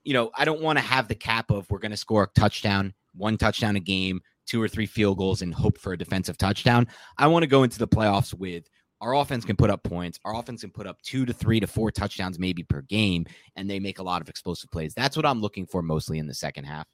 [0.08, 2.40] you know, I don't want to have the cap of we're going to score a
[2.40, 6.38] touchdown, one touchdown a game, two or three field goals, and hope for a defensive
[6.38, 6.88] touchdown.
[7.18, 8.64] I want to go into the playoffs with
[9.02, 10.18] our offense can put up points.
[10.24, 13.68] Our offense can put up two to three to four touchdowns maybe per game, and
[13.68, 14.94] they make a lot of explosive plays.
[14.94, 16.86] That's what I'm looking for mostly in the second half.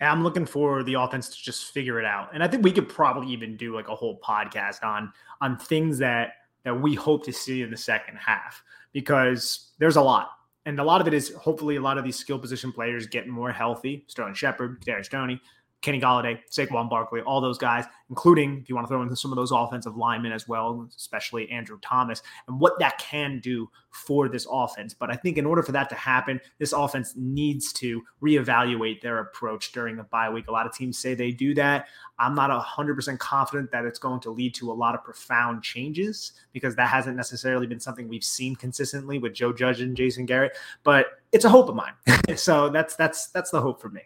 [0.00, 2.28] I'm looking for the offense to just figure it out.
[2.32, 5.98] And I think we could probably even do like a whole podcast on on things
[5.98, 8.62] that that we hope to see in the second half
[8.92, 10.35] because there's a lot
[10.66, 13.28] and a lot of it is hopefully a lot of these skill position players get
[13.28, 14.04] more healthy.
[14.08, 15.40] Sterling Shepard, Kadarius Toney,
[15.86, 19.30] Kenny Golladay, Saquon Barkley, all those guys, including if you want to throw in some
[19.30, 24.28] of those offensive linemen as well, especially Andrew Thomas, and what that can do for
[24.28, 24.94] this offense.
[24.94, 29.20] But I think in order for that to happen, this offense needs to reevaluate their
[29.20, 30.48] approach during the bye week.
[30.48, 31.86] A lot of teams say they do that.
[32.18, 36.32] I'm not 100% confident that it's going to lead to a lot of profound changes
[36.52, 40.56] because that hasn't necessarily been something we've seen consistently with Joe Judge and Jason Garrett,
[40.82, 41.92] but it's a hope of mine.
[42.36, 44.02] so that's that's that's the hope for me.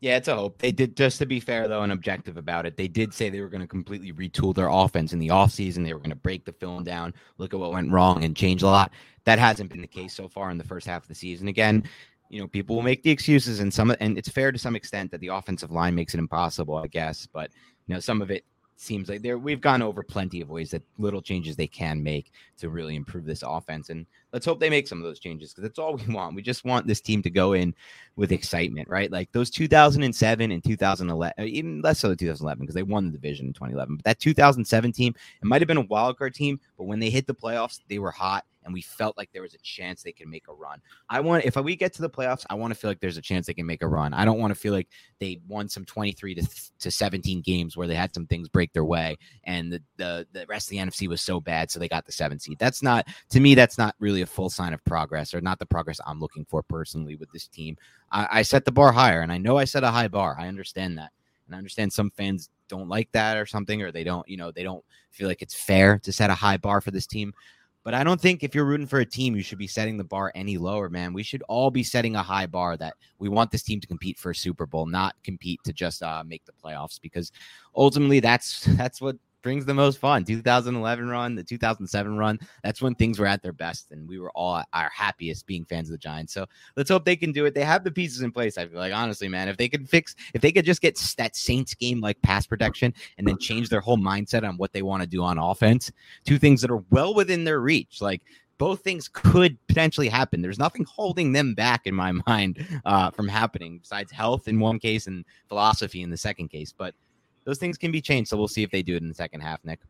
[0.00, 0.58] Yeah, it's a hope.
[0.58, 3.42] They did, just to be fair, though, and objective about it, they did say they
[3.42, 5.84] were going to completely retool their offense in the offseason.
[5.84, 8.62] They were going to break the film down, look at what went wrong, and change
[8.62, 8.92] a lot.
[9.24, 11.48] That hasn't been the case so far in the first half of the season.
[11.48, 11.84] Again,
[12.30, 15.10] you know, people will make the excuses, and some, and it's fair to some extent
[15.10, 17.26] that the offensive line makes it impossible, I guess.
[17.26, 17.50] But,
[17.86, 18.46] you know, some of it
[18.76, 22.32] seems like there we've gone over plenty of ways that little changes they can make
[22.56, 25.62] to really improve this offense and let's hope they make some of those changes because
[25.62, 27.74] that's all we want we just want this team to go in
[28.16, 32.74] with excitement right like those 2007 and 2011 uh, even less so the 2011 because
[32.74, 35.82] they won the division in 2011 but that 2007 team it might have been a
[35.82, 39.16] wild card team but when they hit the playoffs they were hot and we felt
[39.16, 40.80] like there was a chance they could make a run.
[41.08, 43.22] I want if we get to the playoffs, I want to feel like there's a
[43.22, 44.12] chance they can make a run.
[44.12, 44.88] I don't want to feel like
[45.18, 46.48] they won some 23 to,
[46.80, 50.46] to 17 games where they had some things break their way and the, the the
[50.46, 52.58] rest of the NFC was so bad so they got the 7 seed.
[52.58, 55.66] That's not to me that's not really a full sign of progress or not the
[55.66, 57.76] progress I'm looking for personally with this team.
[58.12, 60.36] I, I set the bar higher and I know I set a high bar.
[60.38, 61.10] I understand that.
[61.46, 64.52] And I understand some fans don't like that or something, or they don't, you know,
[64.52, 67.32] they don't feel like it's fair to set a high bar for this team.
[67.82, 70.04] But I don't think if you're rooting for a team, you should be setting the
[70.04, 71.14] bar any lower, man.
[71.14, 74.18] We should all be setting a high bar that we want this team to compete
[74.18, 77.32] for a Super Bowl, not compete to just uh, make the playoffs, because
[77.74, 80.24] ultimately that's that's what brings the most fun.
[80.24, 84.30] 2011 run, the 2007 run, that's when things were at their best, and we were
[84.32, 86.32] all our happiest being fans of the Giants.
[86.32, 86.46] So
[86.76, 87.54] let's hope they can do it.
[87.54, 88.58] They have the pieces in place.
[88.58, 91.36] I feel like honestly, man, if they could fix, if they could just get that
[91.36, 95.02] Saints game like pass protection, and then change their whole mindset on what they want
[95.02, 95.90] to do on offense,
[96.24, 98.22] two things that are well within their reach, like
[98.60, 100.42] both things could potentially happen.
[100.42, 104.78] There's nothing holding them back in my mind uh, from happening besides health in one
[104.78, 106.74] case and philosophy in the second case.
[106.76, 106.94] But
[107.44, 108.30] those things can be changed.
[108.30, 109.80] So we'll see if they do it in the second half, Nick.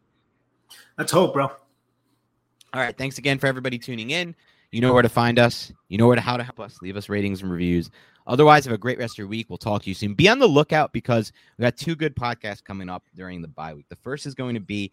[0.98, 1.47] Let's hope, bro.
[1.47, 2.97] All right.
[2.97, 4.35] Thanks again for everybody tuning in.
[4.70, 5.72] You know where to find us.
[5.89, 6.78] You know where to how to help us.
[6.81, 7.90] Leave us ratings and reviews.
[8.27, 9.47] Otherwise, have a great rest of your week.
[9.48, 10.14] We'll talk to you soon.
[10.14, 13.74] Be on the lookout because we got two good podcasts coming up during the bye
[13.74, 13.86] week.
[13.89, 14.93] The first is going to be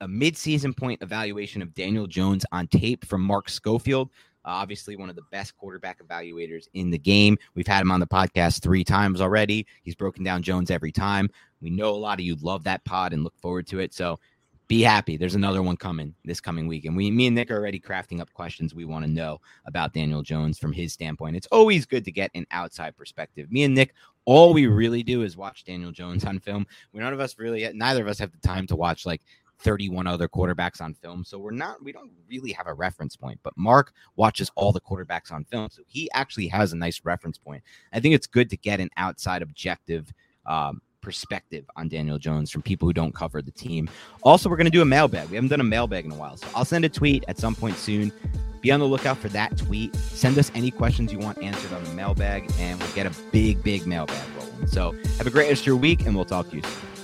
[0.00, 4.10] a mid-season point evaluation of Daniel Jones on tape from Mark Schofield.
[4.46, 7.36] Uh, obviously, one of the best quarterback evaluators in the game.
[7.54, 9.66] We've had him on the podcast three times already.
[9.82, 11.28] He's broken down Jones every time.
[11.60, 13.92] We know a lot of you love that pod and look forward to it.
[13.92, 14.20] So
[14.68, 15.16] be happy.
[15.16, 16.84] There's another one coming this coming week.
[16.84, 19.92] And we, me and Nick are already crafting up questions we want to know about
[19.92, 21.36] Daniel Jones from his standpoint.
[21.36, 23.50] It's always good to get an outside perspective.
[23.52, 23.94] Me and Nick,
[24.24, 26.66] all we really do is watch Daniel Jones on film.
[26.92, 29.22] We none of us really, neither of us have the time to watch like
[29.58, 31.24] 31 other quarterbacks on film.
[31.24, 33.40] So we're not, we don't really have a reference point.
[33.42, 35.68] But Mark watches all the quarterbacks on film.
[35.70, 37.62] So he actually has a nice reference point.
[37.92, 40.12] I think it's good to get an outside objective
[40.46, 43.88] um, perspective on Daniel Jones from people who don't cover the team.
[44.22, 45.28] Also, we're going to do a mailbag.
[45.28, 46.36] We haven't done a mailbag in a while.
[46.36, 48.12] So I'll send a tweet at some point soon.
[48.60, 49.94] Be on the lookout for that tweet.
[49.94, 53.62] Send us any questions you want answered on the mailbag, and we'll get a big,
[53.62, 54.66] big mailbag rolling.
[54.66, 56.95] So have a great rest of your week, and we'll talk to you soon.